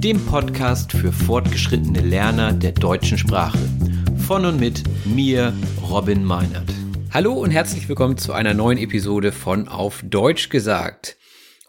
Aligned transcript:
dem 0.00 0.24
Podcast 0.24 0.92
für 0.92 1.12
fortgeschrittene 1.12 2.00
Lerner 2.00 2.54
der 2.54 2.72
deutschen 2.72 3.18
Sprache. 3.18 3.58
Von 4.26 4.46
und 4.46 4.58
mit 4.58 4.82
mir, 5.04 5.52
Robin 5.90 6.24
Meinert. 6.24 6.70
Hallo 7.12 7.34
und 7.34 7.50
herzlich 7.50 7.86
willkommen 7.86 8.16
zu 8.16 8.32
einer 8.32 8.54
neuen 8.54 8.78
Episode 8.78 9.30
von 9.30 9.68
Auf 9.68 10.02
Deutsch 10.02 10.48
gesagt. 10.48 11.18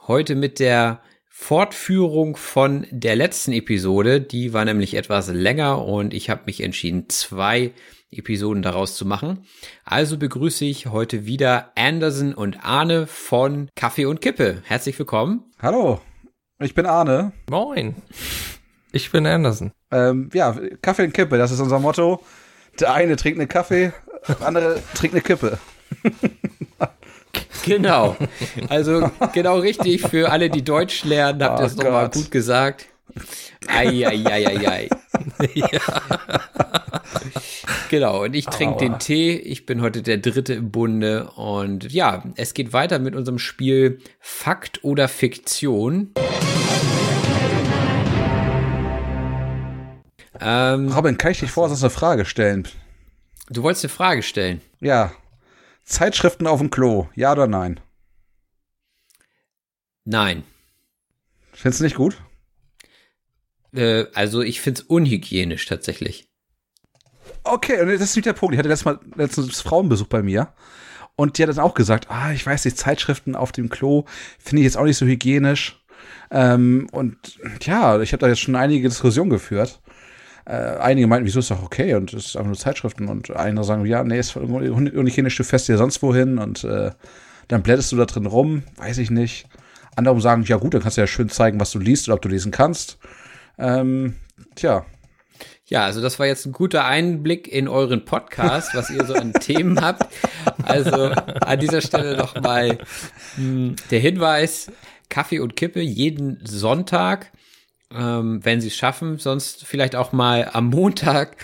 Heute 0.08 0.36
mit 0.36 0.62
der 0.62 1.02
Fortführung 1.28 2.38
von 2.38 2.88
der 2.90 3.18
letzten 3.18 3.52
Episode. 3.52 4.22
Die 4.22 4.54
war 4.54 4.64
nämlich 4.64 4.94
etwas 4.94 5.28
länger 5.28 5.84
und 5.86 6.14
ich 6.14 6.30
habe 6.30 6.44
mich 6.46 6.62
entschieden, 6.62 7.10
zwei 7.10 7.74
Episoden 8.12 8.62
daraus 8.62 8.96
zu 8.96 9.06
machen. 9.06 9.46
Also 9.84 10.18
begrüße 10.18 10.64
ich 10.64 10.86
heute 10.86 11.26
wieder 11.26 11.74
Anderson 11.76 12.34
und 12.34 12.64
Arne 12.64 13.08
von 13.08 13.68
Kaffee 13.76 14.06
und 14.06 14.22
Kippe. 14.22 14.62
Herzlich 14.64 14.98
willkommen. 14.98 15.52
Hallo, 15.62 16.00
ich 16.62 16.76
bin 16.76 16.86
Arne. 16.86 17.32
Moin. 17.50 17.96
Ich 18.92 19.12
bin 19.12 19.26
Anderson. 19.26 19.72
Ähm, 19.92 20.30
ja, 20.34 20.56
Kaffee 20.82 21.04
und 21.06 21.14
Kippe, 21.14 21.38
das 21.38 21.52
ist 21.52 21.60
unser 21.60 21.80
Motto. 21.80 22.22
Der 22.80 22.94
eine 22.94 23.16
trinkt 23.16 23.40
eine 23.40 23.48
Kaffee, 23.48 23.94
der 24.28 24.42
andere 24.42 24.82
trinkt 24.94 25.16
eine 25.16 25.22
Kippe. 25.22 25.58
Genau. 27.64 28.16
Also 28.70 29.12
genau 29.34 29.60
richtig 29.60 30.02
für 30.02 30.32
alle, 30.32 30.50
die 30.50 30.64
Deutsch 30.64 31.04
lernen, 31.04 31.44
habt 31.44 31.60
ihr 31.60 31.64
Oh 31.64 31.68
es 31.68 31.76
nochmal 31.76 32.10
gut 32.10 32.32
gesagt. 32.32 32.88
Eieieiei. 33.68 34.90
ja. 35.54 35.68
Genau, 37.90 38.24
und 38.24 38.34
ich 38.38 38.46
trinke 38.46 38.78
den 38.78 39.00
Tee. 39.00 39.34
Ich 39.34 39.66
bin 39.66 39.82
heute 39.82 40.02
der 40.02 40.18
Dritte 40.18 40.54
im 40.54 40.72
Bunde. 40.72 41.30
Und 41.36 41.92
ja, 41.92 42.24
es 42.38 42.54
geht 42.54 42.72
weiter 42.72 43.00
mit 43.00 43.16
unserem 43.16 43.38
Spiel 43.38 44.00
Fakt 44.22 44.86
oder 44.86 45.10
Fiktion. 45.10 46.14
Ähm, 50.42 50.92
Robin, 50.92 51.18
kann 51.18 51.32
ich 51.32 51.40
dich 51.40 51.52
vor 51.52 51.70
sonst 51.70 51.84
eine 51.84 51.92
Frage 51.92 52.26
stellen? 52.26 52.68
du 53.52 53.64
wolltest 53.64 53.86
eine 53.86 53.94
Frage 53.94 54.24
stellen. 54.24 54.62
Ja. 54.80 55.12
Zeitschriften 55.84 56.48
auf 56.48 56.60
dem 56.60 56.72
Klo, 56.72 57.10
ja 57.16 57.32
oder 57.34 57.48
nein? 57.48 57.80
Nein. 60.06 60.44
Findest 61.54 61.82
du 61.82 61.84
nicht 61.84 61.96
gut? 61.96 62.18
Äh, 63.74 64.06
also 64.14 64.42
ich 64.42 64.62
find's 64.62 64.82
unhygienisch 64.82 65.66
tatsächlich. 65.66 66.30
Okay, 67.44 67.82
und 67.82 67.88
das 67.88 68.02
ist 68.02 68.16
nicht 68.16 68.26
der 68.26 68.34
Punkt. 68.34 68.54
Ich 68.54 68.60
hatte 68.60 68.70
letztes 68.70 68.86
Mal 68.86 69.00
letztens 69.16 69.62
Frauenbesuch 69.62 70.08
bei 70.08 70.22
mir 70.24 70.54
und 71.16 71.38
die 71.38 71.44
hat 71.44 71.50
dann 71.50 71.60
auch 71.60 71.74
gesagt, 71.74 72.10
ah, 72.10 72.32
ich 72.32 72.46
weiß 72.46 72.66
nicht, 72.66 72.78
Zeitschriften 72.78 73.36
auf 73.36 73.52
dem 73.52 73.70
Klo 73.70 74.06
finde 74.40 74.62
ich 74.62 74.66
jetzt 74.66 74.78
auch 74.78 74.86
nicht 74.86 74.98
so 74.98 75.06
hygienisch. 75.06 75.84
Ähm, 76.30 76.88
und 76.92 77.18
ja, 77.62 78.00
ich 78.00 78.14
habe 78.14 78.22
da 78.22 78.28
jetzt 78.28 78.40
schon 78.40 78.56
einige 78.56 78.88
Diskussionen 78.88 79.30
geführt. 79.30 79.82
Äh, 80.46 80.78
einige 80.80 81.08
meinten, 81.08 81.26
wieso 81.26 81.40
ist 81.40 81.52
doch 81.52 81.64
okay 81.64 81.94
und 81.94 82.14
es 82.14 82.28
ist 82.28 82.36
einfach 82.36 82.48
nur 82.48 82.58
Zeitschriften 82.58 83.08
und 83.08 83.30
andere 83.32 83.64
sagen, 83.64 83.86
ja, 83.86 84.04
nee, 84.04 84.20
ist 84.20 84.36
unhygienisch, 84.36 85.38
du 85.38 85.44
fährst 85.44 85.68
dir 85.68 85.78
sonst 85.78 86.02
wohin 86.02 86.40
und 86.40 86.64
äh, 86.64 86.92
dann 87.48 87.64
blättest 87.64 87.92
du 87.92 87.98
da 87.98 88.06
drin 88.06 88.26
rum, 88.26 88.64
weiß 88.78 88.98
ich 88.98 89.12
nicht. 89.12 89.48
Andere 89.96 90.20
sagen, 90.22 90.44
ja 90.44 90.58
gut, 90.58 90.74
dann 90.74 90.82
kannst 90.82 90.98
du 90.98 91.02
ja 91.02 91.08
schön 91.08 91.30
zeigen, 91.30 91.60
was 91.60 91.72
du 91.72 91.80
liest 91.80 92.08
oder 92.08 92.16
ob 92.16 92.22
du 92.22 92.30
lesen 92.30 92.52
kannst. 92.52 92.98
Ähm, 93.60 94.16
tja, 94.56 94.86
Ja, 95.68 95.86
also 95.86 96.02
das 96.02 96.18
war 96.18 96.26
jetzt 96.26 96.46
ein 96.46 96.54
guter 96.54 96.86
Einblick 96.86 97.48
in 97.48 97.68
euren 97.68 98.06
Podcast, 98.06 98.74
was 98.74 98.90
ihr 98.90 99.06
so 99.06 99.14
an 99.14 99.34
Themen 99.40 99.82
habt. 99.82 100.08
Also 100.64 101.12
an 101.12 101.60
dieser 101.60 101.82
Stelle 101.82 102.18
nochmal 102.18 102.80
der 103.38 104.00
Hinweis, 104.00 104.72
Kaffee 105.10 105.40
und 105.40 105.56
Kippe 105.56 105.82
jeden 105.82 106.40
Sonntag, 106.46 107.32
ähm, 107.96 108.44
wenn 108.44 108.62
sie 108.62 108.68
es 108.68 108.76
schaffen, 108.76 109.18
sonst 109.18 109.66
vielleicht 109.66 109.96
auch 109.96 110.12
mal 110.12 110.50
am 110.52 110.68
Montag. 110.68 111.38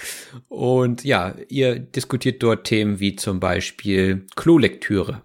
Und 0.47 1.03
ja, 1.03 1.35
ihr 1.49 1.79
diskutiert 1.79 2.41
dort 2.43 2.65
Themen 2.65 2.99
wie 2.99 3.15
zum 3.15 3.39
Beispiel 3.39 4.25
Klolektüre. 4.35 5.21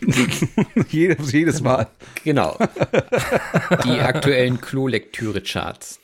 jedes, 0.90 1.32
jedes 1.32 1.60
Mal. 1.60 1.88
Genau. 2.24 2.56
Die 3.84 4.00
aktuellen 4.00 4.60
Klolektüre-Charts. 4.60 6.00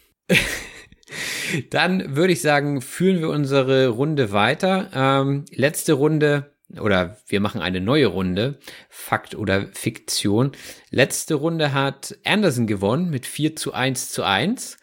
Dann 1.71 2.17
würde 2.17 2.33
ich 2.33 2.41
sagen, 2.41 2.81
führen 2.81 3.21
wir 3.21 3.29
unsere 3.29 3.89
Runde 3.89 4.33
weiter. 4.33 4.91
Ähm, 4.95 5.45
letzte 5.53 5.93
Runde, 5.93 6.54
oder 6.81 7.19
wir 7.27 7.41
machen 7.41 7.61
eine 7.61 7.81
neue 7.81 8.07
Runde, 8.07 8.59
Fakt 8.89 9.35
oder 9.35 9.69
Fiktion. 9.73 10.53
Letzte 10.91 11.35
Runde 11.35 11.73
hat 11.73 12.17
Anderson 12.25 12.67
gewonnen 12.67 13.11
mit 13.11 13.27
4 13.27 13.57
zu 13.57 13.73
1 13.73 14.11
zu 14.11 14.23
1. 14.25 14.79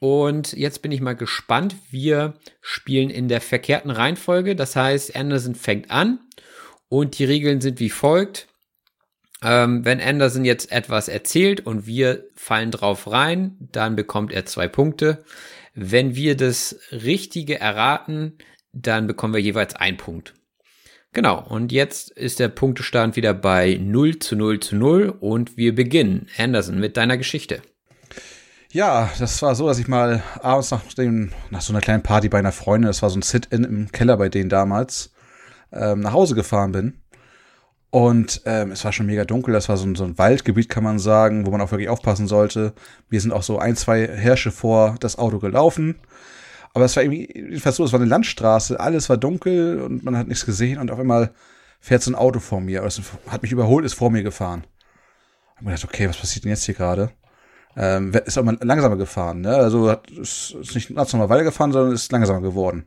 Und 0.00 0.52
jetzt 0.52 0.82
bin 0.82 0.92
ich 0.92 1.00
mal 1.00 1.16
gespannt. 1.16 1.74
Wir 1.90 2.34
spielen 2.60 3.10
in 3.10 3.28
der 3.28 3.40
verkehrten 3.40 3.90
Reihenfolge. 3.90 4.54
Das 4.54 4.76
heißt, 4.76 5.16
Anderson 5.16 5.54
fängt 5.54 5.90
an 5.90 6.20
und 6.88 7.18
die 7.18 7.24
Regeln 7.24 7.60
sind 7.60 7.80
wie 7.80 7.90
folgt. 7.90 8.48
Ähm, 9.42 9.84
wenn 9.84 10.00
Anderson 10.00 10.44
jetzt 10.44 10.72
etwas 10.72 11.08
erzählt 11.08 11.64
und 11.64 11.86
wir 11.86 12.24
fallen 12.34 12.70
drauf 12.70 13.10
rein, 13.10 13.56
dann 13.60 13.94
bekommt 13.94 14.32
er 14.32 14.46
zwei 14.46 14.66
Punkte. 14.68 15.24
Wenn 15.74 16.16
wir 16.16 16.36
das 16.36 16.80
Richtige 16.90 17.60
erraten, 17.60 18.38
dann 18.72 19.06
bekommen 19.06 19.34
wir 19.34 19.40
jeweils 19.40 19.76
einen 19.76 19.96
Punkt. 19.96 20.34
Genau, 21.12 21.42
und 21.48 21.72
jetzt 21.72 22.10
ist 22.10 22.38
der 22.38 22.48
Punktestand 22.48 23.16
wieder 23.16 23.32
bei 23.32 23.78
0 23.80 24.18
zu 24.18 24.36
0 24.36 24.60
zu 24.60 24.76
0 24.76 25.14
und 25.20 25.56
wir 25.56 25.74
beginnen. 25.74 26.28
Anderson, 26.36 26.78
mit 26.78 26.96
deiner 26.96 27.16
Geschichte. 27.16 27.62
Ja, 28.70 29.10
das 29.18 29.40
war 29.40 29.54
so, 29.54 29.66
dass 29.66 29.78
ich 29.78 29.88
mal 29.88 30.22
abends 30.42 30.70
nach, 30.70 30.82
dem, 30.92 31.32
nach 31.50 31.62
so 31.62 31.72
einer 31.72 31.80
kleinen 31.80 32.02
Party 32.02 32.28
bei 32.28 32.38
einer 32.38 32.52
Freundin, 32.52 32.88
das 32.88 33.00
war 33.00 33.08
so 33.08 33.18
ein 33.18 33.22
Sit-In 33.22 33.64
im 33.64 33.92
Keller 33.92 34.18
bei 34.18 34.28
denen 34.28 34.50
damals, 34.50 35.12
ähm, 35.72 36.00
nach 36.00 36.12
Hause 36.12 36.34
gefahren 36.34 36.72
bin. 36.72 37.00
Und 37.90 38.42
ähm, 38.44 38.72
es 38.72 38.84
war 38.84 38.92
schon 38.92 39.06
mega 39.06 39.24
dunkel, 39.24 39.54
das 39.54 39.70
war 39.70 39.78
so 39.78 39.86
ein, 39.86 39.94
so 39.94 40.04
ein 40.04 40.18
Waldgebiet, 40.18 40.68
kann 40.68 40.84
man 40.84 40.98
sagen, 40.98 41.46
wo 41.46 41.50
man 41.50 41.62
auch 41.62 41.70
wirklich 41.70 41.88
aufpassen 41.88 42.26
sollte. 42.26 42.74
Wir 43.08 43.22
sind 43.22 43.32
auch 43.32 43.42
so 43.42 43.58
ein, 43.58 43.76
zwei 43.76 44.06
Hirsche 44.06 44.50
vor 44.50 44.96
das 45.00 45.18
Auto 45.18 45.38
gelaufen. 45.38 45.98
Aber 46.74 46.84
es 46.84 46.96
war 46.96 47.02
irgendwie 47.02 47.28
jedenfalls 47.34 47.76
so, 47.76 47.84
es 47.84 47.92
war 47.92 48.00
eine 48.00 48.08
Landstraße, 48.08 48.78
alles 48.78 49.08
war 49.08 49.16
dunkel 49.16 49.80
und 49.80 50.04
man 50.04 50.16
hat 50.16 50.28
nichts 50.28 50.46
gesehen 50.46 50.78
und 50.78 50.90
auf 50.90 50.98
einmal 50.98 51.32
fährt 51.80 52.02
so 52.02 52.10
ein 52.10 52.14
Auto 52.14 52.40
vor 52.40 52.60
mir. 52.60 52.82
Es 52.84 53.00
hat 53.28 53.42
mich 53.42 53.52
überholt, 53.52 53.84
ist 53.84 53.94
vor 53.94 54.10
mir 54.10 54.22
gefahren. 54.22 54.64
Hab 55.56 55.62
mir 55.62 55.70
gedacht, 55.70 55.84
okay, 55.84 56.08
was 56.08 56.18
passiert 56.18 56.44
denn 56.44 56.50
jetzt 56.50 56.64
hier 56.64 56.74
gerade? 56.74 57.10
Ähm, 57.76 58.12
ist 58.24 58.38
auch 58.38 58.44
mal 58.44 58.58
langsamer 58.60 58.96
gefahren, 58.96 59.40
ne? 59.40 59.54
Also 59.54 59.90
hat, 59.90 60.10
ist, 60.10 60.54
ist 60.60 60.74
nicht 60.74 60.94
ganz 60.94 61.12
normal 61.12 61.28
weitergefahren, 61.28 61.72
sondern 61.72 61.94
ist 61.94 62.10
langsamer 62.10 62.40
geworden. 62.40 62.84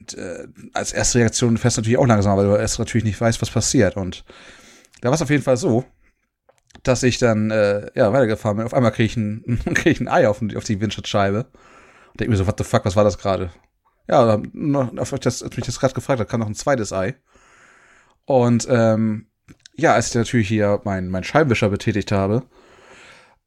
Und 0.00 0.14
äh, 0.14 0.48
als 0.72 0.92
erste 0.92 1.18
Reaktion 1.18 1.56
fährst 1.58 1.76
du 1.76 1.80
natürlich 1.80 1.98
auch 1.98 2.06
langsamer, 2.06 2.38
weil 2.38 2.46
du 2.46 2.56
erst 2.56 2.78
natürlich 2.78 3.04
nicht 3.04 3.20
weißt, 3.20 3.40
was 3.40 3.50
passiert. 3.50 3.96
Und 3.96 4.24
da 5.00 5.08
war 5.08 5.14
es 5.14 5.22
auf 5.22 5.30
jeden 5.30 5.42
Fall 5.42 5.56
so, 5.56 5.84
dass 6.82 7.02
ich 7.02 7.18
dann 7.18 7.50
äh, 7.50 7.90
ja 7.94 8.12
weitergefahren 8.12 8.56
bin. 8.56 8.66
Auf 8.66 8.74
einmal 8.74 8.92
kriege 8.92 9.06
ich, 9.06 9.64
krieg 9.74 9.92
ich 9.92 10.00
ein 10.00 10.08
Ei 10.08 10.28
auf, 10.28 10.42
auf 10.56 10.64
die 10.64 10.80
Windschutzscheibe. 10.80 11.46
Denke 12.18 12.30
mir 12.30 12.36
so, 12.36 12.46
what 12.46 12.58
the 12.58 12.64
fuck, 12.64 12.84
was 12.84 12.96
war 12.96 13.04
das 13.04 13.18
gerade? 13.18 13.50
Ja, 14.08 14.40
auf 14.96 15.10
das, 15.10 15.42
als 15.42 15.56
mich 15.56 15.66
das 15.66 15.78
gerade 15.78 15.94
gefragt 15.94 16.20
hat, 16.20 16.28
kam 16.28 16.40
noch 16.40 16.46
ein 16.46 16.54
zweites 16.54 16.92
Ei. 16.92 17.14
Und 18.24 18.66
ähm, 18.70 19.26
ja, 19.76 19.94
als 19.94 20.08
ich 20.08 20.14
natürlich 20.14 20.48
hier 20.48 20.80
meinen 20.84 21.10
mein 21.10 21.24
Scheibenwischer 21.24 21.68
betätigt 21.68 22.10
habe, 22.10 22.42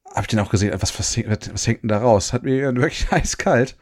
habe 0.06 0.22
ich 0.22 0.28
den 0.28 0.38
auch 0.38 0.50
gesehen, 0.50 0.72
was, 0.80 0.98
was, 0.98 1.16
was 1.18 1.66
hängt 1.66 1.82
denn 1.82 1.88
da 1.88 1.98
raus? 1.98 2.32
Hat 2.32 2.42
mir 2.42 2.74
wirklich 2.76 3.12
eiskalt 3.12 3.76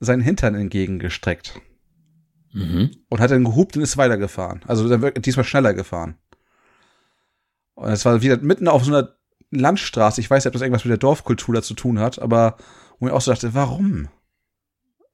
seinen 0.00 0.22
Hintern 0.22 0.54
entgegengestreckt. 0.54 1.60
Mhm. 2.52 2.90
Und 3.08 3.20
hat 3.20 3.30
dann 3.30 3.44
gehupt 3.44 3.76
und 3.76 3.82
ist 3.82 3.96
weitergefahren. 3.96 4.62
Also 4.66 4.88
dann 4.88 5.14
diesmal 5.22 5.44
schneller 5.44 5.74
gefahren. 5.74 6.16
Und 7.74 7.90
es 7.90 8.04
war 8.04 8.22
wieder 8.22 8.38
mitten 8.38 8.68
auf 8.68 8.84
so 8.84 8.92
einer 8.92 9.14
Landstraße. 9.50 10.20
Ich 10.20 10.30
weiß 10.30 10.44
nicht, 10.44 10.48
ob 10.48 10.52
das 10.54 10.62
irgendwas 10.62 10.84
mit 10.84 10.90
der 10.90 10.98
Dorfkultur 10.98 11.54
da 11.54 11.62
zu 11.62 11.74
tun 11.74 11.98
hat, 11.98 12.20
aber 12.20 12.56
wo 13.00 13.08
ich 13.08 13.12
auch 13.12 13.20
so 13.20 13.32
dachte, 13.32 13.54
warum? 13.54 14.08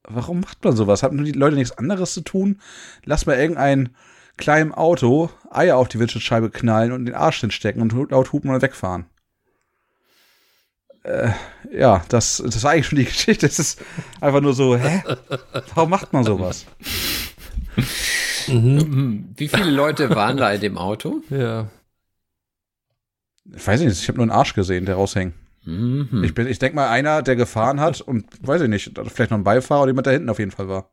Warum 0.03 0.41
macht 0.41 0.63
man 0.65 0.77
sowas? 0.77 1.03
Haben 1.03 1.25
die 1.25 1.33
Leute 1.33 1.57
nichts 1.57 1.77
anderes 1.77 2.13
zu 2.13 2.21
tun? 2.21 2.61
Lass 3.05 3.27
mal 3.27 3.39
irgendein 3.39 3.95
kleinem 4.37 4.73
Auto 4.73 5.31
Eier 5.51 5.77
auf 5.77 5.89
die 5.89 5.99
Windschutzscheibe 5.99 6.51
knallen 6.51 6.93
und 6.93 7.07
den 7.07 7.15
Arsch 7.15 7.41
hinstecken 7.41 7.81
und 7.83 7.93
laut 8.11 8.33
hupen 8.33 8.51
und 8.51 8.63
wegfahren. 8.63 9.07
Äh, 11.03 11.31
ja, 11.73 12.05
das, 12.09 12.43
das 12.45 12.63
war 12.63 12.73
eigentlich 12.73 12.89
schon 12.89 12.99
die 12.99 13.05
Geschichte. 13.07 13.47
Es 13.47 13.59
ist 13.59 13.81
einfach 14.21 14.41
nur 14.41 14.55
so, 14.55 14.77
hä? 14.77 15.03
Warum 15.75 15.91
macht 15.91 16.13
man 16.13 16.25
sowas? 16.25 16.67
Mhm. 18.49 19.33
Wie 19.37 19.49
viele 19.49 19.71
Leute 19.71 20.11
waren 20.11 20.37
da 20.37 20.51
in 20.53 20.61
dem 20.61 20.79
Auto? 20.79 21.23
Ja. 21.31 21.69
Ich 23.55 23.67
weiß 23.67 23.81
nicht, 23.81 24.01
ich 24.01 24.09
habe 24.09 24.19
nur 24.19 24.25
einen 24.25 24.33
Arsch 24.33 24.55
gesehen, 24.55 24.87
der 24.87 24.97
raushängt. 24.97 25.35
Mhm. 25.67 26.23
Ich, 26.25 26.33
bin, 26.35 26.47
ich 26.47 26.59
denke 26.59 26.77
mal, 26.77 26.89
einer, 26.89 27.23
der 27.23 27.37
gefahren 27.37 27.81
hat 27.81 28.01
und 28.01 28.25
weiß 28.47 28.63
ich 28.63 28.69
nicht, 28.69 28.93
vielleicht 29.13 29.31
noch 29.31 29.39
ein 29.39 29.45
Beifahrer 29.45 29.83
oder 29.83 29.91
jemand 29.91 30.07
da 30.07 30.13
hinten 30.13 30.31
auf 30.31 30.39
jeden 30.39 30.51
Fall 30.53 30.69
war. 30.69 30.91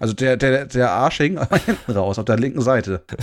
Also 0.00 0.14
der, 0.14 0.38
der, 0.38 0.64
der 0.64 0.90
Arsch 0.92 1.18
hing 1.18 1.38
hinten 1.66 1.92
raus, 1.96 2.18
auf 2.18 2.24
der 2.24 2.38
linken 2.38 2.62
Seite. 2.62 3.04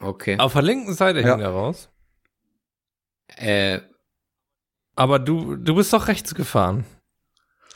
Okay. 0.00 0.36
Auf 0.38 0.52
der 0.54 0.62
linken 0.62 0.94
Seite 0.94 1.20
Ja. 1.20 1.36
hing 1.36 1.40
er 1.44 1.50
raus. 1.50 1.88
Äh, 3.36 3.80
Aber 4.96 5.20
du, 5.20 5.54
du 5.56 5.76
bist 5.76 5.92
doch 5.92 6.08
rechts 6.08 6.34
gefahren. 6.34 6.84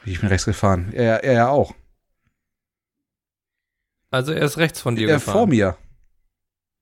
Ich 0.05 0.19
bin 0.20 0.29
rechts 0.29 0.44
gefahren. 0.44 0.93
Er, 0.93 1.23
er 1.23 1.32
ja 1.35 1.49
auch. 1.49 1.73
Also 4.11 4.32
er 4.32 4.43
ist 4.43 4.58
rechts 4.58 4.81
von 4.81 4.97
dir 4.97 5.08
Er 5.08 5.14
gefahren. 5.14 5.32
vor 5.35 5.47
mir. 5.47 5.76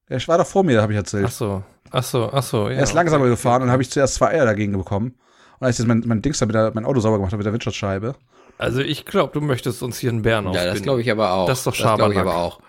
Er 0.07 0.27
war 0.29 0.39
doch 0.39 0.47
vor 0.47 0.65
mir, 0.65 0.81
habe 0.83 0.93
ich 0.93 0.97
erzählt. 0.99 1.27
Ach 1.29 1.33
so, 1.33 1.63
ach 1.95 2.03
so, 2.05 2.31
ach 2.33 2.43
so. 2.43 2.69
Ja, 2.69 2.77
er 2.77 2.83
ist 2.83 2.93
langsamer 2.93 3.27
gefahren 3.29 3.63
und 3.63 3.71
habe 3.71 3.83
ich 3.83 3.91
zuerst 3.91 4.15
zwei 4.17 4.29
Eier 4.29 4.45
dagegen 4.45 4.73
bekommen. 4.77 5.15
Und 5.59 5.67
als 5.67 5.77
ich 5.77 5.81
jetzt 5.81 5.89
mein, 5.89 6.03
mein 6.07 6.21
Dings 6.23 6.39
da 6.39 6.47
mit 6.47 6.55
der, 6.55 6.73
mein 6.75 6.85
Auto 6.85 7.01
sauber 7.01 7.17
gemacht 7.17 7.33
habe 7.33 7.39
mit 7.39 7.47
der 7.47 7.53
Windschutzscheibe, 7.53 8.17
Also 8.59 8.81
ich 8.81 9.05
glaube, 9.05 9.33
du 9.33 9.41
möchtest 9.41 9.83
uns 9.83 9.99
hier 9.99 10.11
einen 10.11 10.23
Bären 10.23 10.45
ja, 10.45 10.51
aufbinden. 10.51 10.75
das 10.75 10.83
glaube 10.83 11.01
ich 11.01 11.11
aber 11.11 11.33
auch. 11.33 11.47
Das 11.47 11.59
ist 11.59 11.67
doch 11.67 11.75
glaube 11.75 11.93
ich 11.93 12.01
Schabernack. 12.19 12.19
aber 12.19 12.37
auch. 12.37 12.61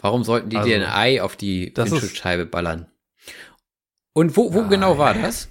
Warum 0.00 0.22
sollten 0.24 0.50
die 0.50 0.56
Also, 0.56 0.68
dir 0.68 0.76
ein 0.76 0.92
Ei 0.92 1.22
auf 1.22 1.36
die 1.36 1.72
das 1.72 1.90
Windschutzscheibe 1.90 2.44
ballern? 2.46 2.86
Und 4.12 4.36
wo, 4.36 4.52
wo 4.52 4.64
genau 4.68 4.98
war 4.98 5.14
das? 5.14 5.48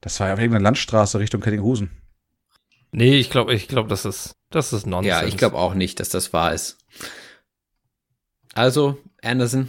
das 0.00 0.18
war 0.18 0.28
ja 0.28 0.32
auf 0.34 0.40
irgendeiner 0.40 0.64
Landstraße 0.64 1.18
Richtung 1.20 1.40
Kettinghusen. 1.40 1.90
Nee, 2.90 3.16
ich 3.16 3.30
glaube, 3.30 3.54
ich 3.54 3.68
glaube, 3.68 3.88
das 3.88 4.04
ist, 4.04 4.34
das 4.50 4.72
ist 4.72 4.86
Nonsens. 4.86 5.08
Ja, 5.08 5.24
ich 5.24 5.36
glaube 5.36 5.56
auch 5.56 5.74
nicht, 5.74 6.00
dass 6.00 6.08
das 6.10 6.32
wahr 6.32 6.52
ist. 6.52 6.78
Also, 8.54 8.98
Anderson, 9.22 9.68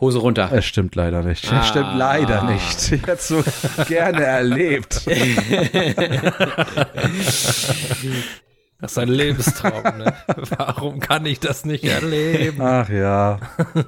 Hose 0.00 0.18
runter. 0.18 0.50
Es 0.52 0.64
stimmt 0.64 0.94
leider 0.94 1.22
nicht. 1.22 1.52
Ah. 1.52 1.60
Es 1.60 1.68
stimmt 1.68 1.96
leider 1.96 2.44
nicht. 2.44 2.92
Ich 2.92 3.02
hätte 3.02 3.12
es 3.12 3.28
so 3.28 3.42
gerne 3.88 4.24
erlebt. 4.24 5.02
Das 8.80 8.92
ist 8.92 8.98
ein 8.98 9.08
Lebenstraum, 9.08 9.98
ne? 9.98 10.14
Warum 10.56 11.00
kann 11.00 11.26
ich 11.26 11.40
das 11.40 11.64
nicht 11.64 11.82
erleben? 11.82 12.62
Ach 12.62 12.88
ja. 12.88 13.40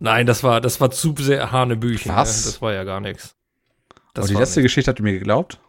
Nein, 0.00 0.26
das 0.26 0.42
war, 0.42 0.60
das 0.60 0.80
war 0.80 0.90
zu 0.90 1.14
sehr 1.16 1.52
Hanebüchen. 1.52 2.12
Was? 2.12 2.46
Ne? 2.46 2.50
Das 2.50 2.62
war 2.62 2.72
ja 2.72 2.82
gar 2.82 2.98
nichts. 2.98 3.36
Das 4.12 4.24
Aber 4.24 4.34
die 4.34 4.40
letzte 4.40 4.58
nicht. 4.58 4.64
Geschichte 4.64 4.92
ihr 4.98 5.02
mir 5.04 5.12
geglaubt? 5.12 5.60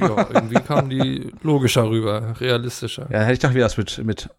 Ja, 0.00 0.28
irgendwie 0.32 0.62
kam 0.62 0.88
die 0.88 1.30
logischer 1.42 1.90
rüber, 1.90 2.40
realistischer. 2.40 3.06
Ja, 3.10 3.20
hätte 3.20 3.34
ich 3.34 3.38
doch 3.40 3.52
wieder 3.52 3.66
was 3.66 3.76
mit, 3.76 3.98
mit 3.98 4.30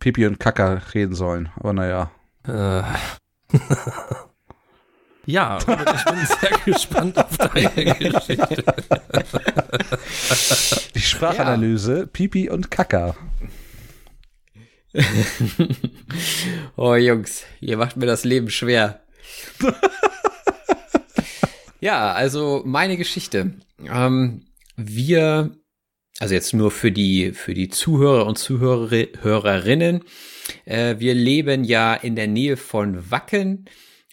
Pipi 0.00 0.26
und 0.26 0.40
Kaka 0.40 0.80
reden 0.94 1.14
sollen. 1.14 1.50
Aber 1.56 1.72
naja. 1.74 2.10
Äh. 2.48 2.82
ja, 5.26 5.58
ich 5.58 5.66
bin 5.66 6.26
sehr 6.26 6.58
gespannt 6.64 7.18
auf 7.18 7.36
deine 7.36 7.94
Geschichte. 7.94 8.64
Die 10.94 11.00
Sprachanalyse, 11.00 12.06
Pipi 12.06 12.50
und 12.50 12.70
Kaka. 12.70 13.14
Oh 16.76 16.96
Jungs, 16.96 17.44
ihr 17.60 17.76
macht 17.76 17.96
mir 17.96 18.06
das 18.06 18.24
Leben 18.24 18.50
schwer. 18.50 19.02
ja, 21.78 22.12
also 22.12 22.62
meine 22.64 22.96
Geschichte. 22.96 23.52
Ähm, 23.86 24.46
wir, 24.76 25.52
also 26.20 26.34
jetzt 26.34 26.52
nur 26.52 26.70
für 26.70 26.92
die 26.92 27.32
für 27.32 27.54
die 27.54 27.70
Zuhörer 27.70 28.26
und 28.26 28.36
Zuhörerinnen. 28.38 30.04
Äh, 30.66 30.96
wir 30.98 31.14
leben 31.14 31.64
ja 31.64 31.94
in 31.94 32.14
der 32.14 32.28
Nähe 32.28 32.56
von 32.56 33.10
Wacken 33.10 33.64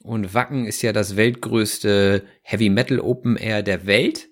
und 0.04 0.34
Wacken 0.34 0.66
ist 0.66 0.82
ja 0.82 0.94
das 0.94 1.18
weltgrößte 1.18 2.24
Heavy 2.42 2.70
Metal 2.70 3.02
Open 3.02 3.36
Air 3.36 3.62
der 3.62 3.86
Welt. 3.86 4.30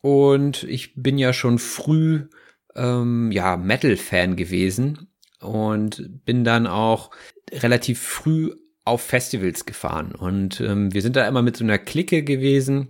Und 0.00 0.64
ich 0.64 0.94
bin 0.96 1.16
ja 1.16 1.32
schon 1.32 1.60
früh 1.60 2.26
ähm, 2.74 3.30
ja 3.30 3.56
Metal-Fan 3.56 4.34
gewesen 4.34 5.12
und 5.40 6.24
bin 6.24 6.42
dann 6.42 6.66
auch 6.66 7.12
relativ 7.52 8.00
früh 8.00 8.52
auf 8.84 9.00
Festivals 9.00 9.64
gefahren. 9.64 10.12
Und 10.12 10.60
ähm, 10.60 10.92
wir 10.92 11.02
sind 11.02 11.14
da 11.14 11.28
immer 11.28 11.42
mit 11.42 11.56
so 11.56 11.62
einer 11.62 11.78
Clique 11.78 12.24
gewesen. 12.24 12.88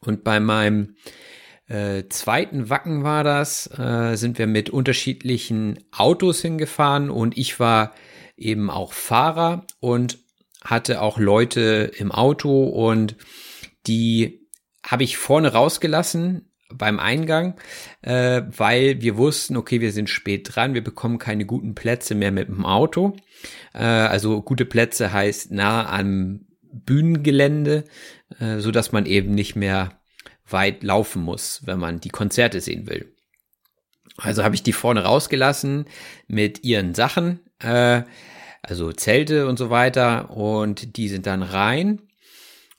Und 0.00 0.24
bei 0.24 0.40
meinem 0.40 0.96
äh, 1.70 2.08
zweiten 2.08 2.68
Wacken 2.68 3.04
war 3.04 3.22
das, 3.22 3.70
äh, 3.78 4.16
sind 4.16 4.38
wir 4.38 4.48
mit 4.48 4.70
unterschiedlichen 4.70 5.78
Autos 5.92 6.42
hingefahren 6.42 7.10
und 7.10 7.38
ich 7.38 7.60
war 7.60 7.94
eben 8.36 8.70
auch 8.70 8.92
Fahrer 8.92 9.64
und 9.78 10.18
hatte 10.64 11.00
auch 11.00 11.18
Leute 11.18 11.92
im 11.96 12.10
Auto 12.10 12.64
und 12.64 13.14
die 13.86 14.48
habe 14.84 15.04
ich 15.04 15.16
vorne 15.16 15.52
rausgelassen 15.52 16.50
beim 16.72 16.98
Eingang, 16.98 17.54
äh, 18.02 18.42
weil 18.56 19.00
wir 19.00 19.16
wussten, 19.16 19.56
okay, 19.56 19.80
wir 19.80 19.92
sind 19.92 20.10
spät 20.10 20.50
dran, 20.52 20.74
wir 20.74 20.82
bekommen 20.82 21.18
keine 21.18 21.46
guten 21.46 21.76
Plätze 21.76 22.16
mehr 22.16 22.32
mit 22.32 22.48
dem 22.48 22.66
Auto. 22.66 23.16
Äh, 23.74 23.84
also 23.84 24.42
gute 24.42 24.64
Plätze 24.64 25.12
heißt 25.12 25.52
nah 25.52 25.88
am 25.88 26.46
Bühnengelände, 26.72 27.84
äh, 28.40 28.58
so 28.58 28.72
dass 28.72 28.90
man 28.90 29.06
eben 29.06 29.34
nicht 29.34 29.54
mehr 29.54 29.99
weit 30.52 30.82
laufen 30.82 31.22
muss, 31.22 31.60
wenn 31.64 31.78
man 31.78 32.00
die 32.00 32.10
Konzerte 32.10 32.60
sehen 32.60 32.88
will. 32.88 33.14
Also 34.16 34.44
habe 34.44 34.54
ich 34.54 34.62
die 34.62 34.72
vorne 34.72 35.04
rausgelassen 35.04 35.86
mit 36.26 36.64
ihren 36.64 36.94
Sachen, 36.94 37.40
äh, 37.60 38.02
also 38.62 38.92
Zelte 38.92 39.48
und 39.48 39.58
so 39.58 39.70
weiter, 39.70 40.30
und 40.30 40.96
die 40.96 41.08
sind 41.08 41.26
dann 41.26 41.42
rein 41.42 42.02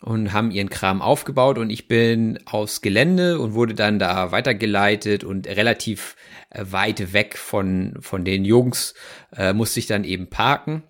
und 0.02 0.34
haben 0.34 0.52
ihren 0.52 0.70
Kram 0.70 1.02
aufgebaut 1.02 1.58
und 1.58 1.70
ich 1.70 1.88
bin 1.88 2.40
aufs 2.46 2.82
Gelände 2.82 3.40
und 3.40 3.54
wurde 3.54 3.76
dann 3.76 4.00
da 4.00 4.32
weitergeleitet 4.32 5.24
und 5.24 5.48
relativ 5.48 6.16
äh, 6.50 6.66
weit 6.70 7.14
weg 7.14 7.38
von, 7.38 7.98
von 8.02 8.26
den 8.26 8.44
Jungs 8.44 8.94
äh, 9.36 9.54
musste 9.54 9.80
ich 9.80 9.88
dann 9.88 10.04
eben 10.04 10.28
parken. 10.28 10.84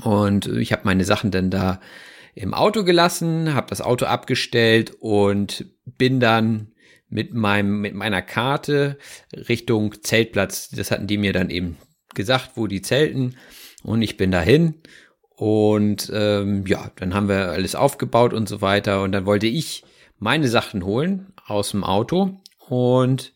Und 0.00 0.46
ich 0.46 0.72
habe 0.72 0.82
meine 0.84 1.04
Sachen 1.04 1.32
dann 1.32 1.50
da 1.50 1.80
im 2.38 2.54
Auto 2.54 2.84
gelassen, 2.84 3.54
habe 3.54 3.66
das 3.68 3.80
Auto 3.80 4.06
abgestellt 4.06 4.92
und 5.00 5.66
bin 5.84 6.20
dann 6.20 6.72
mit 7.08 7.34
meinem 7.34 7.80
mit 7.80 7.94
meiner 7.94 8.22
Karte 8.22 8.98
Richtung 9.34 10.02
Zeltplatz. 10.02 10.70
Das 10.70 10.90
hatten 10.92 11.08
die 11.08 11.18
mir 11.18 11.32
dann 11.32 11.50
eben 11.50 11.78
gesagt, 12.14 12.52
wo 12.54 12.68
die 12.68 12.80
zelten 12.80 13.36
und 13.82 14.02
ich 14.02 14.16
bin 14.16 14.30
dahin 14.30 14.74
und 15.30 16.12
ähm, 16.14 16.64
ja, 16.66 16.92
dann 16.96 17.12
haben 17.12 17.28
wir 17.28 17.50
alles 17.50 17.74
aufgebaut 17.74 18.32
und 18.32 18.48
so 18.48 18.60
weiter 18.60 19.02
und 19.02 19.12
dann 19.12 19.26
wollte 19.26 19.48
ich 19.48 19.82
meine 20.18 20.48
Sachen 20.48 20.84
holen 20.84 21.32
aus 21.44 21.70
dem 21.72 21.82
Auto 21.82 22.40
und 22.68 23.32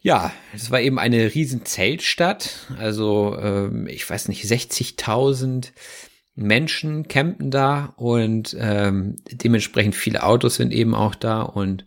Ja, 0.00 0.32
es 0.54 0.70
war 0.70 0.80
eben 0.80 0.98
eine 0.98 1.34
riesen 1.34 1.64
Zeltstadt. 1.66 2.68
Also 2.78 3.36
ähm, 3.38 3.86
ich 3.88 4.08
weiß 4.08 4.28
nicht, 4.28 4.44
60.000 4.44 5.72
Menschen 6.34 7.08
campen 7.08 7.50
da 7.50 7.92
und 7.96 8.56
ähm, 8.58 9.16
dementsprechend 9.30 9.94
viele 9.94 10.22
Autos 10.22 10.56
sind 10.56 10.72
eben 10.72 10.94
auch 10.94 11.14
da. 11.14 11.42
Und 11.42 11.86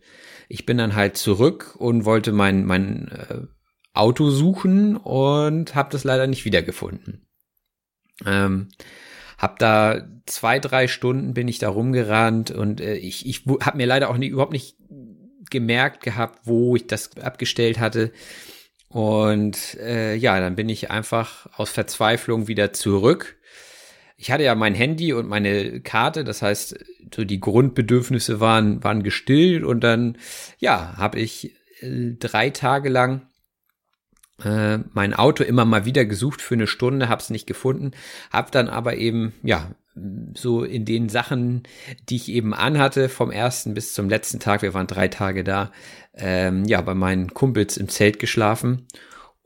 ich 0.50 0.66
bin 0.66 0.78
dann 0.78 0.96
halt 0.96 1.18
zurück 1.18 1.76
und 1.78 2.06
wollte 2.06 2.32
mein, 2.32 2.66
mein 2.66 3.08
äh, 3.08 3.48
Auto 3.94 4.30
suchen 4.30 4.98
und 4.98 5.76
habe 5.76 5.90
das 5.92 6.04
leider 6.04 6.28
nicht 6.28 6.46
wiedergefunden. 6.46 7.26
Ähm, 8.26 8.70
hab 9.38 9.60
da 9.60 10.08
zwei, 10.26 10.60
drei 10.60 10.88
Stunden 10.88 11.34
bin 11.34 11.48
ich 11.48 11.60
da 11.60 11.70
rumgerannt 11.70 12.52
und 12.52 12.82
äh, 12.82 12.96
ich, 12.96 13.26
ich 13.26 13.46
habe 13.62 13.78
mir 13.78 13.88
leider 13.88 14.10
auch 14.10 14.18
nie, 14.18 14.28
überhaupt 14.28 14.54
nicht 14.54 14.78
gemerkt 15.50 16.04
gehabt, 16.04 16.42
wo 16.46 16.76
ich 16.76 16.88
das 16.88 17.18
abgestellt 17.18 17.80
hatte. 17.80 18.12
Und 18.88 19.76
äh, 19.80 20.16
ja, 20.16 20.40
dann 20.40 20.56
bin 20.56 20.70
ich 20.70 20.92
einfach 20.92 21.48
aus 21.58 21.72
Verzweiflung 21.72 22.48
wieder 22.48 22.74
zurück. 22.74 23.38
Ich 24.18 24.32
hatte 24.32 24.44
ja 24.44 24.56
mein 24.56 24.76
Handy 24.76 25.14
und 25.14 25.28
meine 25.28 25.82
Karte, 25.82 26.24
das 26.24 26.42
heißt, 26.42 26.78
so 27.14 27.26
die 27.26 27.40
Grundbedürfnisse 27.40 28.40
waren, 28.40 28.84
waren 28.84 29.04
gestillt 29.04 29.64
und 29.64 29.82
dann, 29.82 30.18
ja, 30.60 30.96
habe 30.98 31.20
ich 31.20 31.56
äh, 31.82 32.14
drei 32.20 32.50
Tage 32.50 32.90
lang 32.90 33.28
äh, 34.44 34.80
mein 34.94 35.14
Auto 35.14 35.44
immer 35.44 35.66
mal 35.66 35.86
wieder 35.86 36.06
gesucht 36.06 36.42
für 36.42 36.56
eine 36.56 36.68
Stunde, 36.68 37.10
habe 37.10 37.22
es 37.22 37.30
nicht 37.30 37.48
gefunden, 37.48 37.92
habe 38.32 38.52
dann 38.52 38.68
aber 38.68 38.98
eben, 38.98 39.34
ja, 39.44 39.72
so 40.36 40.64
in 40.64 40.86
den 40.86 41.08
Sachen, 41.08 41.64
die 42.10 42.16
ich 42.16 42.30
eben 42.30 42.56
anhatte, 42.56 43.10
vom 43.10 43.30
ersten 43.30 43.76
bis 43.76 43.94
zum 43.94 44.10
letzten 44.10 44.40
Tag, 44.40 44.64
wir 44.64 44.74
waren 44.74 44.88
drei 44.88 45.08
Tage 45.08 45.44
da, 45.44 45.72
ähm, 46.16 46.66
ja, 46.66 46.82
bei 46.82 46.96
meinen 46.96 47.34
Kumpels 47.34 47.78
im 47.78 47.90
Zelt 47.90 48.18
geschlafen 48.18 48.88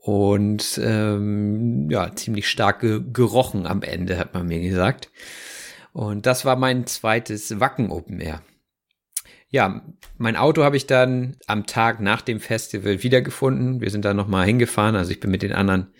und 0.08 0.80
ähm, 0.82 1.90
ja, 1.90 2.16
ziemlich 2.16 2.48
stark 2.48 2.80
ge 2.80 3.02
gerochen 3.12 3.66
am 3.66 3.82
Ende, 3.82 4.16
hat 4.16 4.32
man 4.32 4.46
mir 4.46 4.58
gesagt. 4.58 5.10
Und 5.92 6.24
das 6.24 6.46
war 6.46 6.56
mein 6.56 6.86
zweites 6.86 7.60
Wacken 7.60 7.90
Open 7.90 8.18
Air. 8.18 8.40
Ja, 9.50 9.82
mein 10.16 10.36
Auto 10.36 10.64
habe 10.64 10.78
ich 10.78 10.86
dann 10.86 11.36
am 11.46 11.66
Tag 11.66 12.00
nach 12.00 12.22
dem 12.22 12.40
Festival 12.40 13.02
wiedergefunden. 13.02 13.82
Wir 13.82 13.90
sind 13.90 14.06
da 14.06 14.14
nochmal 14.14 14.46
hingefahren, 14.46 14.96
also 14.96 15.10
ich 15.10 15.20
bin 15.20 15.30
mit 15.30 15.42
den 15.42 15.52
anderen 15.52 15.92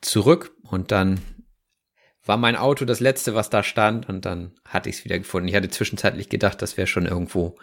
zurück 0.00 0.56
und 0.62 0.90
dann 0.90 1.20
war 2.24 2.38
mein 2.38 2.56
Auto 2.56 2.86
das 2.86 3.00
letzte, 3.00 3.34
was 3.34 3.50
da 3.50 3.62
stand 3.62 4.08
und 4.08 4.24
dann 4.24 4.52
hatte 4.64 4.88
ich 4.88 4.96
es 4.96 5.04
wieder 5.04 5.18
gefunden. 5.18 5.48
Ich 5.48 5.54
hatte 5.54 5.68
zwischenzeitlich 5.68 6.30
gedacht, 6.30 6.62
das 6.62 6.78
wäre 6.78 6.86
schon 6.86 7.04
irgendwo 7.04 7.58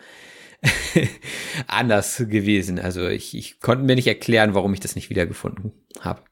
anders 1.67 2.17
gewesen. 2.17 2.79
Also 2.79 3.07
ich, 3.07 3.35
ich 3.35 3.59
konnte 3.59 3.85
mir 3.85 3.95
nicht 3.95 4.07
erklären, 4.07 4.53
warum 4.53 4.73
ich 4.73 4.79
das 4.79 4.95
nicht 4.95 5.09
wiedergefunden 5.09 5.73
habe. 5.99 6.23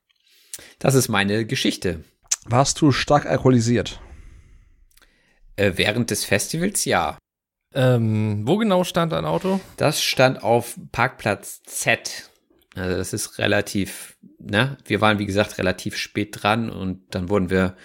Das 0.79 0.95
ist 0.95 1.07
meine 1.07 1.45
Geschichte. 1.45 2.03
Warst 2.45 2.81
du 2.81 2.91
stark 2.91 3.25
alkoholisiert? 3.25 3.99
Äh, 5.55 5.73
während 5.75 6.11
des 6.11 6.23
Festivals, 6.23 6.85
ja. 6.85 7.17
Ähm, 7.73 8.47
wo 8.47 8.57
genau 8.57 8.83
stand 8.83 9.11
dein 9.11 9.25
Auto? 9.25 9.59
Das 9.75 10.01
stand 10.01 10.43
auf 10.43 10.77
Parkplatz 10.91 11.61
Z. 11.63 12.29
Also 12.75 12.97
das 12.97 13.13
ist 13.13 13.39
relativ, 13.39 14.17
ne? 14.39 14.77
Wir 14.85 15.01
waren, 15.01 15.19
wie 15.19 15.25
gesagt, 15.25 15.57
relativ 15.57 15.97
spät 15.97 16.37
dran 16.41 16.69
und 16.69 17.03
dann 17.13 17.29
wurden 17.29 17.49
wir 17.49 17.75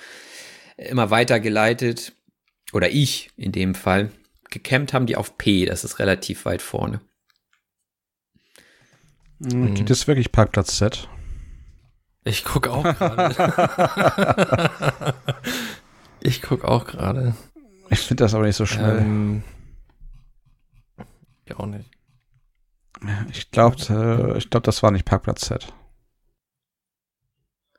immer 0.77 1.11
weitergeleitet. 1.11 2.13
Oder 2.73 2.91
ich 2.91 3.31
in 3.37 3.53
dem 3.53 3.75
Fall. 3.75 4.11
Gecampt 4.53 4.93
haben 4.93 5.07
die 5.07 5.17
auf 5.17 5.39
P, 5.39 5.65
das 5.65 5.83
ist 5.83 5.99
relativ 5.99 6.45
weit 6.45 6.63
vorne. 6.63 7.01
Mhm. 9.39 9.75
Gibt 9.75 9.91
es 9.91 10.07
wirklich 10.07 10.31
Parkplatz 10.31 10.77
Z? 10.77 11.09
Ich 12.25 12.45
guck 12.45 12.69
auch 12.69 12.85
gerade. 12.85 13.35
ich 16.21 16.43
guck 16.43 16.65
auch 16.65 16.85
gerade. 16.85 17.35
Ich 17.91 18.01
finde 18.01 18.25
das 18.25 18.35
aber 18.35 18.45
nicht 18.47 18.57
so 18.57 18.67
schnell. 18.67 18.99
Ähm, 18.99 19.43
ich 21.45 21.57
auch 21.57 21.67
nicht. 21.67 21.91
Ich 23.33 23.51
glaube, 23.51 23.77
äh, 23.89 24.39
ich 24.39 24.49
glaube, 24.49 24.65
das 24.65 24.83
war 24.85 24.93
nicht 24.93 25.05
Parkplatz 25.05 25.41
Z. 25.41 25.73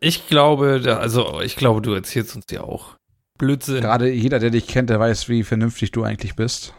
Ich 0.01 0.27
glaube, 0.27 0.81
da, 0.81 0.97
also 0.97 1.39
ich 1.39 1.55
glaube, 1.55 1.81
du 1.81 1.93
erzählst 1.93 2.35
uns 2.35 2.45
ja 2.51 2.61
auch 2.61 2.97
Blödsinn. 3.37 3.81
Gerade 3.81 4.09
jeder, 4.11 4.39
der 4.39 4.49
dich 4.51 4.67
kennt, 4.67 4.89
der 4.89 4.99
weiß, 4.99 5.29
wie 5.29 5.43
vernünftig 5.43 5.91
du 5.91 6.03
eigentlich 6.03 6.35
bist. 6.35 6.73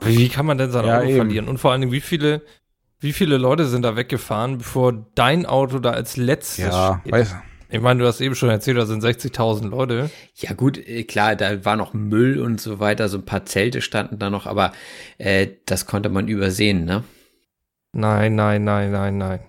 Wie, 0.00 0.28
kann 0.28 0.46
man 0.46 0.58
denn 0.58 0.70
sein 0.70 0.84
Ja, 0.84 0.98
Auto 0.98 1.08
eben. 1.08 1.16
verlieren? 1.16 1.48
Und 1.48 1.58
vor 1.58 1.72
allen 1.72 1.80
Dingen, 1.80 1.92
wie 1.92 2.00
viele, 2.00 2.42
wie 3.00 3.12
viele 3.12 3.36
Leute 3.38 3.66
sind 3.66 3.82
da 3.82 3.96
weggefahren, 3.96 4.58
bevor 4.58 4.92
dein 5.14 5.46
Auto 5.46 5.78
da 5.78 5.90
als 5.90 6.16
letztes 6.16 6.64
Ja, 6.64 7.00
steht? 7.00 7.12
weiß, 7.12 7.36
Ich 7.70 7.80
meine, 7.80 8.00
du 8.00 8.06
hast 8.06 8.20
eben 8.20 8.34
schon 8.34 8.50
erzählt, 8.50 8.76
da 8.78 8.84
sind 8.86 9.02
60.000 9.02 9.68
Leute. 9.68 10.10
Ja 10.34 10.52
gut, 10.54 10.76
äh, 10.76 11.04
klar, 11.04 11.36
da 11.36 11.64
war 11.64 11.76
noch 11.76 11.94
Müll 11.94 12.40
und 12.40 12.60
so 12.60 12.80
weiter, 12.80 13.08
so 13.08 13.18
ein 13.18 13.24
paar 13.24 13.44
Zelte 13.46 13.80
standen 13.80 14.18
da 14.18 14.28
noch, 14.28 14.46
aber 14.46 14.72
äh, 15.18 15.46
das 15.66 15.86
konnte 15.86 16.08
man 16.10 16.28
übersehen, 16.28 16.84
ne? 16.84 17.04
Nein, 17.92 18.34
nein, 18.34 18.64
nein, 18.64 18.90
nein, 18.90 19.18
nein. 19.18 19.40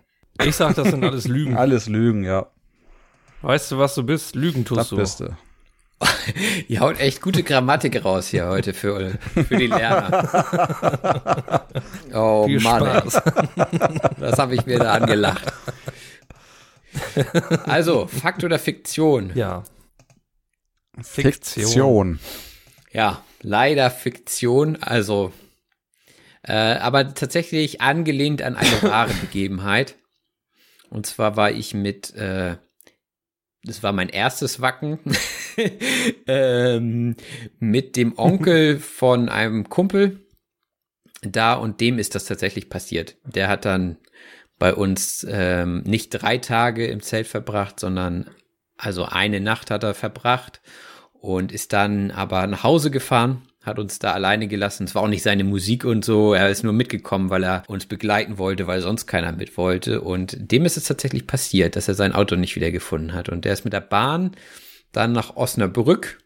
Ich 0.42 0.56
sag, 0.56 0.76
das 0.76 0.90
sind 0.92 1.04
alles 1.04 1.28
Lügen. 1.28 1.56
alles 1.58 1.88
Lügen, 1.88 2.24
ja. 2.24 2.48
Weißt 3.42 3.72
du, 3.72 3.78
was 3.78 3.96
du 3.96 4.04
bist? 4.04 4.36
Lügen 4.36 4.66
tust 4.66 4.80
Das 4.80 4.90
du. 4.90 4.96
bist 4.98 5.20
du. 5.20 5.36
Ihr 6.68 6.80
haut 6.80 7.00
echt 7.00 7.22
gute 7.22 7.44
Grammatik 7.44 8.04
raus 8.04 8.28
hier 8.28 8.48
heute 8.48 8.74
für, 8.74 9.18
für 9.48 9.58
die 9.58 9.68
Lerner. 9.68 11.62
Oh 12.14 12.46
Viel 12.46 12.60
Mann, 12.60 12.84
das 14.20 14.38
habe 14.38 14.54
ich 14.54 14.68
mir 14.68 14.78
da 14.78 14.94
angelacht. 14.94 15.52
Also, 17.66 18.06
Fakt 18.06 18.44
oder 18.44 18.60
Fiktion? 18.60 19.32
Ja. 19.34 19.64
Fiktion. 21.02 22.20
Ja, 22.92 23.24
leider 23.42 23.90
Fiktion, 23.90 24.78
also 24.84 25.34
äh, 26.44 26.54
aber 26.54 27.14
tatsächlich 27.14 27.82
angelehnt 27.82 28.42
an 28.42 28.56
eine 28.56 28.84
wahre 28.84 29.14
Begebenheit. 29.14 29.96
Und 30.90 31.06
zwar 31.06 31.38
war 31.38 31.52
ich 31.52 31.74
mit, 31.74 32.14
äh, 32.16 32.58
das 33.64 33.84
war 33.84 33.94
mein 33.94 34.10
erstes 34.10 34.62
Wacken, 34.62 35.00
ähm, 36.28 37.16
mit 37.60 37.96
dem 37.96 38.18
Onkel 38.18 38.80
von 38.80 39.30
einem 39.30 39.70
Kumpel 39.70 40.20
da 41.22 41.54
und 41.54 41.80
dem 41.80 42.00
ist 42.00 42.16
das 42.16 42.26
tatsächlich 42.26 42.70
passiert. 42.70 43.16
Der 43.26 43.48
hat 43.48 43.66
dann 43.66 43.98
bei 44.60 44.74
uns 44.74 45.26
ähm, 45.30 45.84
nicht 45.84 46.10
drei 46.10 46.38
Tage 46.38 46.88
im 46.88 47.02
Zelt 47.02 47.28
verbracht, 47.28 47.80
sondern 47.80 48.30
also 48.78 49.06
eine 49.06 49.40
Nacht 49.40 49.72
hat 49.72 49.84
er 49.84 49.94
verbracht 49.94 50.62
und 51.14 51.52
ist 51.52 51.72
dann 51.74 52.12
aber 52.12 52.48
nach 52.48 52.64
Hause 52.64 52.92
gefahren, 52.92 53.48
hat 53.64 53.80
uns 53.80 53.98
da 53.98 54.12
alleine 54.12 54.48
gelassen. 54.48 54.84
Es 54.84 54.94
war 54.94 55.02
auch 55.04 55.08
nicht 55.08 55.24
seine 55.24 55.44
Musik 55.46 55.86
und 55.86 56.04
so. 56.04 56.34
Er 56.34 56.50
ist 56.50 56.64
nur 56.64 56.74
mitgekommen, 56.74 57.30
weil 57.30 57.44
er 57.44 57.64
uns 57.68 57.86
begleiten 57.86 58.38
wollte, 58.38 58.68
weil 58.68 58.82
sonst 58.82 59.08
keiner 59.08 59.32
mit 59.32 59.58
wollte. 59.58 60.02
Und 60.02 60.36
dem 60.52 60.66
ist 60.66 60.76
es 60.78 60.84
tatsächlich 60.84 61.26
passiert, 61.28 61.76
dass 61.76 61.88
er 61.88 61.94
sein 61.96 62.14
Auto 62.14 62.36
nicht 62.36 62.56
wiedergefunden 62.56 63.14
hat. 63.14 63.30
Und 63.30 63.46
der 63.46 63.54
ist 63.54 63.64
mit 63.64 63.74
der 63.74 63.80
Bahn 63.82 64.32
dann 64.92 65.14
nach 65.14 65.36
Osnabrück 65.38 66.20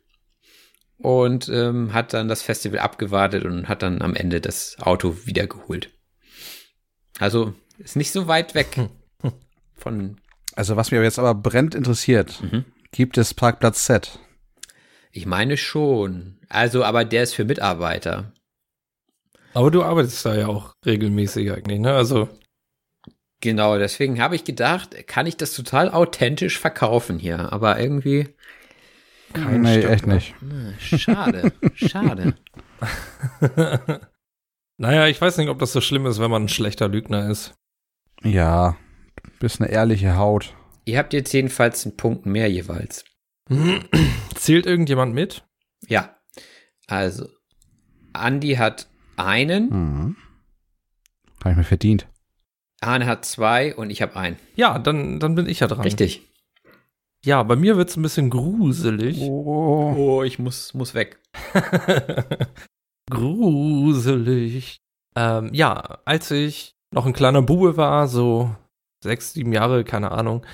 und 0.98 1.48
ähm, 1.50 1.94
hat 1.94 2.14
dann 2.14 2.28
das 2.28 2.42
Festival 2.42 2.80
abgewartet 2.80 3.46
und 3.46 3.68
hat 3.70 3.84
dann 3.84 4.02
am 4.02 4.16
Ende 4.16 4.42
das 4.42 4.76
Auto 4.80 5.16
wiedergeholt. 5.26 5.92
Also 7.20 7.54
ist 7.78 7.96
nicht 7.96 8.12
so 8.12 8.28
weit 8.28 8.56
weg 8.56 8.68
von 9.76 10.18
Also, 10.56 10.76
was 10.76 10.92
aber 10.92 11.04
jetzt 11.04 11.20
aber 11.20 11.36
brennt 11.36 11.76
interessiert, 11.76 12.42
Mhm. 12.42 12.66
gibt 12.92 13.20
es 13.20 13.36
Parkplatz 13.36 13.86
Z? 13.86 14.18
Ich 15.18 15.26
meine 15.26 15.58
schon. 15.58 16.38
Also, 16.48 16.84
aber 16.84 17.04
der 17.04 17.24
ist 17.24 17.34
für 17.34 17.44
Mitarbeiter. 17.44 18.34
Aber 19.56 19.72
du 19.72 19.82
arbeitest 19.82 20.24
da 20.24 20.36
ja 20.36 20.48
auch 20.48 20.74
regelmäßig 20.86 21.52
eigentlich, 21.52 21.80
ne? 21.80 21.94
Also, 21.94 22.30
Genau, 23.42 23.78
deswegen 23.78 24.22
habe 24.22 24.36
ich 24.36 24.44
gedacht, 24.44 24.96
kann 25.08 25.26
ich 25.26 25.38
das 25.38 25.54
total 25.54 25.92
authentisch 25.92 26.60
verkaufen 26.60 27.18
hier. 27.18 27.52
Aber 27.52 27.80
irgendwie, 27.80 28.30
kein 29.34 29.62
nee, 29.62 29.80
Stück, 29.80 29.90
echt 29.92 30.08
ne? 30.08 30.16
nicht. 30.16 30.36
na, 30.42 30.74
schade, 30.80 31.52
schade. 31.74 32.36
Naja, 34.80 35.08
ich 35.08 35.20
weiß 35.20 35.38
nicht, 35.38 35.50
ob 35.50 35.58
das 35.58 35.74
so 35.74 35.82
schlimm 35.82 36.06
ist, 36.06 36.20
wenn 36.20 36.30
man 36.30 36.44
ein 36.44 36.50
schlechter 36.50 36.88
Lügner 36.88 37.32
ist. 37.32 37.56
Ja, 38.22 38.78
bist 39.40 39.60
eine 39.60 39.72
ehrliche 39.72 40.18
Haut. 40.18 40.54
Ihr 40.86 41.00
habt 41.00 41.14
jetzt 41.14 41.34
jedenfalls 41.34 41.84
einen 41.84 41.98
Punkt 41.98 42.28
mehr 42.28 42.48
jeweils. 42.48 43.04
Zählt 44.36 44.66
irgendjemand 44.66 45.14
mit? 45.14 45.44
Ja, 45.88 46.16
also, 46.88 47.28
Andi 48.14 48.56
hat 48.56 48.88
einen, 49.16 49.70
Mhm. 49.70 50.16
Habe 51.42 51.52
ich 51.52 51.58
mir 51.58 51.64
verdient. 51.64 52.08
Arne 52.82 53.06
hat 53.06 53.26
zwei 53.26 53.76
und 53.76 53.90
ich 53.90 54.02
habe 54.02 54.16
einen. 54.16 54.38
Ja, 54.56 54.80
dann, 54.80 55.20
dann 55.20 55.36
bin 55.36 55.48
ich 55.48 55.60
ja 55.60 55.68
dran. 55.68 55.82
Richtig. 55.82 56.22
Ja, 57.26 57.42
bei 57.44 57.56
mir 57.56 57.78
wird's 57.78 57.96
ein 57.98 58.02
bisschen 58.04 58.30
gruselig. 58.30 59.20
Oh. 59.22 59.94
Oh, 59.98 60.24
ich 60.24 60.40
muss, 60.40 60.74
muss 60.74 60.94
weg. 60.94 61.20
gruselig. 63.10 64.78
Ähm, 65.16 65.50
ja, 65.54 66.00
als 66.06 66.32
ich 66.32 66.76
noch 66.92 67.06
ein 67.06 67.14
kleiner 67.14 67.42
Bube 67.42 67.78
war, 67.78 68.08
so 68.08 68.56
sechs, 69.04 69.34
sieben 69.34 69.54
Jahre, 69.54 69.84
keine 69.84 70.12
Ahnung, 70.12 70.46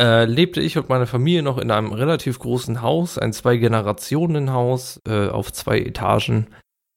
äh, 0.00 0.24
lebte 0.24 0.62
ich 0.62 0.78
und 0.78 0.88
meine 0.88 1.06
Familie 1.06 1.42
noch 1.42 1.58
in 1.58 1.70
einem 1.70 1.92
relativ 1.92 2.38
großen 2.38 2.80
Haus, 2.80 3.18
ein 3.18 3.34
Zwei-Generationen-Haus 3.34 5.00
äh, 5.06 5.28
auf 5.28 5.52
zwei 5.52 5.78
Etagen. 5.78 6.48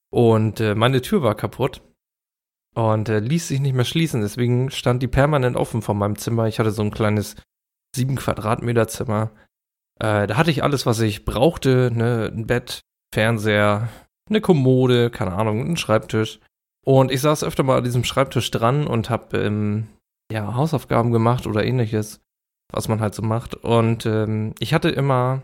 Und 0.10 0.62
äh, 0.62 0.74
meine 0.74 1.02
Tür 1.02 1.22
war 1.22 1.36
kaputt 1.36 1.82
und 2.76 3.10
äh, 3.10 3.20
ließ 3.20 3.50
sich 3.50 3.60
nicht 3.60 3.74
mehr 3.74 3.84
schließen. 3.84 4.22
Deswegen 4.22 4.72
stand 4.72 5.04
die 5.04 5.08
permanent 5.08 5.58
offen 5.58 5.82
vor 5.82 5.96
meinem 5.96 6.18
Zimmer. 6.18 6.48
Ich 6.48 6.60
hatte 6.60 6.72
so 6.72 6.82
ein 6.82 6.92
kleines 6.92 7.36
sieben 7.94 8.16
Quadratmeter 8.16 8.88
Zimmer. 8.88 9.32
Äh, 10.00 10.28
da 10.28 10.38
hatte 10.38 10.52
ich 10.52 10.64
alles, 10.64 10.86
was 10.86 11.00
ich 11.02 11.26
brauchte. 11.26 11.92
Ne? 11.94 12.32
Ein 12.34 12.48
Bett, 12.48 12.82
Fernseher, 13.14 13.90
eine 14.30 14.40
Kommode, 14.40 15.10
keine 15.10 15.34
Ahnung, 15.34 15.62
einen 15.62 15.78
Schreibtisch. 15.78 16.40
Und 16.86 17.12
ich 17.12 17.22
saß 17.22 17.44
öfter 17.44 17.64
mal 17.64 17.80
an 17.80 17.84
diesem 17.84 18.04
Schreibtisch 18.04 18.50
dran 18.52 18.88
und 18.88 19.10
habe 19.10 19.38
ähm, 19.38 19.88
ja, 20.32 20.56
Hausaufgaben 20.56 21.12
gemacht 21.12 21.48
oder 21.48 21.66
ähnliches, 21.66 22.22
was 22.72 22.88
man 22.88 23.00
halt 23.02 23.16
so 23.16 23.22
macht. 23.22 23.56
Und 23.56 24.06
ähm, 24.06 24.54
ich 24.60 24.74
hatte 24.74 24.90
immer, 24.90 25.44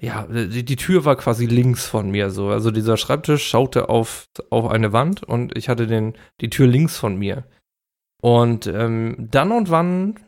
ja, 0.00 0.26
die, 0.26 0.64
die 0.64 0.76
Tür 0.76 1.04
war 1.04 1.16
quasi 1.16 1.46
links 1.46 1.86
von 1.86 2.10
mir 2.10 2.30
so. 2.30 2.48
Also 2.48 2.70
dieser 2.70 2.96
Schreibtisch 2.96 3.46
schaute 3.46 3.88
auf, 3.88 4.26
auf 4.50 4.70
eine 4.70 4.92
Wand 4.92 5.22
und 5.22 5.56
ich 5.56 5.68
hatte 5.68 5.86
den, 5.86 6.14
die 6.40 6.50
Tür 6.50 6.66
links 6.66 6.96
von 6.96 7.16
mir. 7.16 7.44
Und 8.22 8.66
ähm, 8.66 9.28
dann 9.30 9.52
und 9.52 9.70
wann 9.70 10.18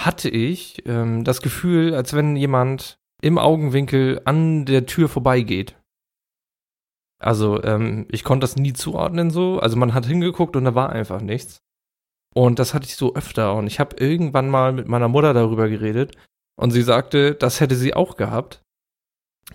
hatte 0.00 0.28
ich 0.28 0.86
ähm, 0.86 1.24
das 1.24 1.42
Gefühl, 1.42 1.94
als 1.94 2.14
wenn 2.14 2.36
jemand 2.36 2.98
im 3.22 3.38
Augenwinkel 3.38 4.20
an 4.24 4.64
der 4.64 4.86
Tür 4.86 5.08
vorbeigeht. 5.08 5.76
Also 7.18 7.62
ähm, 7.62 8.06
ich 8.10 8.24
konnte 8.24 8.44
das 8.44 8.56
nie 8.56 8.72
zuordnen 8.72 9.30
so. 9.30 9.58
Also 9.58 9.76
man 9.76 9.94
hat 9.94 10.06
hingeguckt 10.06 10.56
und 10.56 10.64
da 10.64 10.74
war 10.74 10.90
einfach 10.90 11.20
nichts. 11.20 11.62
Und 12.34 12.58
das 12.58 12.74
hatte 12.74 12.86
ich 12.86 12.96
so 12.96 13.14
öfter. 13.14 13.54
Und 13.54 13.66
ich 13.66 13.80
habe 13.80 13.96
irgendwann 13.96 14.50
mal 14.50 14.72
mit 14.72 14.88
meiner 14.88 15.08
Mutter 15.08 15.32
darüber 15.32 15.68
geredet. 15.68 16.16
Und 16.56 16.72
sie 16.72 16.82
sagte, 16.82 17.34
das 17.34 17.60
hätte 17.60 17.76
sie 17.76 17.94
auch 17.94 18.16
gehabt. 18.16 18.60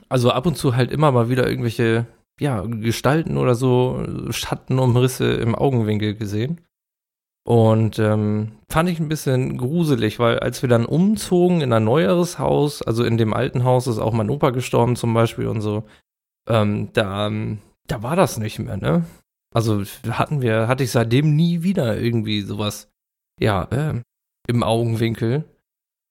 Also 0.08 0.32
ab 0.32 0.46
und 0.46 0.58
zu 0.58 0.76
halt 0.76 0.92
immer 0.92 1.12
mal 1.12 1.30
wieder 1.30 1.48
irgendwelche, 1.48 2.08
ja, 2.40 2.62
Gestalten 2.62 3.38
oder 3.38 3.56
so, 3.56 4.04
Schattenumrisse 4.30 5.34
im 5.34 5.56
Augenwinkel 5.56 6.16
gesehen. 6.16 6.62
Und 7.46 7.98
ähm, 8.00 8.52
fand 8.70 8.90
ich 8.90 9.00
ein 9.00 9.10
bisschen 9.10 9.58
gruselig, 9.58 10.20
weil 10.20 10.40
als 10.40 10.62
wir 10.62 10.70
dann 10.70 10.86
umzogen 10.86 11.62
in 11.62 11.74
ein 11.74 11.84
neueres 11.84 12.38
Haus, 12.38 12.82
also 12.82 13.04
in 13.04 13.18
dem 13.18 13.34
alten 13.34 13.64
Haus 13.64 13.88
ist 13.88 13.98
auch 13.98 14.14
mein 14.14 14.30
Opa 14.30 14.52
gestorben 14.52 14.96
zum 14.96 15.14
Beispiel 15.14 15.48
und 15.48 15.62
so, 15.62 15.84
ähm, 16.48 16.90
da, 16.94 17.32
da 17.88 18.04
war 18.04 18.16
das 18.16 18.38
nicht 18.38 18.60
mehr, 18.60 18.78
ne? 18.78 19.06
Also 19.54 19.84
hatten 20.10 20.42
wir, 20.42 20.68
hatte 20.68 20.84
ich 20.84 20.92
seitdem 20.92 21.36
nie 21.36 21.64
wieder 21.64 22.00
irgendwie 22.00 22.42
sowas, 22.42 22.92
ja, 23.40 23.64
äh, 23.72 24.02
im 24.48 24.64
Augenwinkel. 24.64 25.46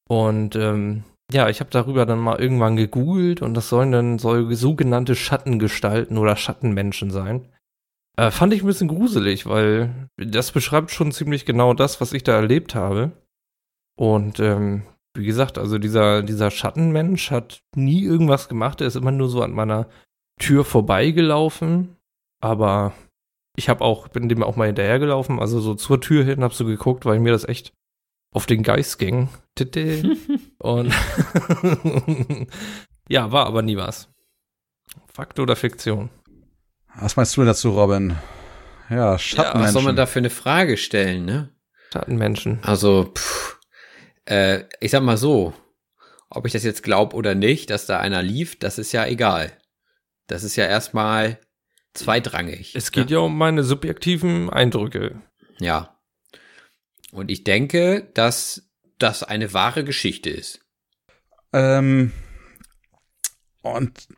Und 0.08 0.56
ähm, 0.56 1.04
ja, 1.30 1.48
ich 1.48 1.60
habe 1.60 1.70
darüber 1.70 2.06
dann 2.06 2.18
mal 2.18 2.40
irgendwann 2.40 2.76
gegoogelt 2.76 3.42
und 3.42 3.54
das 3.54 3.68
sollen 3.68 3.92
dann 3.92 4.18
soll 4.18 4.54
sogenannte 4.54 5.14
Schattengestalten 5.14 6.16
oder 6.16 6.36
Schattenmenschen 6.36 7.10
sein. 7.10 7.48
Äh, 8.16 8.30
fand 8.30 8.52
ich 8.54 8.62
ein 8.62 8.66
bisschen 8.66 8.88
gruselig, 8.88 9.46
weil 9.46 10.08
das 10.16 10.52
beschreibt 10.52 10.90
schon 10.90 11.12
ziemlich 11.12 11.44
genau 11.44 11.74
das, 11.74 12.00
was 12.00 12.12
ich 12.12 12.24
da 12.24 12.32
erlebt 12.34 12.74
habe. 12.74 13.12
Und 13.96 14.40
ähm, 14.40 14.82
wie 15.14 15.26
gesagt, 15.26 15.58
also 15.58 15.78
dieser, 15.78 16.22
dieser 16.22 16.50
Schattenmensch 16.50 17.30
hat 17.30 17.62
nie 17.76 18.02
irgendwas 18.02 18.48
gemacht, 18.48 18.80
er 18.80 18.86
ist 18.86 18.96
immer 18.96 19.12
nur 19.12 19.28
so 19.28 19.42
an 19.42 19.52
meiner 19.52 19.88
Tür 20.40 20.64
vorbeigelaufen. 20.64 21.96
Aber 22.40 22.94
ich 23.58 23.68
habe 23.68 23.84
auch, 23.84 24.06
bin 24.08 24.28
dem 24.28 24.44
auch 24.44 24.54
mal 24.54 24.66
hinterhergelaufen, 24.66 25.40
also 25.40 25.60
so 25.60 25.74
zur 25.74 26.00
Tür 26.00 26.24
hin, 26.24 26.44
hab 26.44 26.54
so 26.54 26.64
geguckt, 26.64 27.04
weil 27.04 27.18
mir 27.18 27.32
das 27.32 27.44
echt 27.44 27.72
auf 28.32 28.46
den 28.46 28.62
Geist 28.62 28.98
ging. 28.98 29.28
Und 30.58 30.94
ja, 33.08 33.32
war 33.32 33.46
aber 33.46 33.62
nie 33.62 33.76
was. 33.76 34.08
Fakt 35.12 35.40
oder 35.40 35.56
Fiktion? 35.56 36.10
Was 37.00 37.16
meinst 37.16 37.36
du 37.36 37.44
dazu, 37.44 37.70
Robin? 37.70 38.16
Ja, 38.88 39.18
Schattenmenschen. 39.18 39.60
Ja, 39.60 39.66
was 39.66 39.72
soll 39.72 39.82
man 39.82 39.96
da 39.96 40.06
für 40.06 40.20
eine 40.20 40.30
Frage 40.30 40.76
stellen, 40.76 41.24
ne? 41.24 41.52
Schattenmenschen. 41.92 42.60
Also, 42.62 43.12
pff, 43.12 43.58
äh, 44.26 44.64
ich 44.78 44.92
sag 44.92 45.02
mal 45.02 45.16
so, 45.16 45.52
ob 46.30 46.46
ich 46.46 46.52
das 46.52 46.62
jetzt 46.62 46.84
glaube 46.84 47.16
oder 47.16 47.34
nicht, 47.34 47.70
dass 47.70 47.86
da 47.86 47.98
einer 47.98 48.22
lief, 48.22 48.56
das 48.60 48.78
ist 48.78 48.92
ja 48.92 49.04
egal. 49.04 49.50
Das 50.28 50.44
ist 50.44 50.54
ja 50.54 50.66
erstmal 50.66 51.40
zweitrangig. 51.98 52.74
Es 52.74 52.92
geht 52.92 53.06
ne? 53.06 53.16
ja 53.16 53.18
um 53.20 53.36
meine 53.36 53.62
subjektiven 53.62 54.50
Eindrücke. 54.50 55.20
Ja. 55.58 55.98
Und 57.12 57.30
ich 57.30 57.44
denke, 57.44 58.10
dass 58.14 58.70
das 58.98 59.22
eine 59.22 59.52
wahre 59.52 59.84
Geschichte 59.84 60.30
ist. 60.30 60.60
Ähm, 61.52 62.12
und 63.62 64.08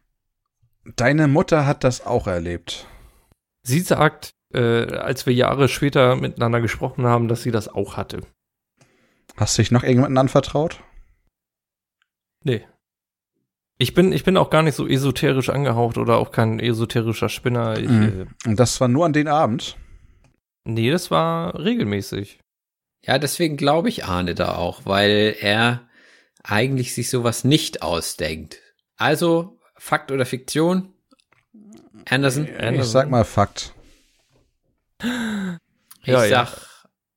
deine 0.96 1.28
Mutter 1.28 1.66
hat 1.66 1.84
das 1.84 2.04
auch 2.04 2.26
erlebt. 2.26 2.86
Sie 3.62 3.80
sagt, 3.80 4.34
äh, 4.52 4.86
als 4.96 5.26
wir 5.26 5.34
Jahre 5.34 5.68
später 5.68 6.16
miteinander 6.16 6.60
gesprochen 6.60 7.06
haben, 7.06 7.28
dass 7.28 7.42
sie 7.42 7.50
das 7.50 7.68
auch 7.68 7.96
hatte. 7.96 8.20
Hast 9.36 9.56
du 9.56 9.62
dich 9.62 9.70
noch 9.70 9.82
irgendjemanden 9.82 10.18
anvertraut? 10.18 10.82
Nee. 12.44 12.66
Ich 13.80 13.94
bin, 13.94 14.12
ich 14.12 14.24
bin 14.24 14.36
auch 14.36 14.50
gar 14.50 14.62
nicht 14.62 14.74
so 14.74 14.86
esoterisch 14.86 15.48
angehaucht 15.48 15.96
oder 15.96 16.18
auch 16.18 16.32
kein 16.32 16.60
esoterischer 16.60 17.30
Spinner. 17.30 17.78
Ich, 17.78 17.88
mhm. 17.88 18.26
Und 18.44 18.60
das 18.60 18.78
war 18.78 18.88
nur 18.88 19.06
an 19.06 19.14
den 19.14 19.26
Abend? 19.26 19.78
Nee, 20.64 20.90
das 20.90 21.10
war 21.10 21.58
regelmäßig. 21.58 22.40
Ja, 23.02 23.16
deswegen 23.16 23.56
glaube 23.56 23.88
ich 23.88 24.04
Arne 24.04 24.34
da 24.34 24.56
auch, 24.56 24.82
weil 24.84 25.34
er 25.40 25.88
eigentlich 26.42 26.94
sich 26.94 27.08
sowas 27.08 27.42
nicht 27.42 27.80
ausdenkt. 27.80 28.60
Also, 28.96 29.58
Fakt 29.78 30.12
oder 30.12 30.26
Fiktion? 30.26 30.92
Anderson? 32.06 32.48
Ich 32.74 32.84
sag 32.84 33.08
mal 33.08 33.24
Fakt. 33.24 33.72
Ich 35.02 35.06
ja, 36.04 36.20
sag 36.20 36.30
ja. 36.30 36.48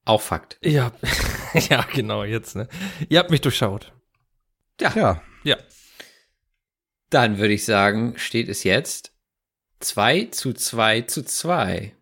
auch 0.06 0.22
Fakt. 0.22 0.60
Ja, 0.62 0.94
ja, 1.70 1.86
genau, 1.94 2.24
jetzt, 2.24 2.56
ne? 2.56 2.70
Ihr 3.10 3.20
habt 3.20 3.32
mich 3.32 3.42
durchschaut. 3.42 3.92
Ja. 4.80 4.94
Ja. 4.96 5.22
Ja. 5.44 5.58
Dann 7.14 7.38
würde 7.38 7.54
ich 7.54 7.64
sagen, 7.64 8.16
steht 8.18 8.50
es 8.50 8.64
jetzt 8.64 9.12
2 9.82 10.30
zu 10.32 10.52
2 10.52 11.02
zu 11.02 11.24
2. 11.24 11.94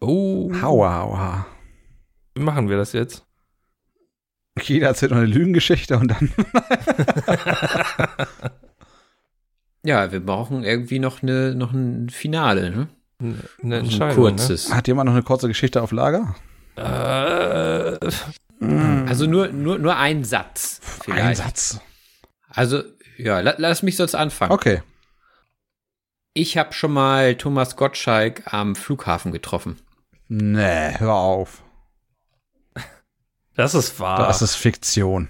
Oh. 0.00 0.50
Aua, 0.62 1.02
aua. 1.02 1.46
Wie 2.34 2.40
machen 2.42 2.70
wir 2.70 2.78
das 2.78 2.94
jetzt? 2.94 3.26
Jeder 4.62 4.86
erzählt 4.86 5.10
noch 5.10 5.18
eine 5.18 5.26
Lügengeschichte 5.26 5.98
und 5.98 6.08
dann. 6.08 6.32
ja, 9.84 10.12
wir 10.12 10.20
brauchen 10.20 10.64
irgendwie 10.64 10.98
noch, 10.98 11.22
eine, 11.22 11.54
noch 11.54 11.72
ein 11.72 12.08
Finale, 12.08 12.70
ne? 12.70 12.88
Eine 13.62 13.78
Entscheidung. 13.80 14.08
Ein 14.08 14.14
kurzes. 14.14 14.70
Ne? 14.70 14.76
Hat 14.76 14.88
jemand 14.88 15.08
noch 15.08 15.14
eine 15.14 15.24
kurze 15.24 15.48
Geschichte 15.48 15.82
auf 15.82 15.92
Lager? 15.92 16.36
Äh, 16.76 16.82
also 19.06 19.26
nur, 19.26 19.48
nur, 19.48 19.78
nur 19.78 19.94
ein 19.98 20.24
Satz. 20.24 20.80
Vielleicht. 21.04 21.22
Ein 21.22 21.34
Satz. 21.34 21.80
Also 22.48 22.82
ja, 23.16 23.40
la 23.40 23.54
lass 23.58 23.82
mich 23.82 23.96
sonst 23.96 24.14
anfangen. 24.14 24.52
Okay. 24.52 24.82
Ich 26.34 26.56
habe 26.56 26.72
schon 26.72 26.92
mal 26.92 27.34
Thomas 27.36 27.76
Gottschalk 27.76 28.52
am 28.52 28.74
Flughafen 28.74 29.32
getroffen. 29.32 29.80
Nee, 30.28 30.98
hör 30.98 31.14
auf. 31.14 31.62
Das 33.54 33.74
ist 33.74 34.00
wahr. 34.00 34.26
Das 34.26 34.40
ist 34.40 34.54
Fiktion. 34.54 35.28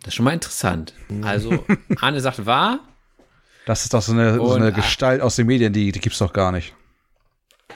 Das 0.00 0.08
ist 0.08 0.14
schon 0.14 0.24
mal 0.24 0.32
interessant. 0.32 0.94
Also, 1.22 1.64
Arne 2.00 2.20
sagt 2.20 2.46
wahr. 2.46 2.80
Das 3.66 3.84
ist 3.84 3.94
doch 3.94 4.02
so 4.02 4.12
eine, 4.12 4.36
so 4.36 4.54
eine 4.54 4.72
Gestalt 4.72 5.20
aus 5.20 5.36
den 5.36 5.46
Medien, 5.46 5.72
die, 5.72 5.92
die 5.92 6.00
gibt's 6.00 6.18
doch 6.18 6.32
gar 6.32 6.52
nicht. 6.52 6.74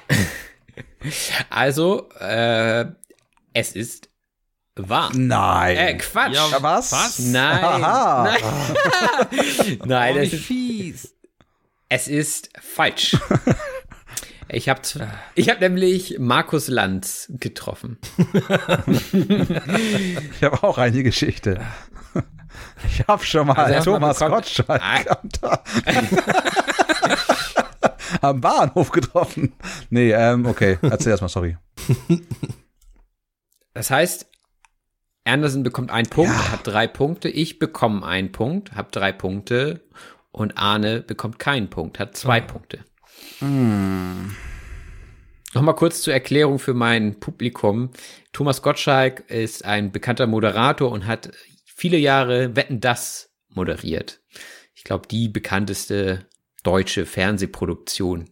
also, 1.50 2.08
äh, 2.18 2.86
es 3.52 3.72
ist 3.72 4.08
Wahr. 4.76 5.10
Nein. 5.14 5.76
Äh, 5.76 5.96
Quatsch. 5.96 6.34
Ja, 6.34 6.62
was? 6.62 6.92
Was? 6.92 7.18
Nein. 7.18 7.64
Aha. 7.64 8.24
Nein. 8.24 9.78
Nein, 9.84 10.16
oh, 10.16 10.20
das 10.20 10.32
ist 10.32 10.44
fies. 10.44 11.14
Es 11.88 12.08
ist 12.08 12.50
falsch. 12.60 13.16
Ich 14.48 14.68
habe 14.68 14.80
ich 15.34 15.48
hab 15.48 15.60
nämlich 15.60 16.18
Markus 16.20 16.68
Lanz 16.68 17.26
getroffen. 17.30 17.98
ich 20.32 20.42
habe 20.44 20.62
auch 20.62 20.78
eine 20.78 21.02
Geschichte. 21.02 21.60
Ich 22.86 23.04
habe 23.08 23.24
schon 23.24 23.48
mal 23.48 23.56
also 23.56 23.92
Thomas 23.92 24.20
Gottschalk 24.20 24.80
am 28.20 28.40
Bahnhof 28.40 28.92
getroffen. 28.92 29.52
Nee, 29.90 30.12
ähm, 30.12 30.46
okay, 30.46 30.78
erzähl 30.80 31.10
erst 31.10 31.22
mal, 31.22 31.28
sorry. 31.28 31.56
Das 33.74 33.90
heißt, 33.90 34.26
Anderson 35.26 35.62
bekommt 35.62 35.90
einen 35.90 36.08
Punkt, 36.08 36.32
ja. 36.32 36.52
hat 36.52 36.66
drei 36.66 36.86
Punkte. 36.86 37.28
Ich 37.28 37.58
bekomme 37.58 38.06
einen 38.06 38.32
Punkt, 38.32 38.72
habe 38.72 38.88
drei 38.90 39.12
Punkte. 39.12 39.80
Und 40.30 40.58
Arne 40.58 41.00
bekommt 41.00 41.38
keinen 41.38 41.70
Punkt, 41.70 41.98
hat 41.98 42.16
zwei 42.16 42.42
oh. 42.42 42.46
Punkte. 42.46 42.84
Hm. 43.38 44.36
Nochmal 45.54 45.74
kurz 45.74 46.02
zur 46.02 46.12
Erklärung 46.12 46.58
für 46.58 46.74
mein 46.74 47.18
Publikum. 47.18 47.90
Thomas 48.32 48.60
Gottschalk 48.60 49.30
ist 49.30 49.64
ein 49.64 49.92
bekannter 49.92 50.26
Moderator 50.26 50.92
und 50.92 51.06
hat 51.06 51.30
viele 51.64 51.96
Jahre 51.96 52.54
Wetten 52.56 52.80
das 52.80 53.30
moderiert. 53.48 54.20
Ich 54.74 54.84
glaube, 54.84 55.08
die 55.08 55.28
bekannteste 55.28 56.26
deutsche 56.62 57.06
Fernsehproduktion. 57.06 58.28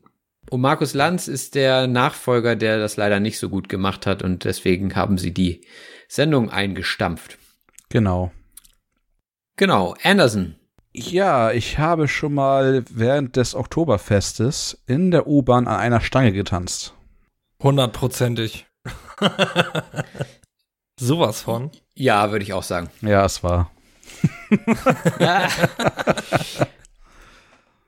Und 0.50 0.60
Markus 0.60 0.92
Lanz 0.92 1.28
ist 1.28 1.54
der 1.54 1.86
Nachfolger, 1.86 2.56
der 2.56 2.78
das 2.78 2.98
leider 2.98 3.20
nicht 3.20 3.38
so 3.38 3.48
gut 3.48 3.70
gemacht 3.70 4.06
hat 4.06 4.22
und 4.22 4.44
deswegen 4.44 4.94
haben 4.94 5.16
sie 5.16 5.32
die 5.32 5.62
Sendung 6.08 6.50
eingestampft. 6.50 7.38
Genau. 7.88 8.32
Genau, 9.56 9.94
Anderson. 10.02 10.56
Ja, 10.92 11.50
ich 11.52 11.78
habe 11.78 12.06
schon 12.08 12.34
mal 12.34 12.84
während 12.90 13.36
des 13.36 13.54
Oktoberfestes 13.54 14.82
in 14.86 15.10
der 15.10 15.26
U-Bahn 15.26 15.66
an 15.66 15.76
einer 15.80 16.00
Stange 16.00 16.32
getanzt. 16.32 16.94
Hundertprozentig. 17.62 18.66
Sowas 21.00 21.42
von. 21.42 21.70
Ja, 21.94 22.30
würde 22.30 22.44
ich 22.44 22.52
auch 22.52 22.62
sagen. 22.62 22.90
Ja, 23.00 23.24
es 23.24 23.42
war. 23.42 23.70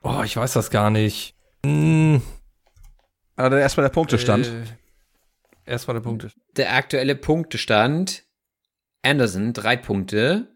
Oh, 0.03 0.21
ich 0.23 0.37
weiß 0.37 0.53
das 0.53 0.69
gar 0.69 0.89
nicht. 0.89 1.35
Hm, 1.65 2.21
Aber 3.35 3.59
erstmal 3.59 3.85
der 3.85 3.93
Punktestand. 3.93 4.47
Äh, 4.47 4.63
erstmal 5.67 5.95
der 5.95 6.01
Punkt. 6.01 6.27
Der 6.55 6.73
aktuelle 6.73 7.15
Punktestand. 7.15 8.23
Anderson 9.03 9.53
drei 9.53 9.77
Punkte. 9.77 10.53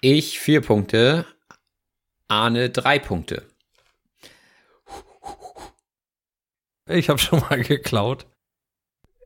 Ich 0.00 0.38
vier 0.38 0.60
Punkte. 0.60 1.26
Arne 2.28 2.70
drei 2.70 2.98
Punkte. 2.98 3.46
Ich 6.86 7.08
habe 7.08 7.18
schon 7.18 7.40
mal 7.40 7.62
geklaut. 7.62 8.26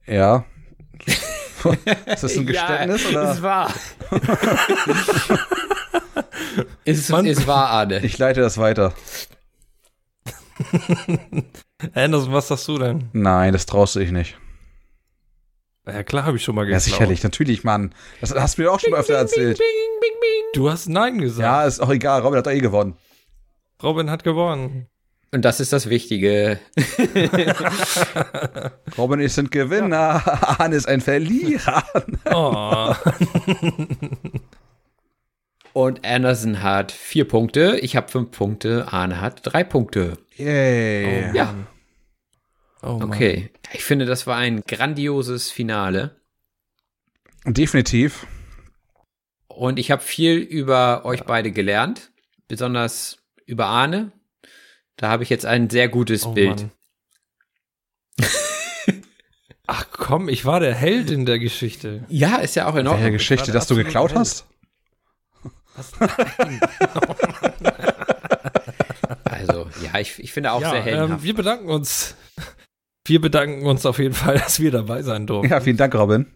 Ja. 0.06 0.44
Ist 2.06 2.22
das 2.22 2.36
ein 2.36 2.46
Geständnis 2.46 3.02
ja, 3.04 3.10
oder? 3.10 3.32
Es 3.32 3.42
war. 3.42 3.74
es, 6.84 7.08
Mann. 7.10 7.26
es 7.26 7.46
war 7.46 7.68
Arne. 7.70 8.04
Ich 8.04 8.16
leite 8.18 8.40
das 8.40 8.58
weiter. 8.58 8.94
Anderson, 11.94 12.32
was 12.32 12.48
sagst 12.48 12.68
du 12.68 12.78
denn? 12.78 13.08
Nein, 13.12 13.52
das 13.52 13.66
traust 13.66 13.96
du 13.96 14.00
dich 14.00 14.12
nicht. 14.12 14.38
Ja, 15.92 16.02
klar 16.02 16.24
habe 16.26 16.36
ich 16.36 16.44
schon 16.44 16.54
mal 16.54 16.62
Ja, 16.62 16.78
geklaut. 16.78 16.82
sicherlich, 16.82 17.22
natürlich, 17.22 17.64
Mann. 17.64 17.94
Das 18.20 18.34
hast 18.34 18.58
du 18.58 18.62
mir 18.62 18.72
auch 18.72 18.80
schon 18.80 18.90
mal 18.90 19.00
öfter 19.00 19.14
erzählt. 19.14 19.58
Du 20.54 20.70
hast 20.70 20.88
Nein 20.88 21.18
gesagt. 21.18 21.40
Ja, 21.42 21.64
ist 21.64 21.80
auch 21.80 21.90
egal. 21.90 22.22
Robin 22.22 22.38
hat 22.38 22.46
doch 22.46 22.52
eh 22.52 22.60
gewonnen. 22.60 22.96
Robin 23.82 24.10
hat 24.10 24.24
gewonnen. 24.24 24.86
Und 25.30 25.44
das 25.44 25.60
ist 25.60 25.72
das 25.74 25.90
Wichtige. 25.90 26.58
Robin 28.96 29.20
ist 29.20 29.38
ein 29.38 29.50
Gewinner. 29.50 30.22
Arne 30.60 30.76
ist 30.76 30.88
ein 30.88 31.00
Verlierer. 31.00 31.82
Oh. 32.32 32.94
Und 35.74 36.04
Anderson 36.04 36.62
hat 36.62 36.90
vier 36.92 37.28
Punkte. 37.28 37.78
Ich 37.82 37.94
habe 37.94 38.08
fünf 38.08 38.30
Punkte. 38.32 38.86
Arne 38.90 39.20
hat 39.20 39.40
drei 39.44 39.62
Punkte. 39.64 40.14
Yay. 40.36 41.30
Ja. 41.36 41.54
Oh. 42.82 43.00
Okay. 43.02 43.50
Ich 43.72 43.84
finde, 43.84 44.06
das 44.06 44.26
war 44.26 44.36
ein 44.36 44.62
grandioses 44.62 45.50
Finale. 45.50 46.16
Definitiv. 47.44 48.26
Und 49.48 49.78
ich 49.78 49.90
habe 49.90 50.02
viel 50.02 50.36
über 50.36 51.04
euch 51.04 51.24
beide 51.24 51.50
gelernt. 51.50 52.10
Besonders 52.46 53.18
über 53.46 53.66
Arne. 53.66 54.12
Da 54.96 55.08
habe 55.08 55.22
ich 55.22 55.30
jetzt 55.30 55.46
ein 55.46 55.68
sehr 55.70 55.88
gutes 55.88 56.26
Oh, 56.26 56.32
Bild. 56.32 56.66
Ach 59.66 59.86
komm, 59.90 60.28
ich 60.28 60.44
war 60.44 60.60
der 60.60 60.74
Held 60.74 61.10
in 61.10 61.26
der 61.26 61.38
Geschichte. 61.38 62.04
Ja, 62.08 62.36
ist 62.36 62.54
ja 62.56 62.66
auch 62.66 62.76
in 62.76 62.86
Ordnung. 62.86 63.12
Geschichte, 63.12 63.46
der 63.46 63.54
dass 63.54 63.66
du 63.66 63.74
geklaut 63.74 64.10
Held. 64.10 64.20
hast? 64.20 64.46
Also, 69.24 69.68
ja, 69.84 70.00
ich, 70.00 70.18
ich 70.18 70.32
finde 70.32 70.50
auch 70.50 70.60
ja, 70.60 70.70
sehr 70.70 70.80
ähm, 70.80 70.84
heldenhaft. 70.84 71.22
wir 71.22 71.34
bedanken 71.34 71.68
uns. 71.68 72.16
Wir 73.08 73.20
bedanken 73.20 73.66
uns 73.66 73.86
auf 73.86 73.98
jeden 73.98 74.14
Fall, 74.14 74.34
dass 74.38 74.60
wir 74.60 74.70
dabei 74.70 75.02
sein 75.02 75.26
durften. 75.26 75.50
Ja, 75.50 75.60
vielen 75.60 75.76
Dank, 75.76 75.94
Robin. 75.94 76.26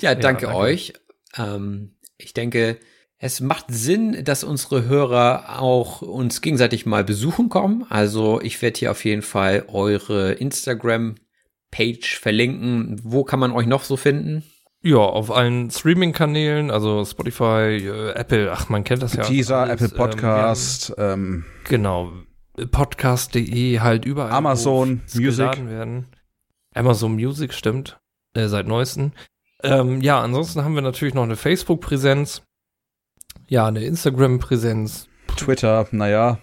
ja, 0.00 0.14
danke 0.14 0.46
danke. 0.46 0.56
euch. 0.58 0.92
Ähm, 1.36 1.96
ich 2.16 2.34
denke, 2.34 2.78
es 3.18 3.40
macht 3.40 3.66
Sinn, 3.68 4.24
dass 4.24 4.44
unsere 4.44 4.84
Hörer 4.86 5.60
auch 5.60 6.02
uns 6.02 6.40
gegenseitig 6.40 6.86
mal 6.86 7.04
besuchen 7.04 7.48
kommen. 7.48 7.84
Also 7.88 8.40
ich 8.40 8.60
werde 8.62 8.78
hier 8.78 8.90
auf 8.92 9.04
jeden 9.04 9.22
Fall 9.22 9.64
eure 9.68 10.32
Instagram-Page 10.32 12.18
verlinken. 12.18 13.00
Wo 13.02 13.24
kann 13.24 13.40
man 13.40 13.52
euch 13.52 13.66
noch 13.66 13.82
so 13.84 13.96
finden? 13.96 14.44
Ja, 14.80 14.98
auf 14.98 15.32
allen 15.32 15.70
Streaming-Kanälen, 15.70 16.70
also 16.70 17.04
Spotify, 17.04 17.76
äh, 17.84 18.10
Apple, 18.12 18.52
ach, 18.52 18.68
man 18.68 18.84
kennt 18.84 19.02
das 19.02 19.14
ja. 19.14 19.24
Teaser, 19.24 19.58
alles. 19.58 19.82
Apple 19.82 19.88
Ähm, 19.88 19.96
Podcast, 19.96 20.94
ähm, 20.96 21.04
haben- 21.04 21.44
genau. 21.64 22.12
Podcast.de 22.66 23.80
halt 23.80 24.04
überall. 24.04 24.32
Amazon 24.32 25.02
Music. 25.14 25.68
Werden. 25.68 26.06
Amazon 26.74 27.12
Music, 27.14 27.54
stimmt. 27.54 27.98
Äh, 28.34 28.48
seit 28.48 28.66
neuesten. 28.66 29.12
Ähm, 29.62 30.00
ja, 30.00 30.20
ansonsten 30.20 30.62
haben 30.64 30.74
wir 30.74 30.82
natürlich 30.82 31.14
noch 31.14 31.22
eine 31.24 31.36
Facebook-Präsenz. 31.36 32.42
Ja, 33.48 33.66
eine 33.66 33.82
Instagram-Präsenz. 33.84 35.08
Twitter, 35.36 35.86
naja. 35.92 36.38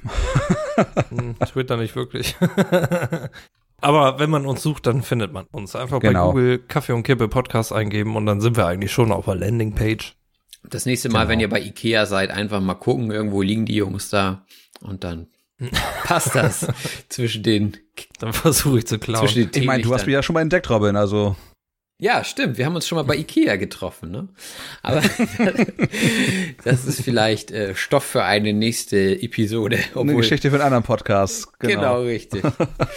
Hm, 1.10 1.36
Twitter 1.40 1.78
nicht 1.78 1.96
wirklich. 1.96 2.36
Aber 3.82 4.20
wenn 4.20 4.30
man 4.30 4.46
uns 4.46 4.64
sucht, 4.64 4.88
dann 4.88 5.04
findet 5.04 5.32
man 5.32 5.46
uns. 5.52 5.76
Einfach 5.76 6.00
Genau. 6.00 6.28
bei 6.28 6.32
Google 6.32 6.60
Kaffee 6.60 6.94
und 6.94 7.04
Kippe 7.04 7.28
Podcast 7.28 7.72
eingeben 7.74 8.16
und 8.16 8.26
dann 8.26 8.42
sind 8.42 8.58
wir 8.58 8.66
eigentlich 8.66 8.92
schon 8.92 9.12
auf 9.12 9.26
der 9.26 9.36
Landingpage. 9.36 10.16
Das 10.64 10.86
nächste 10.86 11.10
Mal, 11.10 11.20
Genau. 11.20 11.30
wenn 11.32 11.40
ihr 11.42 11.50
bei 11.50 11.62
Ikea 11.62 12.06
seid, 12.06 12.32
einfach 12.32 12.62
mal 12.62 12.74
gucken. 12.76 13.12
Irgendwo 13.12 13.42
liegen 13.42 13.66
die 13.66 13.76
Jungs 13.76 14.10
da. 14.10 14.46
Und 14.82 15.04
dann 15.04 15.28
passt 16.04 16.36
das 16.36 16.68
zwischen 17.10 17.44
den, 17.44 17.78
Dann 18.20 18.34
versuche 18.34 18.80
ich 18.80 18.88
zu 18.88 19.00
klauen. 19.00 19.26
zwischen 19.28 19.50
den 19.52 19.62
Ich 19.62 19.68
meine, 19.68 19.84
du 19.84 19.94
hast 19.94 20.06
mich 20.06 20.14
ja 20.14 20.22
schon 20.24 20.34
mal 20.34 20.42
entdeckt, 20.42 20.70
Robin, 20.70 20.96
also. 20.96 21.36
Ja, 21.98 22.26
stimmt. 22.26 22.58
Wir 22.58 22.66
haben 22.66 22.76
uns 22.76 22.86
schon 22.88 22.98
mal 22.98 23.04
bei 23.04 23.16
Ikea 23.16 23.56
getroffen, 23.56 24.12
ne? 24.12 24.28
Aber 24.84 25.02
das 26.66 26.86
ist 26.86 27.02
vielleicht 27.02 27.52
äh, 27.52 27.74
Stoff 27.74 28.04
für 28.04 28.24
eine 28.24 28.52
nächste 28.54 29.22
Episode. 29.22 29.78
Eine 29.78 29.86
Obwohl, 29.96 30.16
Geschichte 30.18 30.50
für 30.50 30.56
einen 30.58 30.66
anderen 30.66 30.84
Podcast. 30.84 31.58
genau. 31.60 31.74
Genau. 31.74 32.02
richtig. 32.02 32.44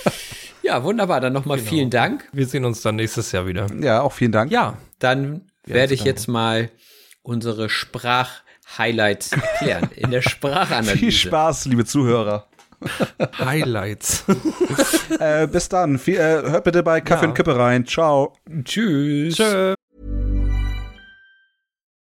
ja, 0.63 0.83
wunderbar. 0.83 1.21
Dann 1.21 1.33
nochmal 1.33 1.59
Genau. 1.59 1.71
vielen 1.71 1.91
Dank. 1.91 2.29
Wir 2.33 2.47
sehen 2.47 2.65
uns 2.65 2.83
dann 2.83 2.97
nächstes 2.97 3.31
Jahr 3.31 3.47
wieder. 3.47 3.69
Ja, 3.81 4.01
auch 4.03 4.13
vielen 4.13 4.33
Dank. 4.33 4.51
Ja, 4.51 4.79
Dann 4.99 5.43
Ja, 5.67 5.75
werde 5.75 5.95
ich 5.95 6.01
danke. 6.01 6.11
jetzt 6.11 6.27
mal 6.27 6.71
unsere 7.23 7.69
Sprach-Highlights 8.69 9.33
erklären. 9.33 9.91
In 9.97 10.11
der 10.11 10.23
Sprachanalyse. 10.29 10.97
Viel 10.99 11.13
Spaß, 11.13 11.67
liebe 11.67 11.85
Zuhörer. 11.85 12.47
Highlights. 13.39 14.25
äh, 15.19 15.47
bis 15.49 15.69
dann. 15.69 15.99
Viel, 15.99 16.17
äh, 16.17 16.43
hört 16.51 16.65
bitte 16.65 16.83
bei 16.83 17.01
Kaffee 17.01 17.25
Ja. 17.25 17.29
und 17.31 17.35
Kippe 17.35 17.57
rein. 17.59 17.85
Ciao. 17.87 18.35
Tschüss. 18.65 19.37
Tschö. 19.37 19.75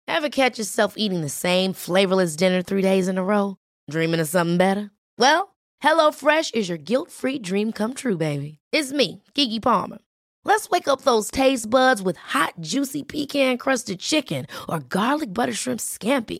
Ever 0.08 0.30
catch 0.30 0.58
yourself 0.58 0.94
eating 0.98 1.22
the 1.22 1.30
same 1.30 1.74
flavorless 1.74 2.36
dinner 2.36 2.62
three 2.64 2.82
days 2.82 3.08
in 3.08 3.18
a 3.18 3.24
row? 3.24 3.56
Dreaming 3.90 4.20
of 4.20 4.28
something 4.28 4.58
better? 4.58 4.90
Well, 5.18 5.56
HelloFresh 5.84 6.54
is 6.56 6.70
your 6.70 6.78
guilt 6.78 7.12
free 7.12 7.40
dream 7.40 7.72
come 7.72 7.94
true, 7.94 8.18
baby. 8.18 8.60
It's 8.72 8.92
me, 8.92 9.24
Kiki 9.34 9.60
Palmer. 9.60 10.00
Let's 10.46 10.70
wake 10.70 10.88
up 10.88 11.02
those 11.02 11.30
taste 11.30 11.70
buds 11.70 12.02
with 12.02 12.16
hot, 12.18 12.54
juicy 12.62 13.04
pecan 13.04 13.58
crusted 13.58 14.00
chicken 14.00 14.48
or 14.70 14.80
garlic 14.80 15.34
butter 15.34 15.54
shrimp 15.54 15.80
scampi. 15.82 16.40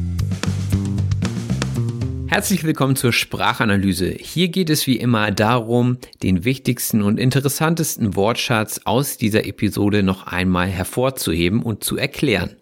Herzlich 2.33 2.63
willkommen 2.63 2.95
zur 2.95 3.11
Sprachanalyse. 3.11 4.15
Hier 4.17 4.47
geht 4.47 4.69
es 4.69 4.87
wie 4.87 4.95
immer 4.95 5.31
darum, 5.31 5.97
den 6.23 6.45
wichtigsten 6.45 7.01
und 7.01 7.19
interessantesten 7.19 8.15
Wortschatz 8.15 8.79
aus 8.85 9.17
dieser 9.17 9.45
Episode 9.45 10.01
noch 10.01 10.27
einmal 10.27 10.69
hervorzuheben 10.69 11.61
und 11.61 11.83
zu 11.83 11.97
erklären. 11.97 12.55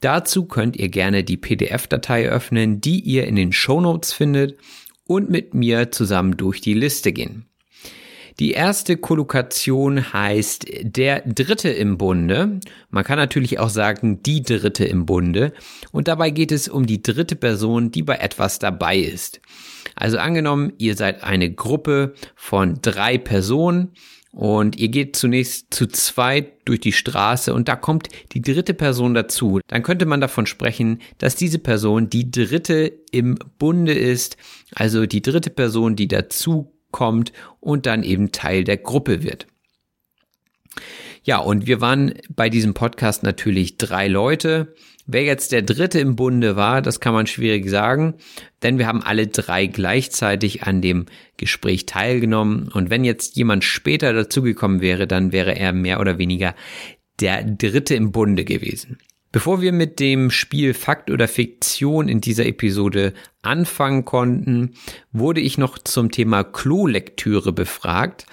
Dazu 0.00 0.46
könnt 0.46 0.78
ihr 0.78 0.88
gerne 0.88 1.24
die 1.24 1.36
PDF-Datei 1.36 2.26
öffnen, 2.26 2.80
die 2.80 3.00
ihr 3.00 3.26
in 3.26 3.36
den 3.36 3.52
Show 3.52 3.82
Notes 3.82 4.14
findet 4.14 4.58
und 5.06 5.28
mit 5.28 5.52
mir 5.52 5.92
zusammen 5.92 6.38
durch 6.38 6.62
die 6.62 6.72
Liste 6.72 7.12
gehen. 7.12 7.44
Die 8.38 8.50
erste 8.50 8.98
Kollokation 8.98 10.12
heißt 10.12 10.66
der 10.82 11.22
Dritte 11.22 11.70
im 11.70 11.96
Bunde. 11.96 12.60
Man 12.90 13.04
kann 13.04 13.18
natürlich 13.18 13.58
auch 13.58 13.70
sagen 13.70 14.22
die 14.22 14.42
Dritte 14.42 14.84
im 14.84 15.06
Bunde. 15.06 15.54
Und 15.90 16.06
dabei 16.06 16.28
geht 16.28 16.52
es 16.52 16.68
um 16.68 16.86
die 16.86 17.00
dritte 17.00 17.34
Person, 17.34 17.90
die 17.90 18.02
bei 18.02 18.16
etwas 18.16 18.58
dabei 18.58 18.98
ist. 18.98 19.40
Also 19.94 20.18
angenommen, 20.18 20.74
ihr 20.76 20.96
seid 20.96 21.24
eine 21.24 21.50
Gruppe 21.50 22.12
von 22.34 22.78
drei 22.82 23.16
Personen 23.16 23.92
und 24.32 24.78
ihr 24.78 24.88
geht 24.88 25.16
zunächst 25.16 25.72
zu 25.72 25.86
zweit 25.86 26.52
durch 26.66 26.80
die 26.80 26.92
Straße 26.92 27.54
und 27.54 27.68
da 27.68 27.76
kommt 27.76 28.10
die 28.32 28.42
dritte 28.42 28.74
Person 28.74 29.14
dazu. 29.14 29.60
Dann 29.66 29.82
könnte 29.82 30.04
man 30.04 30.20
davon 30.20 30.44
sprechen, 30.44 31.00
dass 31.16 31.36
diese 31.36 31.58
Person 31.58 32.10
die 32.10 32.30
dritte 32.30 32.92
im 33.12 33.38
Bunde 33.58 33.94
ist, 33.94 34.36
also 34.74 35.06
die 35.06 35.22
dritte 35.22 35.48
Person, 35.48 35.96
die 35.96 36.06
dazu 36.06 36.75
kommt 36.96 37.34
und 37.60 37.84
dann 37.84 38.02
eben 38.02 38.32
Teil 38.32 38.64
der 38.64 38.78
Gruppe 38.78 39.22
wird. 39.22 39.46
Ja, 41.24 41.38
und 41.38 41.66
wir 41.66 41.82
waren 41.82 42.14
bei 42.30 42.48
diesem 42.48 42.72
Podcast 42.72 43.22
natürlich 43.22 43.76
drei 43.76 44.08
Leute. 44.08 44.74
Wer 45.06 45.24
jetzt 45.24 45.52
der 45.52 45.60
dritte 45.60 46.00
im 46.00 46.16
Bunde 46.16 46.56
war, 46.56 46.80
das 46.80 46.98
kann 46.98 47.12
man 47.12 47.26
schwierig 47.26 47.68
sagen, 47.68 48.14
denn 48.62 48.78
wir 48.78 48.86
haben 48.86 49.02
alle 49.02 49.26
drei 49.26 49.66
gleichzeitig 49.66 50.62
an 50.62 50.80
dem 50.80 51.04
Gespräch 51.36 51.84
teilgenommen. 51.84 52.68
Und 52.72 52.88
wenn 52.88 53.04
jetzt 53.04 53.36
jemand 53.36 53.62
später 53.62 54.14
dazugekommen 54.14 54.80
wäre, 54.80 55.06
dann 55.06 55.32
wäre 55.32 55.54
er 55.54 55.74
mehr 55.74 56.00
oder 56.00 56.16
weniger 56.16 56.54
der 57.20 57.44
dritte 57.44 57.94
im 57.94 58.10
Bunde 58.10 58.46
gewesen. 58.46 58.98
Bevor 59.36 59.60
wir 59.60 59.72
mit 59.72 60.00
dem 60.00 60.30
Spiel 60.30 60.72
Fakt 60.72 61.10
oder 61.10 61.28
Fiktion 61.28 62.08
in 62.08 62.22
dieser 62.22 62.46
Episode 62.46 63.12
anfangen 63.42 64.06
konnten, 64.06 64.70
wurde 65.12 65.42
ich 65.42 65.58
noch 65.58 65.76
zum 65.76 66.10
Thema 66.10 66.42
Klolektüre 66.42 67.52
befragt. 67.52 68.24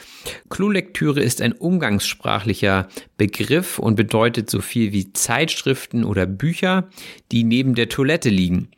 Klolektüre 0.49 1.21
ist 1.21 1.41
ein 1.41 1.51
umgangssprachlicher 1.51 2.87
Begriff 3.17 3.79
und 3.79 3.95
bedeutet 3.95 4.49
so 4.49 4.61
viel 4.61 4.93
wie 4.93 5.11
Zeitschriften 5.11 6.05
oder 6.05 6.25
Bücher, 6.25 6.89
die 7.33 7.43
neben 7.43 7.75
der 7.75 7.89
Toilette 7.89 8.29
liegen. 8.29 8.69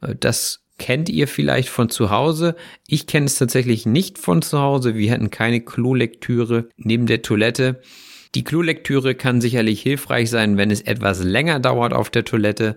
Das 0.00 0.64
kennt 0.78 1.10
ihr 1.10 1.28
vielleicht 1.28 1.68
von 1.68 1.90
zu 1.90 2.08
Hause. 2.08 2.56
Ich 2.86 3.06
kenne 3.06 3.26
es 3.26 3.36
tatsächlich 3.36 3.84
nicht 3.84 4.16
von 4.16 4.40
zu 4.40 4.60
Hause. 4.60 4.94
Wir 4.94 5.12
hatten 5.12 5.28
keine 5.28 5.60
Klolektüre 5.60 6.70
neben 6.78 7.04
der 7.04 7.20
Toilette. 7.20 7.82
Die 8.34 8.44
Klolektüre 8.44 9.14
kann 9.14 9.40
sicherlich 9.40 9.80
hilfreich 9.80 10.30
sein, 10.30 10.56
wenn 10.56 10.70
es 10.70 10.80
etwas 10.82 11.22
länger 11.22 11.60
dauert 11.60 11.92
auf 11.92 12.10
der 12.10 12.24
Toilette. 12.24 12.76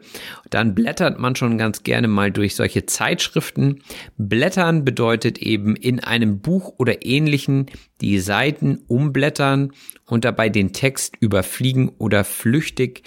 Dann 0.49 0.75
blättert 0.75 1.19
man 1.19 1.35
schon 1.35 1.57
ganz 1.57 1.83
gerne 1.83 2.07
mal 2.07 2.31
durch 2.31 2.55
solche 2.55 2.85
Zeitschriften. 2.85 3.81
Blättern 4.17 4.85
bedeutet 4.85 5.39
eben 5.39 5.75
in 5.75 5.99
einem 5.99 6.39
Buch 6.39 6.73
oder 6.77 7.05
ähnlichen 7.05 7.67
die 8.01 8.19
Seiten 8.19 8.79
umblättern 8.87 9.71
und 10.05 10.25
dabei 10.25 10.49
den 10.49 10.73
Text 10.73 11.15
überfliegen 11.19 11.89
oder 11.97 12.23
flüchtig 12.23 13.03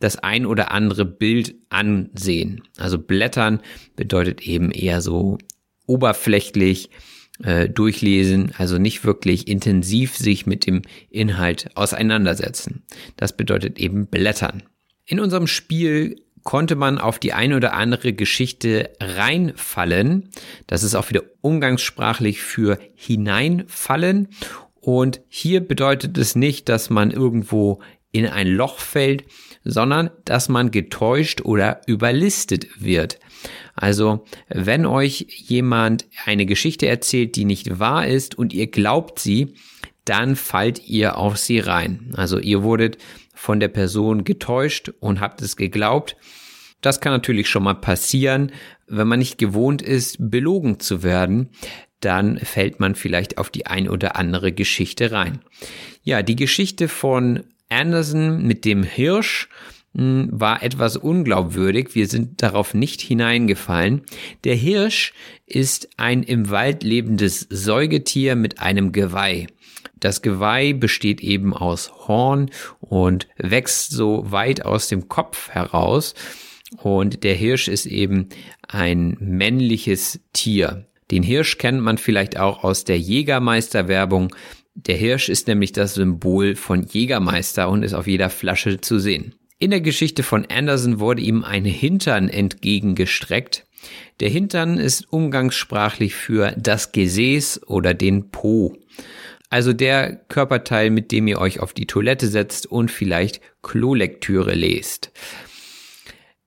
das 0.00 0.16
ein 0.16 0.44
oder 0.44 0.70
andere 0.70 1.04
Bild 1.04 1.54
ansehen. 1.70 2.62
Also 2.76 2.98
blättern 2.98 3.60
bedeutet 3.96 4.42
eben 4.42 4.70
eher 4.70 5.00
so 5.00 5.38
oberflächlich 5.86 6.90
äh, 7.42 7.68
durchlesen, 7.68 8.52
also 8.56 8.78
nicht 8.78 9.04
wirklich 9.04 9.48
intensiv 9.48 10.16
sich 10.16 10.46
mit 10.46 10.66
dem 10.66 10.82
Inhalt 11.10 11.70
auseinandersetzen. 11.74 12.84
Das 13.16 13.36
bedeutet 13.36 13.78
eben 13.78 14.06
blättern. 14.06 14.62
In 15.04 15.20
unserem 15.20 15.46
Spiel 15.46 16.16
konnte 16.44 16.76
man 16.76 16.98
auf 16.98 17.18
die 17.18 17.32
eine 17.32 17.56
oder 17.56 17.72
andere 17.72 18.12
Geschichte 18.12 18.90
reinfallen. 19.00 20.30
Das 20.66 20.82
ist 20.82 20.94
auch 20.94 21.10
wieder 21.10 21.22
umgangssprachlich 21.40 22.42
für 22.42 22.78
hineinfallen. 22.94 24.28
Und 24.80 25.22
hier 25.28 25.60
bedeutet 25.66 26.18
es 26.18 26.36
nicht, 26.36 26.68
dass 26.68 26.90
man 26.90 27.10
irgendwo 27.10 27.80
in 28.12 28.26
ein 28.26 28.46
Loch 28.46 28.78
fällt, 28.78 29.24
sondern 29.64 30.10
dass 30.24 30.48
man 30.48 30.70
getäuscht 30.70 31.40
oder 31.40 31.80
überlistet 31.86 32.68
wird. 32.80 33.18
Also, 33.74 34.24
wenn 34.48 34.86
euch 34.86 35.26
jemand 35.28 36.06
eine 36.24 36.46
Geschichte 36.46 36.86
erzählt, 36.86 37.36
die 37.36 37.44
nicht 37.44 37.78
wahr 37.78 38.06
ist 38.06 38.36
und 38.36 38.52
ihr 38.52 38.68
glaubt 38.68 39.18
sie, 39.18 39.54
dann 40.04 40.36
fallt 40.36 40.86
ihr 40.86 41.16
auf 41.16 41.38
sie 41.38 41.58
rein. 41.58 42.12
Also 42.16 42.38
ihr 42.38 42.62
wurdet 42.62 42.98
von 43.34 43.60
der 43.60 43.68
Person 43.68 44.24
getäuscht 44.24 44.90
und 45.00 45.20
habt 45.20 45.40
es 45.42 45.56
geglaubt. 45.56 46.16
Das 46.80 47.00
kann 47.00 47.12
natürlich 47.12 47.48
schon 47.48 47.62
mal 47.62 47.74
passieren, 47.74 48.52
wenn 48.86 49.08
man 49.08 49.18
nicht 49.18 49.38
gewohnt 49.38 49.80
ist, 49.80 50.16
belogen 50.18 50.80
zu 50.80 51.02
werden, 51.02 51.48
dann 52.00 52.38
fällt 52.38 52.80
man 52.80 52.94
vielleicht 52.94 53.38
auf 53.38 53.48
die 53.48 53.66
ein 53.66 53.88
oder 53.88 54.16
andere 54.16 54.52
Geschichte 54.52 55.10
rein. 55.10 55.40
Ja, 56.02 56.22
die 56.22 56.36
Geschichte 56.36 56.88
von 56.88 57.44
Anderson 57.70 58.42
mit 58.42 58.66
dem 58.66 58.82
Hirsch 58.82 59.48
war 59.94 60.62
etwas 60.62 60.96
unglaubwürdig. 60.96 61.94
Wir 61.94 62.08
sind 62.08 62.42
darauf 62.42 62.74
nicht 62.74 63.00
hineingefallen. 63.00 64.02
Der 64.42 64.56
Hirsch 64.56 65.14
ist 65.46 65.88
ein 65.96 66.22
im 66.24 66.50
Wald 66.50 66.82
lebendes 66.82 67.46
Säugetier 67.48 68.34
mit 68.34 68.58
einem 68.58 68.90
Geweih. 68.90 69.46
Das 70.00 70.20
Geweih 70.20 70.72
besteht 70.72 71.20
eben 71.20 71.54
aus 71.54 72.08
Horn 72.08 72.50
und 72.80 73.28
wächst 73.38 73.92
so 73.92 74.30
weit 74.30 74.64
aus 74.64 74.88
dem 74.88 75.08
Kopf 75.08 75.50
heraus. 75.50 76.14
Und 76.82 77.22
der 77.22 77.34
Hirsch 77.34 77.68
ist 77.68 77.86
eben 77.86 78.28
ein 78.66 79.16
männliches 79.20 80.20
Tier. 80.32 80.86
Den 81.10 81.22
Hirsch 81.22 81.58
kennt 81.58 81.80
man 81.80 81.98
vielleicht 81.98 82.38
auch 82.38 82.64
aus 82.64 82.82
der 82.84 82.98
Jägermeister-Werbung. 82.98 84.34
Der 84.74 84.96
Hirsch 84.96 85.28
ist 85.28 85.46
nämlich 85.46 85.70
das 85.70 85.94
Symbol 85.94 86.56
von 86.56 86.82
Jägermeister 86.82 87.68
und 87.68 87.84
ist 87.84 87.94
auf 87.94 88.08
jeder 88.08 88.28
Flasche 88.28 88.80
zu 88.80 88.98
sehen. 88.98 89.34
In 89.64 89.70
der 89.70 89.80
Geschichte 89.80 90.22
von 90.22 90.44
Anderson 90.44 91.00
wurde 91.00 91.22
ihm 91.22 91.42
ein 91.42 91.64
Hintern 91.64 92.28
entgegengestreckt. 92.28 93.66
Der 94.20 94.28
Hintern 94.28 94.76
ist 94.76 95.10
umgangssprachlich 95.10 96.14
für 96.14 96.52
das 96.58 96.92
Gesäß 96.92 97.62
oder 97.66 97.94
den 97.94 98.30
Po. 98.30 98.76
Also 99.48 99.72
der 99.72 100.16
Körperteil, 100.28 100.90
mit 100.90 101.12
dem 101.12 101.28
ihr 101.28 101.38
euch 101.38 101.60
auf 101.60 101.72
die 101.72 101.86
Toilette 101.86 102.28
setzt 102.28 102.66
und 102.66 102.90
vielleicht 102.90 103.40
Klolektüre 103.62 104.52
lest. 104.52 105.12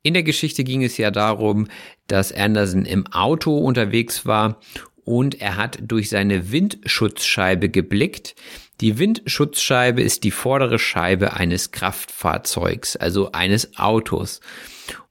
In 0.04 0.14
der 0.14 0.22
Geschichte 0.22 0.64
ging 0.64 0.84
es 0.84 0.98
ja 0.98 1.10
darum, 1.10 1.70
dass 2.06 2.32
Anderson 2.32 2.86
im 2.86 3.08
Auto 3.08 3.58
unterwegs 3.58 4.28
war 4.28 4.62
und 5.06 5.42
er 5.42 5.58
hat 5.58 5.80
durch 5.82 6.10
seine 6.10 6.52
Windschutzscheibe 6.52 7.70
geblickt. 7.70 8.36
Die 8.80 9.00
Windschutzscheibe 9.00 10.02
ist 10.02 10.24
die 10.24 10.32
vordere 10.32 10.78
Scheibe 10.78 11.34
eines 11.34 11.72
Kraftfahrzeugs, 11.72 12.96
also 12.96 13.32
eines 13.32 13.78
Autos. 13.78 14.40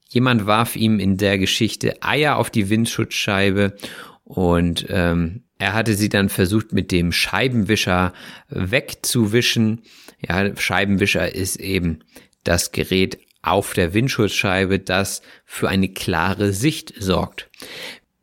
Jemand 0.09 0.47
warf 0.47 0.77
ihm 0.77 1.01
in 1.01 1.17
der 1.17 1.39
Geschichte 1.39 2.03
Eier 2.03 2.37
auf 2.37 2.51
die 2.51 2.71
Windschutzscheibe 2.71 3.77
und 4.25 4.87
ähm, 4.89 5.43
er 5.59 5.73
hatte 5.73 5.95
sie 5.95 6.09
dann 6.09 6.29
versucht 6.29 6.73
mit 6.73 6.93
dem 6.93 7.13
Scheibenwischer 7.13 8.13
wegzuwischen. 8.49 9.83
Ja, 10.27 10.55
Scheibenwischer 10.57 11.35
ist 11.35 11.57
eben 11.57 12.01
das 12.45 12.73
Gerät 12.73 13.19
auf 13.43 13.75
der 13.75 13.95
Windschutzscheibe, 13.95 14.79
das 14.79 15.23
für 15.45 15.69
eine 15.69 15.89
klare 15.89 16.53
Sicht 16.53 16.95
sorgt. 16.99 17.49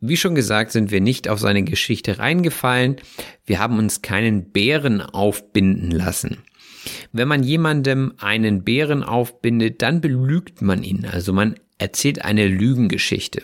Wie 0.06 0.18
schon 0.18 0.36
gesagt, 0.36 0.74
sind 0.74 0.92
wir 0.92 1.00
nicht 1.00 1.30
auf 1.30 1.40
seine 1.40 1.64
Geschichte 1.64 2.20
reingefallen. 2.20 2.98
Wir 3.46 3.60
haben 3.60 3.80
uns 3.80 4.02
keinen 4.02 4.52
Bären 4.52 5.00
aufbinden 5.00 5.92
lassen. 5.92 6.40
Wenn 7.14 7.30
man 7.30 7.42
jemandem 7.42 8.12
einen 8.18 8.66
Bären 8.66 9.02
aufbindet, 9.02 9.82
dann 9.82 10.02
belügt 10.02 10.62
man 10.62 10.84
ihn. 10.84 11.06
Also 11.10 11.32
man 11.32 11.56
erzählt 11.78 12.26
eine 12.26 12.50
Lügengeschichte. 12.50 13.44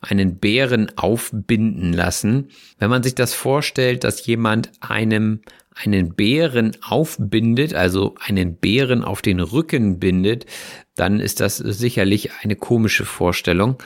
Einen 0.00 0.40
Bären 0.40 0.90
aufbinden 0.98 1.92
lassen. 1.92 2.48
Wenn 2.80 2.90
man 2.90 3.04
sich 3.04 3.14
das 3.14 3.32
vorstellt, 3.32 4.02
dass 4.02 4.26
jemand 4.26 4.72
einem 4.80 5.42
einen 5.76 6.16
Bären 6.16 6.76
aufbindet, 6.82 7.72
also 7.72 8.16
einen 8.18 8.56
Bären 8.56 9.04
auf 9.04 9.22
den 9.22 9.38
Rücken 9.38 10.00
bindet, 10.00 10.44
dann 10.96 11.20
ist 11.20 11.38
das 11.38 11.56
sicherlich 11.56 12.30
eine 12.42 12.56
komische 12.56 13.04
Vorstellung. 13.04 13.78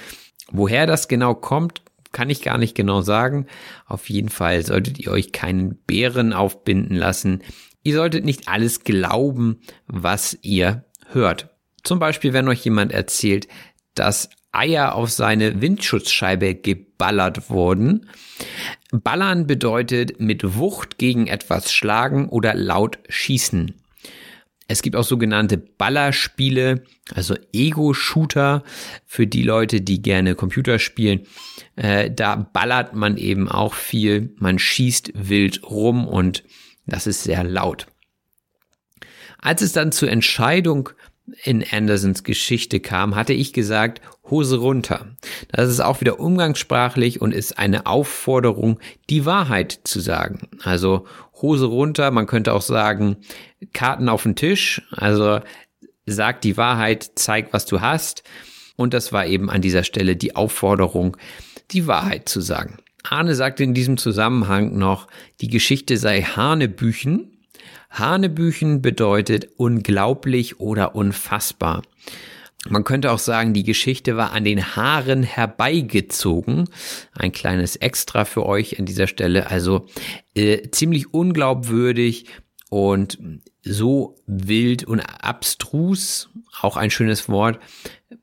Woher 0.50 0.86
das 0.86 1.08
genau 1.08 1.34
kommt, 1.34 1.82
kann 2.12 2.30
ich 2.30 2.42
gar 2.42 2.58
nicht 2.58 2.74
genau 2.74 3.02
sagen. 3.02 3.46
Auf 3.86 4.08
jeden 4.08 4.28
Fall 4.28 4.64
solltet 4.64 4.98
ihr 4.98 5.10
euch 5.10 5.32
keinen 5.32 5.76
Bären 5.86 6.32
aufbinden 6.32 6.94
lassen. 6.94 7.42
Ihr 7.82 7.94
solltet 7.94 8.24
nicht 8.24 8.48
alles 8.48 8.84
glauben, 8.84 9.60
was 9.86 10.38
ihr 10.42 10.84
hört. 11.10 11.50
Zum 11.84 11.98
Beispiel, 11.98 12.32
wenn 12.32 12.48
euch 12.48 12.64
jemand 12.64 12.92
erzählt, 12.92 13.48
dass 13.94 14.30
Eier 14.52 14.94
auf 14.94 15.10
seine 15.10 15.60
Windschutzscheibe 15.60 16.54
geballert 16.54 17.50
wurden. 17.50 18.08
Ballern 18.90 19.46
bedeutet 19.46 20.18
mit 20.18 20.56
Wucht 20.56 20.98
gegen 20.98 21.26
etwas 21.26 21.72
schlagen 21.72 22.28
oder 22.28 22.54
laut 22.54 22.98
schießen. 23.08 23.74
Es 24.68 24.82
gibt 24.82 24.96
auch 24.96 25.04
sogenannte 25.04 25.58
Ballerspiele, 25.58 26.82
also 27.14 27.36
Ego-Shooter 27.52 28.64
für 29.04 29.26
die 29.26 29.42
Leute, 29.42 29.80
die 29.80 30.02
gerne 30.02 30.34
Computer 30.34 30.78
spielen. 30.78 31.20
Äh, 31.76 32.10
da 32.10 32.34
ballert 32.36 32.94
man 32.94 33.16
eben 33.16 33.48
auch 33.48 33.74
viel, 33.74 34.34
man 34.38 34.58
schießt 34.58 35.12
wild 35.14 35.62
rum 35.62 36.06
und 36.08 36.42
das 36.86 37.06
ist 37.06 37.22
sehr 37.22 37.44
laut. 37.44 37.86
Als 39.38 39.62
es 39.62 39.72
dann 39.72 39.92
zur 39.92 40.10
Entscheidung 40.10 40.90
in 41.42 41.64
Andersons 41.70 42.24
Geschichte 42.24 42.80
kam, 42.80 43.16
hatte 43.16 43.32
ich 43.32 43.52
gesagt, 43.52 44.00
Hose 44.30 44.58
runter. 44.58 45.06
Das 45.52 45.68
ist 45.68 45.80
auch 45.80 46.00
wieder 46.00 46.20
umgangssprachlich 46.20 47.20
und 47.20 47.32
ist 47.32 47.58
eine 47.58 47.86
Aufforderung, 47.86 48.78
die 49.10 49.24
Wahrheit 49.24 49.80
zu 49.84 50.00
sagen. 50.00 50.48
Also 50.62 51.06
Hose 51.40 51.66
runter, 51.66 52.10
man 52.10 52.26
könnte 52.26 52.52
auch 52.52 52.62
sagen, 52.62 53.18
Karten 53.72 54.08
auf 54.08 54.22
den 54.22 54.36
Tisch, 54.36 54.82
also 54.90 55.40
sag 56.06 56.40
die 56.40 56.56
Wahrheit, 56.56 57.12
zeig, 57.16 57.52
was 57.52 57.66
du 57.66 57.80
hast. 57.80 58.22
Und 58.76 58.94
das 58.94 59.12
war 59.12 59.26
eben 59.26 59.50
an 59.50 59.62
dieser 59.62 59.84
Stelle 59.84 60.16
die 60.16 60.36
Aufforderung, 60.36 61.16
die 61.72 61.86
Wahrheit 61.86 62.28
zu 62.28 62.40
sagen. 62.40 62.78
Arne 63.02 63.34
sagte 63.34 63.64
in 63.64 63.74
diesem 63.74 63.96
Zusammenhang 63.98 64.76
noch, 64.76 65.06
die 65.40 65.48
Geschichte 65.48 65.96
sei 65.96 66.22
Hanebüchen, 66.22 67.35
Hanebüchen 67.90 68.82
bedeutet 68.82 69.48
unglaublich 69.56 70.60
oder 70.60 70.94
unfassbar. 70.94 71.82
Man 72.68 72.84
könnte 72.84 73.12
auch 73.12 73.18
sagen, 73.18 73.54
die 73.54 73.62
Geschichte 73.62 74.16
war 74.16 74.32
an 74.32 74.44
den 74.44 74.76
Haaren 74.76 75.22
herbeigezogen. 75.22 76.68
Ein 77.12 77.32
kleines 77.32 77.76
Extra 77.76 78.24
für 78.24 78.44
euch 78.44 78.78
an 78.78 78.86
dieser 78.86 79.06
Stelle. 79.06 79.50
Also 79.50 79.86
äh, 80.34 80.70
ziemlich 80.70 81.14
unglaubwürdig 81.14 82.26
und 82.68 83.18
so 83.62 84.16
wild 84.26 84.84
und 84.84 85.00
abstrus, 85.00 86.30
auch 86.60 86.76
ein 86.76 86.90
schönes 86.90 87.28
Wort, 87.28 87.58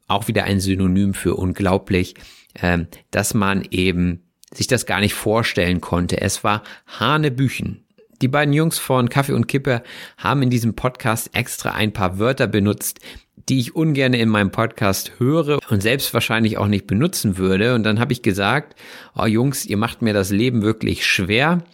auch 0.08 0.28
wieder 0.28 0.44
ein 0.44 0.60
Synonym 0.60 1.14
für 1.14 1.36
unglaublich, 1.36 2.16
äh, 2.56 2.80
dass 3.12 3.34
man 3.34 3.66
eben 3.72 4.24
sich 4.54 4.68
das 4.68 4.86
gar 4.86 5.00
nicht 5.00 5.14
vorstellen 5.14 5.82
konnte. 5.82 6.22
Es 6.22 6.44
war 6.44 6.64
Hanebüchen. 6.88 7.86
Die 8.24 8.30
beiden 8.30 8.54
Jungs 8.54 8.80
von 8.80 9.10
Kaffee 9.10 9.34
und 9.34 9.48
Kippe 9.48 9.84
haben 10.18 10.44
in 10.44 10.50
diesem 10.50 10.76
Podcast 10.76 11.32
extra 11.36 11.72
ein 11.72 11.92
paar 11.92 12.20
Wörter 12.20 12.48
benutzt, 12.48 13.02
die 13.50 13.60
ich 13.60 13.76
ungern 13.76 14.14
in 14.14 14.30
meinem 14.30 14.50
Podcast 14.50 15.12
höre 15.20 15.60
und 15.70 15.82
selbst 15.84 16.14
wahrscheinlich 16.14 16.58
auch 16.58 16.68
nicht 16.70 16.88
benutzen 16.88 17.38
würde. 17.38 17.76
Und 17.76 17.84
dann 17.84 18.00
habe 18.00 18.14
ich 18.14 18.22
gesagt, 18.22 18.80
oh 19.14 19.26
Jungs, 19.26 19.66
ihr 19.66 19.76
macht 19.76 20.02
mir 20.02 20.14
das 20.14 20.30
Leben 20.30 20.62
wirklich 20.62 21.06
schwer. 21.06 21.66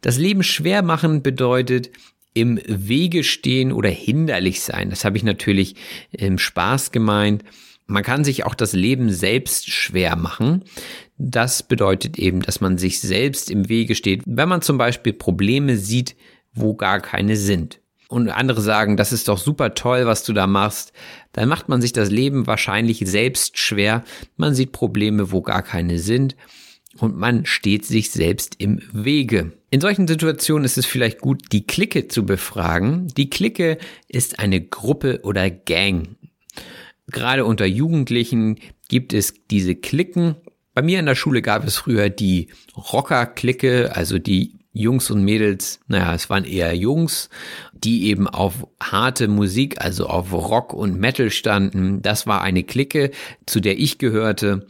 Das 0.00 0.16
Leben 0.16 0.44
schwer 0.44 0.82
machen 0.82 1.24
bedeutet 1.24 1.90
im 2.34 2.60
Wege 2.68 3.24
stehen 3.24 3.72
oder 3.72 3.90
hinderlich 3.90 4.60
sein. 4.60 4.90
Das 4.90 5.04
habe 5.04 5.16
ich 5.16 5.24
natürlich 5.24 5.74
im 6.12 6.38
Spaß 6.38 6.92
gemeint. 6.92 7.42
Man 7.88 8.04
kann 8.04 8.22
sich 8.22 8.46
auch 8.46 8.54
das 8.54 8.74
Leben 8.74 9.10
selbst 9.10 9.68
schwer 9.68 10.14
machen. 10.14 10.62
Das 11.22 11.62
bedeutet 11.62 12.18
eben, 12.18 12.40
dass 12.40 12.62
man 12.62 12.78
sich 12.78 12.98
selbst 12.98 13.50
im 13.50 13.68
Wege 13.68 13.94
steht, 13.94 14.22
wenn 14.24 14.48
man 14.48 14.62
zum 14.62 14.78
Beispiel 14.78 15.12
Probleme 15.12 15.76
sieht, 15.76 16.16
wo 16.54 16.74
gar 16.74 16.98
keine 17.00 17.36
sind. 17.36 17.78
Und 18.08 18.30
andere 18.30 18.62
sagen, 18.62 18.96
das 18.96 19.12
ist 19.12 19.28
doch 19.28 19.36
super 19.36 19.74
toll, 19.74 20.06
was 20.06 20.24
du 20.24 20.32
da 20.32 20.46
machst. 20.46 20.94
Dann 21.32 21.50
macht 21.50 21.68
man 21.68 21.82
sich 21.82 21.92
das 21.92 22.10
Leben 22.10 22.46
wahrscheinlich 22.46 23.02
selbst 23.04 23.58
schwer. 23.58 24.02
Man 24.38 24.54
sieht 24.54 24.72
Probleme, 24.72 25.30
wo 25.30 25.42
gar 25.42 25.62
keine 25.62 25.98
sind. 25.98 26.36
Und 26.96 27.18
man 27.18 27.44
steht 27.44 27.84
sich 27.84 28.10
selbst 28.10 28.54
im 28.58 28.80
Wege. 28.90 29.52
In 29.68 29.82
solchen 29.82 30.08
Situationen 30.08 30.64
ist 30.64 30.78
es 30.78 30.86
vielleicht 30.86 31.20
gut, 31.20 31.52
die 31.52 31.66
Clique 31.66 32.08
zu 32.08 32.24
befragen. 32.24 33.08
Die 33.08 33.28
Clique 33.28 33.76
ist 34.08 34.38
eine 34.38 34.62
Gruppe 34.62 35.20
oder 35.22 35.50
Gang. 35.50 36.16
Gerade 37.08 37.44
unter 37.44 37.66
Jugendlichen 37.66 38.58
gibt 38.88 39.12
es 39.12 39.34
diese 39.50 39.74
Klicken. 39.74 40.36
Bei 40.80 40.86
mir 40.86 40.98
in 40.98 41.04
der 41.04 41.14
Schule 41.14 41.42
gab 41.42 41.66
es 41.66 41.76
früher 41.76 42.08
die 42.08 42.48
Rocker-Clique, 42.74 43.94
also 43.94 44.18
die 44.18 44.54
Jungs 44.72 45.10
und 45.10 45.22
Mädels, 45.22 45.78
naja, 45.88 46.14
es 46.14 46.30
waren 46.30 46.44
eher 46.44 46.74
Jungs, 46.74 47.28
die 47.74 48.06
eben 48.06 48.26
auf 48.26 48.66
harte 48.82 49.28
Musik, 49.28 49.84
also 49.84 50.06
auf 50.06 50.32
Rock 50.32 50.72
und 50.72 50.98
Metal 50.98 51.28
standen. 51.28 52.00
Das 52.00 52.26
war 52.26 52.40
eine 52.40 52.62
Clique, 52.64 53.10
zu 53.44 53.60
der 53.60 53.78
ich 53.78 53.98
gehörte. 53.98 54.66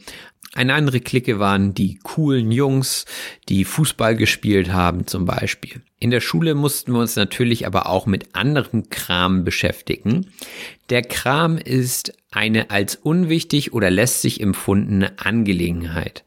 Eine 0.53 0.73
andere 0.73 0.99
Clique 0.99 1.39
waren 1.39 1.73
die 1.73 1.97
coolen 2.03 2.51
Jungs, 2.51 3.05
die 3.47 3.63
Fußball 3.63 4.17
gespielt 4.17 4.73
haben 4.73 5.07
zum 5.07 5.23
Beispiel. 5.25 5.81
In 5.97 6.11
der 6.11 6.19
Schule 6.19 6.55
mussten 6.55 6.91
wir 6.91 6.99
uns 6.99 7.15
natürlich 7.15 7.65
aber 7.65 7.87
auch 7.87 8.05
mit 8.05 8.35
anderem 8.35 8.89
Kram 8.89 9.45
beschäftigen. 9.45 10.27
Der 10.89 11.03
Kram 11.03 11.57
ist 11.57 12.13
eine 12.31 12.69
als 12.69 12.97
unwichtig 12.97 13.71
oder 13.71 13.89
lästig 13.89 14.41
empfundene 14.41 15.19
Angelegenheit. 15.19 16.25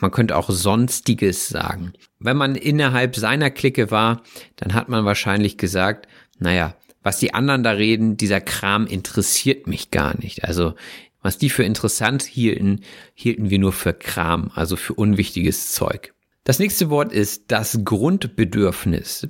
Man 0.00 0.12
könnte 0.12 0.36
auch 0.36 0.48
Sonstiges 0.48 1.48
sagen. 1.48 1.92
Wenn 2.20 2.36
man 2.36 2.54
innerhalb 2.54 3.16
seiner 3.16 3.50
Clique 3.50 3.90
war, 3.90 4.22
dann 4.56 4.74
hat 4.74 4.88
man 4.88 5.04
wahrscheinlich 5.04 5.58
gesagt, 5.58 6.06
naja, 6.38 6.76
was 7.02 7.18
die 7.18 7.34
anderen 7.34 7.62
da 7.62 7.72
reden, 7.72 8.16
dieser 8.16 8.40
Kram 8.40 8.86
interessiert 8.86 9.66
mich 9.66 9.90
gar 9.90 10.18
nicht. 10.20 10.44
Also 10.44 10.74
was 11.22 11.38
die 11.38 11.50
für 11.50 11.64
interessant 11.64 12.22
hielten, 12.22 12.80
hielten 13.14 13.50
wir 13.50 13.58
nur 13.58 13.72
für 13.72 13.92
Kram, 13.92 14.50
also 14.54 14.76
für 14.76 14.94
unwichtiges 14.94 15.72
Zeug. 15.72 16.14
Das 16.44 16.58
nächste 16.58 16.90
Wort 16.90 17.12
ist 17.12 17.44
das 17.48 17.84
Grundbedürfnis. 17.84 19.26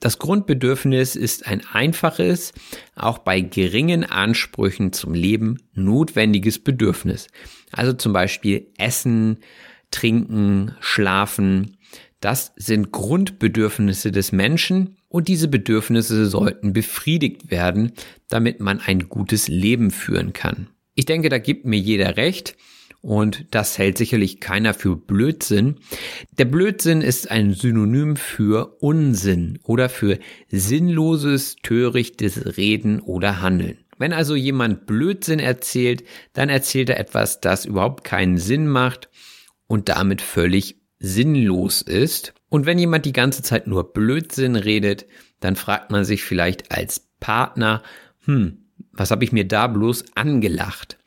Das 0.00 0.18
Grundbedürfnis 0.18 1.14
ist 1.14 1.46
ein 1.46 1.62
einfaches, 1.72 2.52
auch 2.94 3.18
bei 3.18 3.40
geringen 3.40 4.04
Ansprüchen 4.04 4.92
zum 4.92 5.12
Leben 5.12 5.58
notwendiges 5.74 6.58
Bedürfnis. 6.58 7.28
Also 7.70 7.92
zum 7.92 8.14
Beispiel 8.14 8.68
Essen, 8.78 9.38
Trinken, 9.90 10.74
Schlafen. 10.80 11.76
Das 12.20 12.52
sind 12.56 12.92
Grundbedürfnisse 12.92 14.10
des 14.10 14.32
Menschen 14.32 14.96
und 15.08 15.28
diese 15.28 15.48
Bedürfnisse 15.48 16.26
sollten 16.26 16.72
befriedigt 16.72 17.50
werden, 17.50 17.92
damit 18.28 18.60
man 18.60 18.80
ein 18.80 19.08
gutes 19.08 19.48
Leben 19.48 19.90
führen 19.90 20.32
kann. 20.32 20.68
Ich 21.00 21.06
denke, 21.06 21.30
da 21.30 21.38
gibt 21.38 21.64
mir 21.64 21.78
jeder 21.78 22.18
recht. 22.18 22.58
Und 23.00 23.46
das 23.52 23.78
hält 23.78 23.96
sicherlich 23.96 24.38
keiner 24.38 24.74
für 24.74 24.96
Blödsinn. 24.96 25.76
Der 26.36 26.44
Blödsinn 26.44 27.00
ist 27.00 27.30
ein 27.30 27.54
Synonym 27.54 28.16
für 28.16 28.76
Unsinn 28.82 29.58
oder 29.62 29.88
für 29.88 30.18
sinnloses, 30.50 31.56
törichtes 31.62 32.58
Reden 32.58 33.00
oder 33.00 33.40
Handeln. 33.40 33.78
Wenn 33.96 34.12
also 34.12 34.34
jemand 34.34 34.84
Blödsinn 34.84 35.38
erzählt, 35.38 36.04
dann 36.34 36.50
erzählt 36.50 36.90
er 36.90 37.00
etwas, 37.00 37.40
das 37.40 37.64
überhaupt 37.64 38.04
keinen 38.04 38.36
Sinn 38.36 38.66
macht 38.66 39.08
und 39.68 39.88
damit 39.88 40.20
völlig 40.20 40.82
sinnlos 40.98 41.80
ist. 41.80 42.34
Und 42.50 42.66
wenn 42.66 42.78
jemand 42.78 43.06
die 43.06 43.14
ganze 43.14 43.40
Zeit 43.40 43.66
nur 43.66 43.94
Blödsinn 43.94 44.54
redet, 44.54 45.06
dann 45.40 45.56
fragt 45.56 45.90
man 45.90 46.04
sich 46.04 46.22
vielleicht 46.22 46.70
als 46.70 47.08
Partner, 47.20 47.82
hm, 48.26 48.59
was 48.92 49.10
habe 49.10 49.24
ich 49.24 49.32
mir 49.32 49.46
da 49.46 49.66
bloß 49.66 50.04
angelacht? 50.14 50.98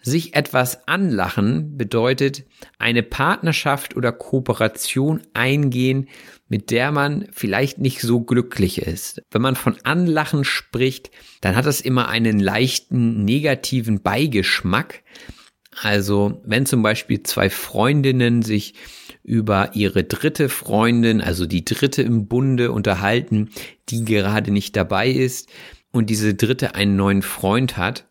Sich 0.00 0.34
etwas 0.34 0.86
anlachen 0.86 1.76
bedeutet 1.76 2.44
eine 2.78 3.02
Partnerschaft 3.02 3.96
oder 3.96 4.12
Kooperation 4.12 5.22
eingehen, 5.34 6.08
mit 6.48 6.70
der 6.70 6.92
man 6.92 7.26
vielleicht 7.32 7.78
nicht 7.78 8.00
so 8.00 8.20
glücklich 8.20 8.80
ist. 8.80 9.22
Wenn 9.30 9.42
man 9.42 9.56
von 9.56 9.76
Anlachen 9.82 10.44
spricht, 10.44 11.10
dann 11.40 11.56
hat 11.56 11.66
das 11.66 11.80
immer 11.80 12.08
einen 12.08 12.38
leichten 12.38 13.24
negativen 13.24 14.00
Beigeschmack. 14.00 15.02
Also 15.82 16.40
wenn 16.44 16.64
zum 16.64 16.82
Beispiel 16.82 17.22
zwei 17.24 17.50
Freundinnen 17.50 18.42
sich 18.42 18.74
über 19.22 19.72
ihre 19.74 20.04
dritte 20.04 20.48
Freundin, 20.48 21.20
also 21.20 21.44
die 21.44 21.64
dritte 21.64 22.02
im 22.02 22.28
Bunde 22.28 22.72
unterhalten, 22.72 23.50
die 23.88 24.04
gerade 24.04 24.50
nicht 24.50 24.74
dabei 24.74 25.10
ist, 25.10 25.48
und 25.92 26.10
diese 26.10 26.34
dritte 26.34 26.74
einen 26.74 26.96
neuen 26.96 27.22
Freund 27.22 27.76
hat, 27.76 28.06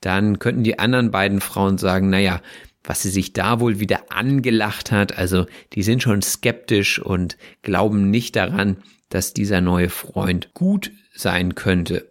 dann 0.00 0.38
könnten 0.38 0.64
die 0.64 0.78
anderen 0.78 1.10
beiden 1.10 1.40
Frauen 1.40 1.78
sagen, 1.78 2.10
naja, 2.10 2.40
was 2.82 3.02
sie 3.02 3.10
sich 3.10 3.32
da 3.32 3.60
wohl 3.60 3.80
wieder 3.80 4.12
angelacht 4.12 4.92
hat, 4.92 5.16
also 5.16 5.46
die 5.72 5.82
sind 5.82 6.02
schon 6.02 6.20
skeptisch 6.20 6.98
und 6.98 7.38
glauben 7.62 8.10
nicht 8.10 8.36
daran, 8.36 8.76
dass 9.08 9.32
dieser 9.32 9.60
neue 9.60 9.88
Freund 9.88 10.52
gut 10.52 10.92
sein 11.14 11.54
könnte. 11.54 12.10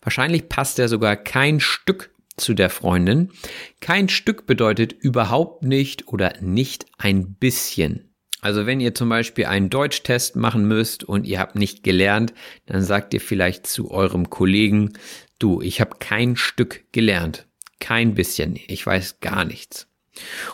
Wahrscheinlich 0.00 0.48
passt 0.48 0.78
er 0.78 0.88
sogar 0.88 1.16
kein 1.16 1.58
Stück 1.58 2.10
zu 2.36 2.54
der 2.54 2.70
Freundin. 2.70 3.32
Kein 3.80 4.08
Stück 4.08 4.46
bedeutet 4.46 4.92
überhaupt 4.92 5.64
nicht 5.64 6.08
oder 6.08 6.34
nicht 6.40 6.86
ein 6.98 7.34
bisschen. 7.34 8.14
Also 8.40 8.66
wenn 8.66 8.80
ihr 8.80 8.94
zum 8.94 9.08
Beispiel 9.08 9.46
einen 9.46 9.70
Deutschtest 9.70 10.36
machen 10.36 10.68
müsst 10.68 11.04
und 11.04 11.26
ihr 11.26 11.40
habt 11.40 11.56
nicht 11.56 11.82
gelernt, 11.82 12.34
dann 12.66 12.82
sagt 12.82 13.14
ihr 13.14 13.20
vielleicht 13.20 13.66
zu 13.66 13.90
eurem 13.90 14.30
Kollegen, 14.30 14.92
du, 15.38 15.62
ich 15.62 15.80
habe 15.80 15.96
kein 15.98 16.36
Stück 16.36 16.84
gelernt. 16.92 17.46
Kein 17.80 18.14
bisschen. 18.14 18.58
Ich 18.68 18.86
weiß 18.86 19.20
gar 19.20 19.44
nichts. 19.44 19.88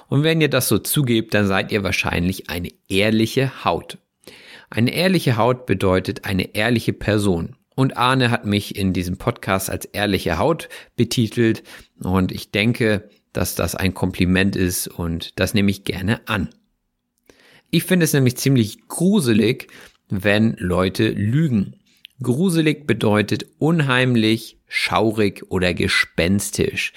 Und 0.09 0.23
wenn 0.25 0.41
ihr 0.41 0.49
das 0.49 0.69
so 0.69 0.79
zugebt, 0.79 1.35
dann 1.35 1.47
seid 1.47 1.71
ihr 1.73 1.83
wahrscheinlich 1.85 2.51
eine 2.51 2.71
ehrliche 2.89 3.65
Haut. 3.65 3.99
Eine 4.71 4.93
ehrliche 4.95 5.37
Haut 5.37 5.67
bedeutet 5.67 6.25
eine 6.25 6.55
ehrliche 6.55 6.93
Person. 6.93 7.57
Und 7.75 7.97
Arne 7.97 8.31
hat 8.31 8.45
mich 8.45 8.77
in 8.77 8.93
diesem 8.93 9.19
Podcast 9.19 9.71
als 9.71 9.85
ehrliche 9.87 10.39
Haut 10.39 10.69
betitelt 10.97 11.63
und 12.03 12.33
ich 12.33 12.51
denke, 12.51 13.09
dass 13.33 13.55
das 13.55 13.75
ein 13.75 13.95
Kompliment 13.95 14.57
ist 14.57 14.89
und 14.89 15.39
das 15.39 15.55
nehme 15.55 15.71
ich 15.71 15.85
gerne 15.85 16.21
an. 16.29 16.51
Ich 17.75 17.85
finde 17.85 18.05
es 18.05 18.13
nämlich 18.13 18.37
ziemlich 18.37 18.87
gruselig, 18.87 19.69
wenn 20.11 20.57
Leute 20.59 21.09
lügen. 21.09 21.77
Gruselig 22.23 22.87
bedeutet 22.87 23.47
unheimlich, 23.59 24.59
schaurig 24.69 25.45
oder 25.49 25.73
gespenstisch. 25.73 26.93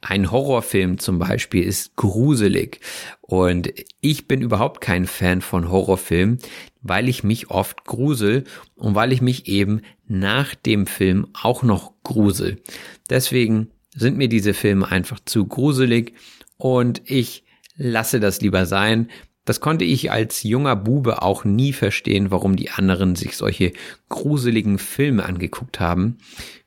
Ein 0.00 0.30
Horrorfilm 0.30 0.98
zum 0.98 1.18
Beispiel 1.18 1.64
ist 1.64 1.96
gruselig. 1.96 2.80
Und 3.20 3.70
ich 4.00 4.26
bin 4.26 4.40
überhaupt 4.40 4.80
kein 4.80 5.06
Fan 5.06 5.42
von 5.42 5.70
Horrorfilmen, 5.70 6.38
weil 6.80 7.10
ich 7.10 7.22
mich 7.22 7.50
oft 7.50 7.84
grusel 7.84 8.44
und 8.74 8.94
weil 8.94 9.12
ich 9.12 9.20
mich 9.20 9.48
eben 9.48 9.82
nach 10.08 10.54
dem 10.54 10.86
Film 10.86 11.28
auch 11.34 11.62
noch 11.62 11.92
grusel. 12.04 12.62
Deswegen 13.10 13.68
sind 13.94 14.16
mir 14.16 14.30
diese 14.30 14.54
Filme 14.54 14.90
einfach 14.90 15.20
zu 15.26 15.46
gruselig 15.46 16.14
und 16.56 17.02
ich 17.04 17.44
lasse 17.76 18.18
das 18.18 18.40
lieber 18.40 18.64
sein. 18.64 19.10
Das 19.46 19.60
konnte 19.60 19.86
ich 19.86 20.10
als 20.10 20.42
junger 20.42 20.76
Bube 20.76 21.22
auch 21.22 21.44
nie 21.44 21.72
verstehen, 21.72 22.30
warum 22.30 22.56
die 22.56 22.70
anderen 22.70 23.14
sich 23.14 23.36
solche 23.36 23.72
gruseligen 24.10 24.78
Filme 24.78 25.24
angeguckt 25.24 25.80
haben, 25.80 26.18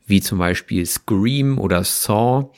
wie 0.08 0.22
zum 0.22 0.40
Beispiel 0.40 0.86
Scream 0.86 1.60
oder 1.60 1.84
Saw. 1.84 2.52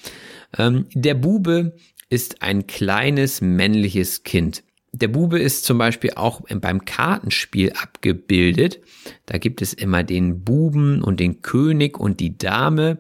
Ähm, 0.58 0.86
der 0.94 1.16
Bube 1.16 1.76
ist 2.10 2.42
ein 2.42 2.68
kleines 2.68 3.42
männliches 3.42 4.24
Kind. 4.24 4.64
Der 4.94 5.08
Bube 5.08 5.40
ist 5.40 5.64
zum 5.64 5.78
Beispiel 5.78 6.12
auch 6.16 6.42
beim 6.42 6.86
Kartenspiel 6.86 7.72
abgebildet. 7.72 8.82
Da 9.26 9.38
gibt 9.38 9.62
es 9.62 9.74
immer 9.74 10.04
den 10.04 10.44
Buben 10.44 11.02
und 11.02 11.20
den 11.20 11.42
König 11.42 11.98
und 11.98 12.20
die 12.20 12.38
Dame. 12.38 13.00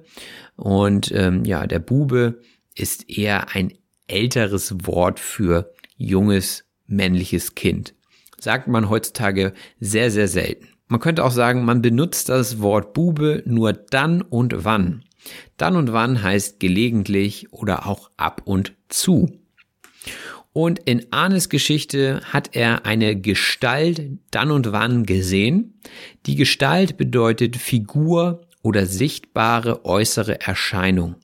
Und 0.55 1.11
ähm, 1.13 1.43
ja, 1.45 1.67
der 1.67 1.79
Bube 1.79 2.39
ist 2.73 3.09
eher 3.09 3.53
ein 3.53 3.73
älteres 4.07 4.85
Wort 4.85 5.19
für 5.19 5.71
junges 5.97 6.63
männliches 6.91 7.55
Kind. 7.55 7.93
Sagt 8.39 8.67
man 8.67 8.89
heutzutage 8.89 9.53
sehr, 9.79 10.11
sehr 10.11 10.27
selten. 10.27 10.67
Man 10.87 10.99
könnte 10.99 11.23
auch 11.23 11.31
sagen, 11.31 11.63
man 11.63 11.81
benutzt 11.81 12.29
das 12.29 12.59
Wort 12.59 12.93
Bube 12.93 13.43
nur 13.45 13.71
dann 13.71 14.21
und 14.21 14.65
wann. 14.65 15.03
Dann 15.57 15.75
und 15.75 15.93
wann 15.93 16.21
heißt 16.21 16.59
gelegentlich 16.59 17.53
oder 17.53 17.87
auch 17.87 18.11
ab 18.17 18.41
und 18.45 18.73
zu. 18.89 19.31
Und 20.53 20.79
in 20.79 21.05
Arnes 21.11 21.47
Geschichte 21.47 22.19
hat 22.25 22.55
er 22.55 22.85
eine 22.85 23.15
Gestalt 23.15 24.01
dann 24.31 24.51
und 24.51 24.73
wann 24.73 25.05
gesehen. 25.05 25.79
Die 26.25 26.35
Gestalt 26.35 26.97
bedeutet 26.97 27.55
Figur 27.55 28.41
oder 28.61 28.85
sichtbare 28.85 29.85
äußere 29.85 30.41
Erscheinung. 30.41 31.15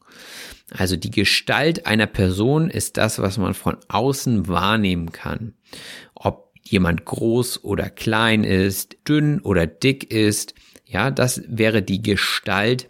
Also 0.71 0.97
die 0.97 1.11
Gestalt 1.11 1.85
einer 1.85 2.07
Person 2.07 2.69
ist 2.69 2.97
das, 2.97 3.19
was 3.19 3.37
man 3.37 3.53
von 3.53 3.77
außen 3.87 4.47
wahrnehmen 4.47 5.11
kann. 5.11 5.53
Ob 6.13 6.51
jemand 6.63 7.05
groß 7.05 7.63
oder 7.63 7.89
klein 7.89 8.43
ist, 8.43 8.97
dünn 9.07 9.39
oder 9.39 9.65
dick 9.65 10.11
ist, 10.11 10.53
ja, 10.85 11.11
das 11.11 11.41
wäre 11.47 11.81
die 11.81 12.01
Gestalt 12.01 12.89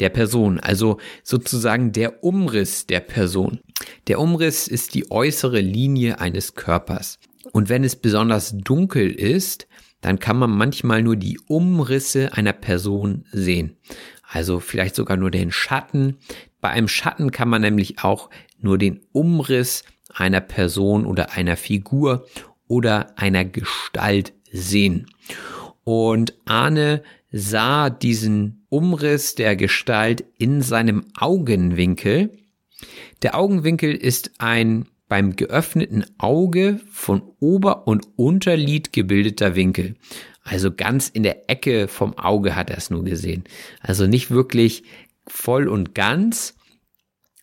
der 0.00 0.08
Person, 0.08 0.58
also 0.58 0.98
sozusagen 1.22 1.92
der 1.92 2.24
Umriss 2.24 2.86
der 2.86 3.00
Person. 3.00 3.60
Der 4.08 4.18
Umriss 4.18 4.66
ist 4.66 4.94
die 4.94 5.10
äußere 5.10 5.60
Linie 5.60 6.18
eines 6.18 6.54
Körpers. 6.54 7.18
Und 7.52 7.68
wenn 7.68 7.84
es 7.84 7.96
besonders 7.96 8.52
dunkel 8.56 9.10
ist, 9.10 9.66
dann 10.02 10.18
kann 10.18 10.36
man 10.36 10.50
manchmal 10.50 11.02
nur 11.02 11.16
die 11.16 11.40
Umrisse 11.46 12.34
einer 12.34 12.52
Person 12.52 13.24
sehen. 13.32 13.76
Also 14.22 14.60
vielleicht 14.60 14.94
sogar 14.96 15.16
nur 15.16 15.30
den 15.30 15.50
Schatten. 15.50 16.18
Bei 16.60 16.68
einem 16.70 16.88
Schatten 16.88 17.30
kann 17.30 17.48
man 17.48 17.62
nämlich 17.62 18.02
auch 18.02 18.28
nur 18.60 18.78
den 18.78 19.00
Umriss 19.12 19.84
einer 20.12 20.40
Person 20.40 21.06
oder 21.06 21.32
einer 21.32 21.56
Figur 21.56 22.26
oder 22.66 23.18
einer 23.18 23.44
Gestalt 23.44 24.32
sehen. 24.50 25.06
Und 25.84 26.34
Arne 26.44 27.02
sah 27.30 27.88
diesen 27.88 28.66
Umriss 28.68 29.34
der 29.34 29.56
Gestalt 29.56 30.24
in 30.36 30.62
seinem 30.62 31.06
Augenwinkel. 31.16 32.30
Der 33.22 33.36
Augenwinkel 33.36 33.94
ist 33.94 34.32
ein 34.38 34.86
beim 35.12 35.36
geöffneten 35.36 36.06
Auge 36.16 36.80
von 36.90 37.20
Ober- 37.38 37.86
und 37.86 38.06
Unterlid 38.16 38.94
gebildeter 38.94 39.54
Winkel. 39.54 39.96
Also 40.42 40.72
ganz 40.72 41.10
in 41.10 41.22
der 41.22 41.50
Ecke 41.50 41.86
vom 41.86 42.16
Auge 42.16 42.56
hat 42.56 42.70
er 42.70 42.78
es 42.78 42.88
nur 42.88 43.04
gesehen. 43.04 43.44
Also 43.80 44.06
nicht 44.06 44.30
wirklich 44.30 44.84
voll 45.26 45.68
und 45.68 45.94
ganz, 45.94 46.56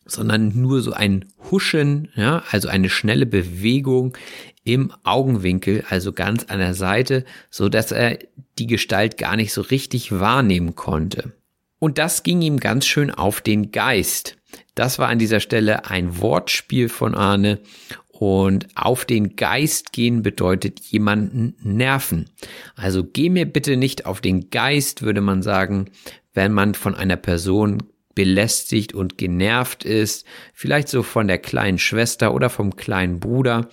sondern 0.04 0.60
nur 0.60 0.82
so 0.82 0.94
ein 0.94 1.26
Huschen, 1.52 2.10
ja, 2.16 2.42
also 2.50 2.70
eine 2.70 2.90
schnelle 2.90 3.28
Bewegung 3.28 4.18
im 4.64 4.92
Augenwinkel, 5.04 5.86
also 5.92 6.12
ganz 6.12 6.46
an 6.46 6.58
der 6.58 6.74
Seite, 6.74 7.24
so 7.52 7.70
dass 7.70 7.92
er 7.92 8.18
die 8.58 8.66
Gestalt 8.66 9.20
gar 9.20 9.36
nicht 9.36 9.54
so 9.54 9.62
richtig 9.62 10.12
wahrnehmen 10.12 10.74
konnte. 10.74 11.34
Und 11.78 12.00
das 12.00 12.24
ging 12.24 12.42
ihm 12.42 12.60
ganz 12.60 12.88
schön 12.88 13.12
auf 13.12 13.42
den 13.42 13.72
Geist. 13.72 14.39
Das 14.80 14.98
war 14.98 15.10
an 15.10 15.20
dieser 15.20 15.42
Stelle 15.42 15.88
ein 15.88 16.22
Wortspiel 16.22 16.88
von 16.88 17.14
Arne 17.14 17.60
und 18.08 18.68
auf 18.76 19.04
den 19.04 19.36
Geist 19.36 19.92
gehen 19.92 20.24
bedeutet 20.24 20.80
jemanden 20.80 21.58
nerven. 21.62 22.30
Also 22.78 23.04
geh 23.04 23.30
mir 23.30 23.46
bitte 23.46 23.76
nicht 23.76 24.06
auf 24.06 24.22
den 24.22 24.52
Geist, 24.52 25.02
würde 25.02 25.20
man 25.20 25.42
sagen, 25.42 25.92
wenn 26.34 26.54
man 26.54 26.76
von 26.76 26.96
einer 26.96 27.18
Person 27.18 27.84
belästigt 28.16 28.94
und 28.94 29.18
genervt 29.18 29.84
ist, 29.84 30.26
vielleicht 30.54 30.88
so 30.88 31.04
von 31.04 31.28
der 31.28 31.40
kleinen 31.40 31.78
Schwester 31.78 32.34
oder 32.34 32.50
vom 32.50 32.78
kleinen 32.78 33.20
Bruder, 33.20 33.68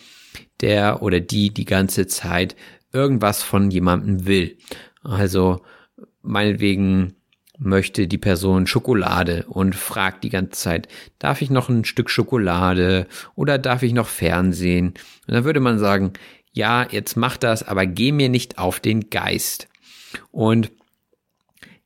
der 0.60 1.02
oder 1.02 1.20
die 1.20 1.54
die 1.54 1.66
ganze 1.66 2.08
Zeit 2.08 2.56
irgendwas 2.92 3.44
von 3.44 3.70
jemandem 3.70 4.26
will. 4.26 4.58
Also 5.04 5.60
meinetwegen 6.22 7.15
möchte 7.58 8.08
die 8.08 8.18
Person 8.18 8.66
Schokolade 8.66 9.44
und 9.48 9.74
fragt 9.74 10.24
die 10.24 10.30
ganze 10.30 10.60
Zeit, 10.60 10.88
darf 11.18 11.42
ich 11.42 11.50
noch 11.50 11.68
ein 11.68 11.84
Stück 11.84 12.10
Schokolade 12.10 13.06
oder 13.34 13.58
darf 13.58 13.82
ich 13.82 13.92
noch 13.92 14.08
Fernsehen? 14.08 14.88
Und 15.26 15.34
dann 15.34 15.44
würde 15.44 15.60
man 15.60 15.78
sagen, 15.78 16.12
ja, 16.52 16.86
jetzt 16.90 17.16
mach 17.16 17.36
das, 17.36 17.62
aber 17.62 17.86
geh 17.86 18.12
mir 18.12 18.28
nicht 18.28 18.58
auf 18.58 18.80
den 18.80 19.10
Geist. 19.10 19.68
Und 20.30 20.72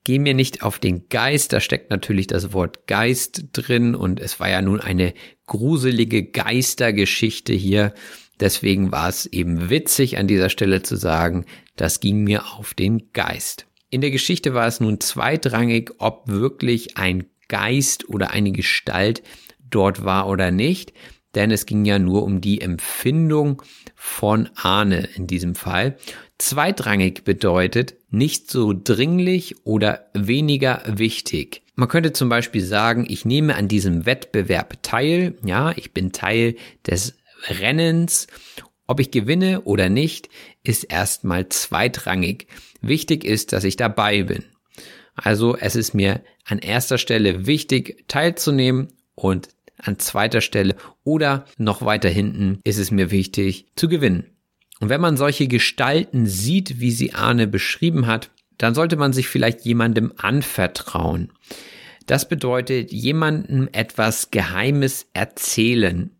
geh 0.04 0.18
mir 0.18 0.34
nicht 0.34 0.62
auf 0.62 0.78
den 0.78 1.08
Geist, 1.08 1.52
da 1.52 1.60
steckt 1.60 1.90
natürlich 1.90 2.26
das 2.26 2.52
Wort 2.52 2.86
Geist 2.86 3.44
drin 3.52 3.94
und 3.94 4.20
es 4.20 4.40
war 4.40 4.48
ja 4.48 4.62
nun 4.62 4.80
eine 4.80 5.14
gruselige 5.46 6.24
Geistergeschichte 6.24 7.52
hier. 7.52 7.92
Deswegen 8.38 8.90
war 8.90 9.08
es 9.08 9.26
eben 9.26 9.68
witzig 9.70 10.18
an 10.18 10.26
dieser 10.26 10.48
Stelle 10.48 10.82
zu 10.82 10.96
sagen, 10.96 11.44
das 11.76 12.00
ging 12.00 12.24
mir 12.24 12.44
auf 12.54 12.74
den 12.74 13.12
Geist. 13.12 13.66
In 13.90 14.00
der 14.00 14.12
Geschichte 14.12 14.54
war 14.54 14.68
es 14.68 14.78
nun 14.78 15.00
zweitrangig, 15.00 15.90
ob 15.98 16.28
wirklich 16.28 16.96
ein 16.96 17.24
Geist 17.48 18.08
oder 18.08 18.30
eine 18.30 18.52
Gestalt 18.52 19.22
dort 19.68 20.04
war 20.04 20.28
oder 20.28 20.52
nicht, 20.52 20.92
denn 21.34 21.50
es 21.50 21.66
ging 21.66 21.84
ja 21.84 21.98
nur 21.98 22.22
um 22.22 22.40
die 22.40 22.60
Empfindung 22.60 23.62
von 23.96 24.48
Ahne 24.54 25.08
in 25.16 25.26
diesem 25.26 25.56
Fall. 25.56 25.96
Zweitrangig 26.38 27.24
bedeutet 27.24 27.96
nicht 28.10 28.48
so 28.48 28.72
dringlich 28.72 29.66
oder 29.66 30.06
weniger 30.14 30.82
wichtig. 30.86 31.62
Man 31.74 31.88
könnte 31.88 32.12
zum 32.12 32.28
Beispiel 32.28 32.62
sagen, 32.62 33.06
ich 33.08 33.24
nehme 33.24 33.56
an 33.56 33.66
diesem 33.66 34.06
Wettbewerb 34.06 34.82
teil, 34.82 35.34
ja, 35.44 35.72
ich 35.76 35.92
bin 35.92 36.12
Teil 36.12 36.54
des 36.86 37.16
Rennens. 37.48 38.28
Ob 38.86 39.00
ich 39.00 39.10
gewinne 39.10 39.62
oder 39.62 39.88
nicht, 39.88 40.28
ist 40.62 40.84
erstmal 40.84 41.48
zweitrangig. 41.48 42.46
Wichtig 42.80 43.24
ist, 43.24 43.52
dass 43.52 43.64
ich 43.64 43.76
dabei 43.76 44.22
bin. 44.22 44.44
Also 45.14 45.56
es 45.56 45.76
ist 45.76 45.94
mir 45.94 46.22
an 46.44 46.58
erster 46.58 46.98
Stelle 46.98 47.46
wichtig, 47.46 48.04
teilzunehmen 48.08 48.88
und 49.14 49.48
an 49.76 49.98
zweiter 49.98 50.40
Stelle 50.40 50.76
oder 51.04 51.46
noch 51.56 51.82
weiter 51.82 52.08
hinten 52.08 52.60
ist 52.64 52.78
es 52.78 52.90
mir 52.90 53.10
wichtig 53.10 53.66
zu 53.76 53.88
gewinnen. 53.88 54.26
Und 54.80 54.88
wenn 54.88 55.00
man 55.00 55.16
solche 55.16 55.46
Gestalten 55.46 56.26
sieht, 56.26 56.80
wie 56.80 56.90
sie 56.90 57.12
Arne 57.14 57.46
beschrieben 57.46 58.06
hat, 58.06 58.30
dann 58.58 58.74
sollte 58.74 58.96
man 58.96 59.12
sich 59.12 59.28
vielleicht 59.28 59.60
jemandem 59.62 60.12
anvertrauen. 60.16 61.32
Das 62.06 62.28
bedeutet, 62.28 62.92
jemandem 62.92 63.68
etwas 63.72 64.30
Geheimes 64.30 65.06
erzählen. 65.12 66.10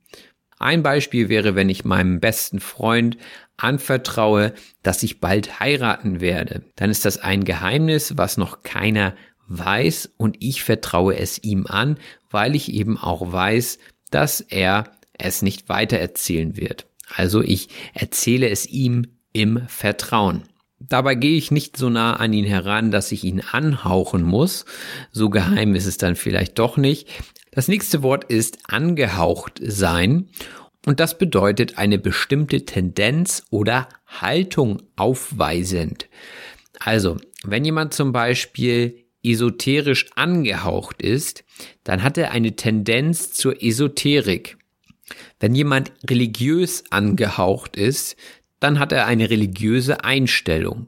Ein 0.58 0.82
Beispiel 0.82 1.30
wäre, 1.30 1.54
wenn 1.54 1.70
ich 1.70 1.86
meinem 1.86 2.20
besten 2.20 2.60
Freund 2.60 3.16
anvertraue, 3.62 4.52
dass 4.82 5.02
ich 5.02 5.20
bald 5.20 5.60
heiraten 5.60 6.20
werde. 6.20 6.62
Dann 6.76 6.90
ist 6.90 7.04
das 7.04 7.18
ein 7.18 7.44
Geheimnis, 7.44 8.16
was 8.16 8.36
noch 8.36 8.62
keiner 8.62 9.14
weiß 9.48 10.10
und 10.16 10.36
ich 10.40 10.62
vertraue 10.62 11.16
es 11.16 11.42
ihm 11.42 11.66
an, 11.66 11.98
weil 12.30 12.54
ich 12.54 12.72
eben 12.72 12.96
auch 12.96 13.32
weiß, 13.32 13.78
dass 14.10 14.40
er 14.40 14.84
es 15.12 15.42
nicht 15.42 15.68
weitererzählen 15.68 16.56
wird. 16.56 16.86
Also 17.14 17.42
ich 17.42 17.68
erzähle 17.92 18.48
es 18.48 18.66
ihm 18.66 19.06
im 19.32 19.66
Vertrauen. 19.68 20.42
Dabei 20.78 21.14
gehe 21.14 21.36
ich 21.36 21.50
nicht 21.50 21.76
so 21.76 21.90
nah 21.90 22.14
an 22.14 22.32
ihn 22.32 22.46
heran, 22.46 22.90
dass 22.90 23.12
ich 23.12 23.24
ihn 23.24 23.42
anhauchen 23.52 24.22
muss. 24.22 24.64
So 25.12 25.28
geheim 25.28 25.74
ist 25.74 25.86
es 25.86 25.98
dann 25.98 26.16
vielleicht 26.16 26.58
doch 26.58 26.78
nicht. 26.78 27.08
Das 27.52 27.68
nächste 27.68 28.02
Wort 28.02 28.24
ist 28.24 28.70
angehaucht 28.70 29.60
sein. 29.62 30.28
Und 30.86 30.98
das 31.00 31.18
bedeutet 31.18 31.78
eine 31.78 31.98
bestimmte 31.98 32.64
Tendenz 32.64 33.44
oder 33.50 33.88
Haltung 34.06 34.82
aufweisend. 34.96 36.08
Also, 36.78 37.18
wenn 37.42 37.64
jemand 37.64 37.92
zum 37.92 38.12
Beispiel 38.12 39.04
esoterisch 39.22 40.06
angehaucht 40.14 41.02
ist, 41.02 41.44
dann 41.84 42.02
hat 42.02 42.16
er 42.16 42.30
eine 42.30 42.56
Tendenz 42.56 43.32
zur 43.32 43.62
Esoterik. 43.62 44.56
Wenn 45.38 45.54
jemand 45.54 45.92
religiös 46.08 46.84
angehaucht 46.90 47.76
ist, 47.76 48.16
dann 48.60 48.78
hat 48.78 48.92
er 48.92 49.06
eine 49.06 49.28
religiöse 49.28 50.04
Einstellung. 50.04 50.86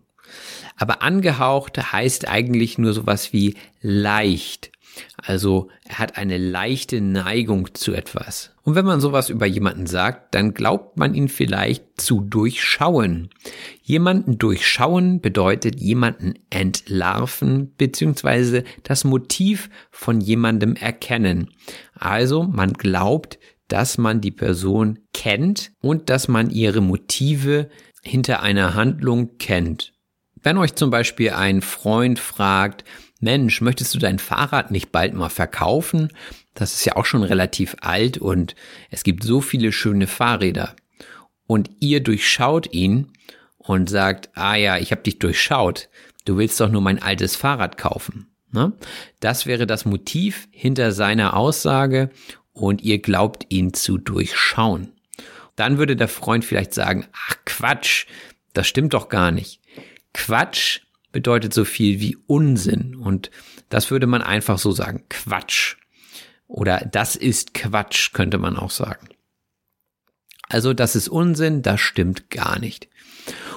Aber 0.77 1.03
angehaucht 1.03 1.93
heißt 1.93 2.29
eigentlich 2.29 2.79
nur 2.79 2.95
sowas 2.95 3.33
wie 3.33 3.55
leicht. 3.81 4.72
Also 5.17 5.69
er 5.85 5.99
hat 5.99 6.17
eine 6.17 6.39
leichte 6.39 7.01
Neigung 7.01 7.75
zu 7.75 7.93
etwas. 7.93 8.55
Und 8.63 8.75
wenn 8.75 8.85
man 8.85 9.01
sowas 9.01 9.29
über 9.31 9.47
jemanden 9.47 9.87
sagt, 9.87 10.35
dann 10.35 10.55
glaubt 10.55 10.97
man 10.97 11.15
ihn 11.15 11.29
vielleicht 11.29 12.01
zu 12.01 12.21
durchschauen. 12.21 13.31
Jemanden 13.83 14.39
durchschauen 14.39 15.21
bedeutet 15.21 15.81
jemanden 15.81 16.35
entlarven 16.51 17.73
bzw. 17.77 18.63
das 18.83 19.05
Motiv 19.05 19.69
von 19.91 20.21
jemandem 20.21 20.77
erkennen. 20.77 21.51
Also 21.95 22.45
man 22.45 22.73
glaubt, 22.73 23.39
dass 23.69 23.99
man 23.99 24.21
die 24.21 24.31
Person 24.31 24.99
kennt 25.15 25.73
und 25.81 26.11
dass 26.11 26.29
man 26.29 26.51
ihre 26.51 26.81
Motive 26.81 27.71
hinter 28.03 28.43
einer 28.43 28.75
Handlung 28.75 29.39
kennt. 29.39 29.93
Wenn 30.43 30.59
euch 30.59 30.75
zum 30.75 30.91
Beispiel 30.91 31.31
ein 31.31 31.63
Freund 31.63 32.19
fragt, 32.19 32.85
Mensch, 33.23 33.61
möchtest 33.61 33.95
du 33.95 34.01
dein 34.01 34.19
Fahrrad 34.19 34.73
nicht 34.73 34.91
bald 34.91 35.15
mal 35.15 35.29
verkaufen? 35.29 36.09
Das 36.55 36.75
ist 36.75 36.85
ja 36.85 36.97
auch 36.97 37.05
schon 37.05 37.23
relativ 37.23 37.77
alt 37.81 38.19
und 38.19 38.57
es 38.91 39.05
gibt 39.05 39.23
so 39.23 39.41
viele 39.41 39.71
schöne 39.71 40.09
Fahrräder. 40.09 40.75
Und 41.47 41.71
ihr 41.79 42.03
durchschaut 42.03 42.73
ihn 42.73 43.13
und 43.59 43.89
sagt, 43.89 44.31
ah 44.35 44.57
ja, 44.57 44.77
ich 44.77 44.91
habe 44.91 45.03
dich 45.03 45.21
durchschaut. 45.21 45.89
Du 46.25 46.37
willst 46.37 46.59
doch 46.61 46.69
nur 46.69 46.83
mein 46.83 47.01
altes 47.01 47.37
Fahrrad 47.37 47.79
kaufen. 47.79 48.27
Ne? 48.51 48.73
Das 49.21 49.47
wäre 49.47 49.69
das 49.69 49.85
Motiv 49.85 50.49
hinter 50.51 50.91
seiner 50.91 51.37
Aussage 51.37 52.11
und 52.53 52.83
ihr 52.83 52.99
glaubt 52.99 53.47
ihn 53.51 53.73
zu 53.73 53.99
durchschauen. 53.99 54.95
Dann 55.55 55.79
würde 55.79 55.95
der 55.95 56.09
Freund 56.09 56.45
vielleicht 56.45 56.75
sagen, 56.75 57.07
ach 57.13 57.37
Quatsch, 57.45 58.07
das 58.53 58.67
stimmt 58.67 58.95
doch 58.95 59.09
gar 59.09 59.31
nicht. 59.31 59.61
Quatsch 60.13 60.81
bedeutet 61.13 61.55
so 61.55 61.65
viel 61.65 62.01
wie 62.01 62.17
Unsinn. 62.27 62.97
Und 62.97 63.31
das 63.69 63.91
würde 63.91 64.07
man 64.07 64.23
einfach 64.23 64.59
so 64.59 64.73
sagen. 64.73 65.05
Quatsch. 65.09 65.77
Oder 66.47 66.89
das 66.91 67.17
ist 67.17 67.55
Quatsch, 67.55 68.13
könnte 68.13 68.39
man 68.39 68.57
auch 68.57 68.71
sagen. 68.71 69.09
Also 70.49 70.75
das 70.75 70.97
ist 70.97 71.09
Unsinn, 71.09 71.63
das 71.63 71.81
stimmt 71.81 72.29
gar 72.31 72.59
nicht. 72.59 72.89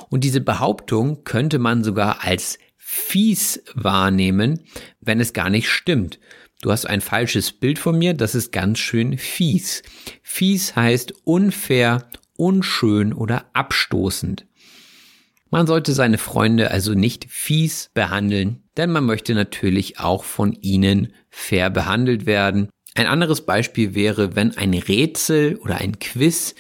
Und 0.10 0.24
diese 0.24 0.40
Behauptung 0.40 1.24
könnte 1.24 1.60
man 1.60 1.84
sogar 1.84 2.24
als 2.24 2.58
fies 2.78 3.64
wahrnehmen, 3.74 4.62
wenn 5.02 5.20
es 5.20 5.34
gar 5.34 5.50
nicht 5.50 5.70
stimmt. 5.70 6.20
Du 6.62 6.72
hast 6.72 6.86
ein 6.86 7.02
falsches 7.02 7.52
Bild 7.52 7.80
von 7.80 7.98
mir, 7.98 8.14
das 8.14 8.34
ist 8.34 8.52
ganz 8.52 8.80
schön 8.80 9.18
fies. 9.18 9.84
Fies 10.24 10.76
heißt 10.76 11.14
unfair, 11.26 12.10
unschön 12.38 13.12
oder 13.12 13.50
abstoßend. 13.54 14.46
Man 15.56 15.68
sollte 15.68 15.94
seine 15.94 16.18
Freunde 16.18 16.70
also 16.72 16.96
nicht 16.96 17.28
fies 17.30 17.90
behandeln, 17.94 18.62
denn 18.76 18.92
man 18.92 19.06
möchte 19.06 19.34
natürlich 19.34 20.02
auch 20.02 20.26
von 20.26 20.52
ihnen 20.52 21.14
fair 21.30 21.70
behandelt 21.70 22.26
werden. 22.26 22.68
Ein 22.94 23.08
anderes 23.08 23.46
Beispiel 23.46 23.96
wäre, 23.96 24.36
wenn 24.36 24.58
ein 24.58 24.74
Rätsel 24.74 25.56
oder 25.56 25.78
ein 25.78 25.98
Quiz 25.98 26.56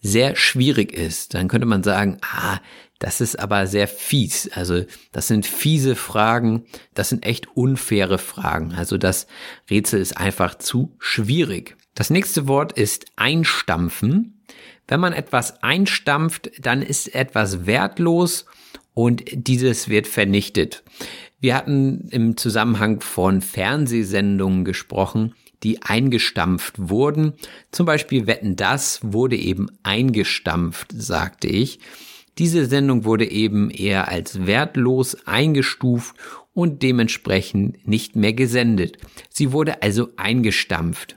sehr 0.00 0.36
schwierig 0.36 0.92
ist, 0.92 1.34
dann 1.34 1.48
könnte 1.48 1.66
man 1.66 1.82
sagen, 1.82 2.18
ah, 2.22 2.60
das 3.00 3.20
ist 3.20 3.36
aber 3.36 3.66
sehr 3.66 3.88
fies. 3.88 4.48
Also 4.54 4.84
das 5.10 5.26
sind 5.26 5.44
fiese 5.44 5.96
Fragen, 5.96 6.66
das 6.94 7.08
sind 7.08 7.26
echt 7.26 7.48
unfaire 7.56 8.18
Fragen. 8.18 8.74
Also 8.74 8.96
das 8.96 9.26
Rätsel 9.68 10.00
ist 10.00 10.18
einfach 10.18 10.54
zu 10.56 10.94
schwierig. 11.00 11.76
Das 11.96 12.10
nächste 12.10 12.46
Wort 12.46 12.74
ist 12.74 13.06
einstampfen. 13.16 14.35
Wenn 14.88 15.00
man 15.00 15.12
etwas 15.12 15.62
einstampft, 15.62 16.50
dann 16.60 16.82
ist 16.82 17.14
etwas 17.14 17.66
wertlos 17.66 18.46
und 18.94 19.24
dieses 19.32 19.88
wird 19.88 20.06
vernichtet. 20.06 20.84
Wir 21.40 21.54
hatten 21.54 22.08
im 22.10 22.36
Zusammenhang 22.36 23.00
von 23.00 23.42
Fernsehsendungen 23.42 24.64
gesprochen, 24.64 25.34
die 25.62 25.82
eingestampft 25.82 26.74
wurden. 26.78 27.34
Zum 27.72 27.86
Beispiel 27.86 28.26
Wetten 28.26 28.56
das 28.56 29.00
wurde 29.02 29.36
eben 29.36 29.68
eingestampft, 29.82 30.92
sagte 30.96 31.48
ich. 31.48 31.80
Diese 32.38 32.66
Sendung 32.66 33.04
wurde 33.04 33.30
eben 33.30 33.70
eher 33.70 34.08
als 34.08 34.46
wertlos 34.46 35.26
eingestuft 35.26 36.14
und 36.52 36.82
dementsprechend 36.82 37.86
nicht 37.86 38.16
mehr 38.16 38.34
gesendet. 38.34 38.98
Sie 39.30 39.52
wurde 39.52 39.82
also 39.82 40.10
eingestampft. 40.16 41.16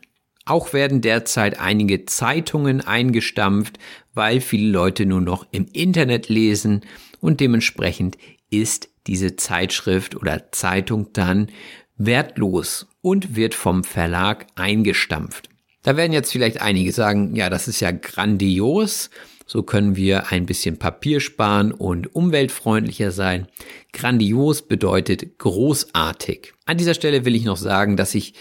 Auch 0.50 0.74
werden 0.74 1.02
derzeit 1.02 1.60
einige 1.60 2.06
Zeitungen 2.06 2.82
eingestampft, 2.82 3.78
weil 4.16 4.42
viele 4.42 4.72
Leute 4.72 5.06
nur 5.06 5.22
noch 5.22 5.46
im 5.52 5.68
Internet 5.74 6.28
lesen 6.28 6.82
und 7.22 7.40
dementsprechend 7.40 8.18
ist 8.50 8.90
diese 9.06 9.36
Zeitschrift 9.36 10.16
oder 10.16 10.52
Zeitung 10.52 11.14
dann 11.14 11.52
wertlos 11.98 12.88
und 13.02 13.36
wird 13.36 13.54
vom 13.54 13.84
Verlag 13.84 14.48
eingestampft. 14.56 15.50
Da 15.84 15.96
werden 15.96 16.14
jetzt 16.14 16.32
vielleicht 16.32 16.62
einige 16.64 16.94
sagen, 16.94 17.36
ja, 17.36 17.52
das 17.52 17.68
ist 17.68 17.80
ja 17.80 17.92
grandios, 17.92 19.12
so 19.46 19.62
können 19.62 19.96
wir 19.96 20.32
ein 20.32 20.48
bisschen 20.48 20.78
Papier 20.78 21.20
sparen 21.20 21.72
und 21.72 22.16
umweltfreundlicher 22.16 23.12
sein. 23.12 23.48
Grandios 23.94 24.64
bedeutet 24.64 25.38
großartig. 25.38 26.54
An 26.66 26.78
dieser 26.78 26.96
Stelle 26.96 27.24
will 27.26 27.36
ich 27.36 27.46
noch 27.46 27.58
sagen, 27.58 27.98
dass 27.98 28.16
ich 28.16 28.34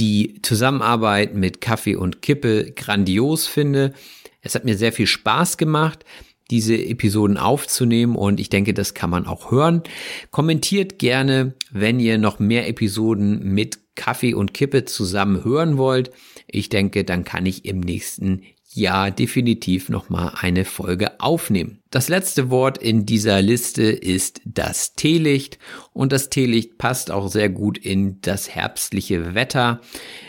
die 0.00 0.40
Zusammenarbeit 0.42 1.34
mit 1.34 1.60
Kaffee 1.60 1.94
und 1.94 2.22
Kippe 2.22 2.72
grandios 2.74 3.46
finde. 3.46 3.92
Es 4.40 4.54
hat 4.54 4.64
mir 4.64 4.76
sehr 4.76 4.92
viel 4.92 5.06
Spaß 5.06 5.58
gemacht, 5.58 6.04
diese 6.50 6.74
Episoden 6.74 7.36
aufzunehmen 7.36 8.16
und 8.16 8.40
ich 8.40 8.48
denke, 8.48 8.72
das 8.72 8.94
kann 8.94 9.10
man 9.10 9.26
auch 9.26 9.50
hören. 9.50 9.82
Kommentiert 10.30 10.98
gerne, 10.98 11.54
wenn 11.70 12.00
ihr 12.00 12.18
noch 12.18 12.38
mehr 12.38 12.66
Episoden 12.66 13.44
mit 13.54 13.78
Kaffee 13.94 14.32
und 14.32 14.54
Kippe 14.54 14.86
zusammen 14.86 15.44
hören 15.44 15.76
wollt. 15.76 16.10
Ich 16.46 16.70
denke, 16.70 17.04
dann 17.04 17.24
kann 17.24 17.44
ich 17.44 17.66
im 17.66 17.80
nächsten 17.80 18.42
Jahr 18.72 19.10
definitiv 19.10 19.88
nochmal 19.88 20.32
eine 20.36 20.64
Folge 20.64 21.20
aufnehmen. 21.20 21.80
Das 21.90 22.08
letzte 22.08 22.50
Wort 22.50 22.78
in 22.78 23.04
dieser 23.04 23.42
Liste 23.42 23.82
ist 23.82 24.40
das 24.44 24.94
Teelicht 24.94 25.58
und 25.92 26.12
das 26.12 26.30
Teelicht 26.30 26.78
passt 26.78 27.10
auch 27.10 27.28
sehr 27.28 27.48
gut 27.48 27.78
in 27.78 28.20
das 28.20 28.50
herbstliche 28.50 29.34
Wetter. 29.34 29.80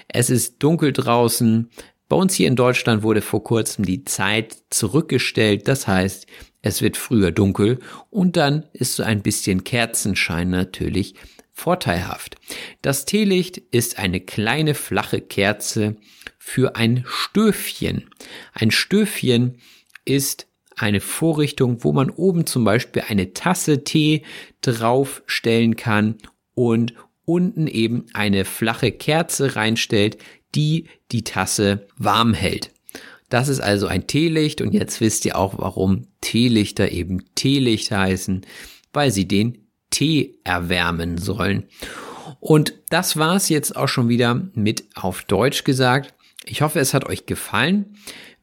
Es 0.08 0.30
ist 0.30 0.62
dunkel 0.64 0.92
draußen. 0.92 1.70
Bei 2.10 2.16
uns 2.16 2.34
hier 2.34 2.48
in 2.48 2.56
Deutschland 2.56 3.04
wurde 3.04 3.22
vor 3.22 3.44
kurzem 3.44 3.86
die 3.86 4.04
Zeit 4.06 4.58
zurückgestellt. 4.70 5.68
Das 5.68 5.88
heißt, 5.88 6.26
es 6.64 6.82
wird 6.82 6.98
früher 6.98 7.32
dunkel 7.32 7.80
und 8.10 8.38
dann 8.38 8.66
ist 8.74 8.96
so 8.96 9.04
ein 9.04 9.22
bisschen 9.22 9.64
Kerzenschein 9.64 10.50
natürlich 10.50 11.16
vorteilhaft. 11.54 12.38
Das 12.82 13.06
Teelicht 13.06 13.58
ist 13.58 14.00
eine 14.00 14.20
kleine 14.20 14.74
flache 14.74 15.22
Kerze 15.22 15.98
für 16.38 16.76
ein 16.76 17.04
Stöfchen. 17.08 18.10
Ein 18.54 18.72
Stöfchen 18.72 19.58
ist 20.06 20.48
eine 20.76 21.02
Vorrichtung, 21.02 21.84
wo 21.84 21.92
man 21.94 22.10
oben 22.10 22.46
zum 22.46 22.64
Beispiel 22.64 23.04
eine 23.08 23.34
Tasse 23.34 23.84
Tee 23.84 24.24
draufstellen 24.62 25.76
kann 25.76 26.18
und 26.54 26.94
unten 27.26 27.68
eben 27.68 28.06
eine 28.14 28.46
flache 28.46 28.92
Kerze 28.92 29.56
reinstellt, 29.56 30.18
die 30.56 30.88
die 31.12 31.24
Tasse 31.24 31.88
warm 31.98 32.34
hält. 32.34 32.72
Das 33.30 33.48
ist 33.48 33.62
also 33.62 33.88
ein 33.88 34.08
Teelicht 34.08 34.60
und 34.60 34.74
jetzt 34.74 35.00
wisst 35.00 35.26
ihr 35.26 35.38
auch, 35.38 35.58
warum 35.58 36.08
Teelichter 36.20 36.92
eben 36.92 37.24
Teelicht 37.36 37.92
heißen, 37.92 38.42
weil 38.92 39.12
sie 39.12 39.28
den 39.28 39.61
Tee 39.92 40.40
erwärmen 40.44 41.20
sollen. 41.20 41.68
Und 42.40 42.74
das 42.90 43.18
war's 43.18 43.50
jetzt 43.50 43.76
auch 43.76 43.88
schon 43.88 44.10
wieder 44.10 44.50
mit 44.56 44.86
auf 44.96 45.24
Deutsch 45.24 45.64
gesagt. 45.64 46.16
Ich 46.46 46.64
hoffe, 46.64 46.80
es 46.80 46.94
hat 46.96 47.06
euch 47.06 47.28
gefallen. 47.28 47.96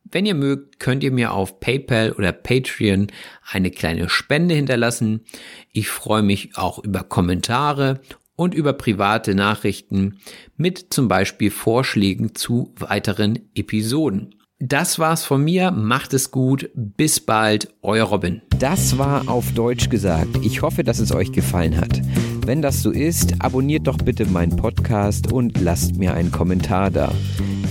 Wenn 0.04 0.24
ihr 0.24 0.34
mögt, 0.34 0.78
könnt 0.78 1.02
ihr 1.02 1.10
mir 1.10 1.32
auf 1.32 1.60
PayPal 1.60 2.12
oder 2.12 2.32
Patreon 2.32 3.08
eine 3.50 3.70
kleine 3.70 4.08
Spende 4.08 4.54
hinterlassen. 4.54 5.24
Ich 5.72 5.88
freue 5.88 6.22
mich 6.22 6.56
auch 6.56 6.78
über 6.78 7.02
Kommentare 7.02 8.00
und 8.36 8.54
über 8.54 8.72
private 8.72 9.34
Nachrichten 9.34 10.20
mit 10.56 10.94
zum 10.94 11.08
Beispiel 11.08 11.50
Vorschlägen 11.50 12.34
zu 12.34 12.72
weiteren 12.78 13.50
Episoden. 13.54 14.37
Das 14.60 14.98
war's 14.98 15.24
von 15.24 15.44
mir. 15.44 15.70
Macht 15.70 16.12
es 16.14 16.32
gut. 16.32 16.68
Bis 16.74 17.20
bald. 17.20 17.72
Euer 17.80 18.06
Robin. 18.06 18.42
Das 18.58 18.98
war 18.98 19.28
auf 19.28 19.52
Deutsch 19.52 19.88
gesagt. 19.88 20.36
Ich 20.42 20.62
hoffe, 20.62 20.82
dass 20.82 20.98
es 20.98 21.12
euch 21.12 21.30
gefallen 21.30 21.80
hat. 21.80 22.00
Wenn 22.44 22.60
das 22.60 22.82
so 22.82 22.90
ist, 22.90 23.40
abonniert 23.40 23.86
doch 23.86 23.98
bitte 23.98 24.26
meinen 24.26 24.56
Podcast 24.56 25.32
und 25.32 25.60
lasst 25.60 25.96
mir 25.96 26.14
einen 26.14 26.32
Kommentar 26.32 26.90
da. 26.90 27.12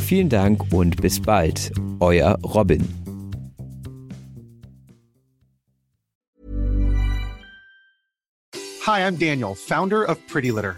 Vielen 0.06 0.30
Dank 0.30 0.72
und 0.72 1.02
bis 1.02 1.22
bald. 1.22 1.74
Euer 2.00 2.40
Robin. 2.42 2.88
Hi, 8.86 9.02
I'm 9.02 9.18
Daniel, 9.20 9.56
founder 9.56 10.08
of 10.08 10.18
Pretty 10.28 10.52
Litter. 10.52 10.78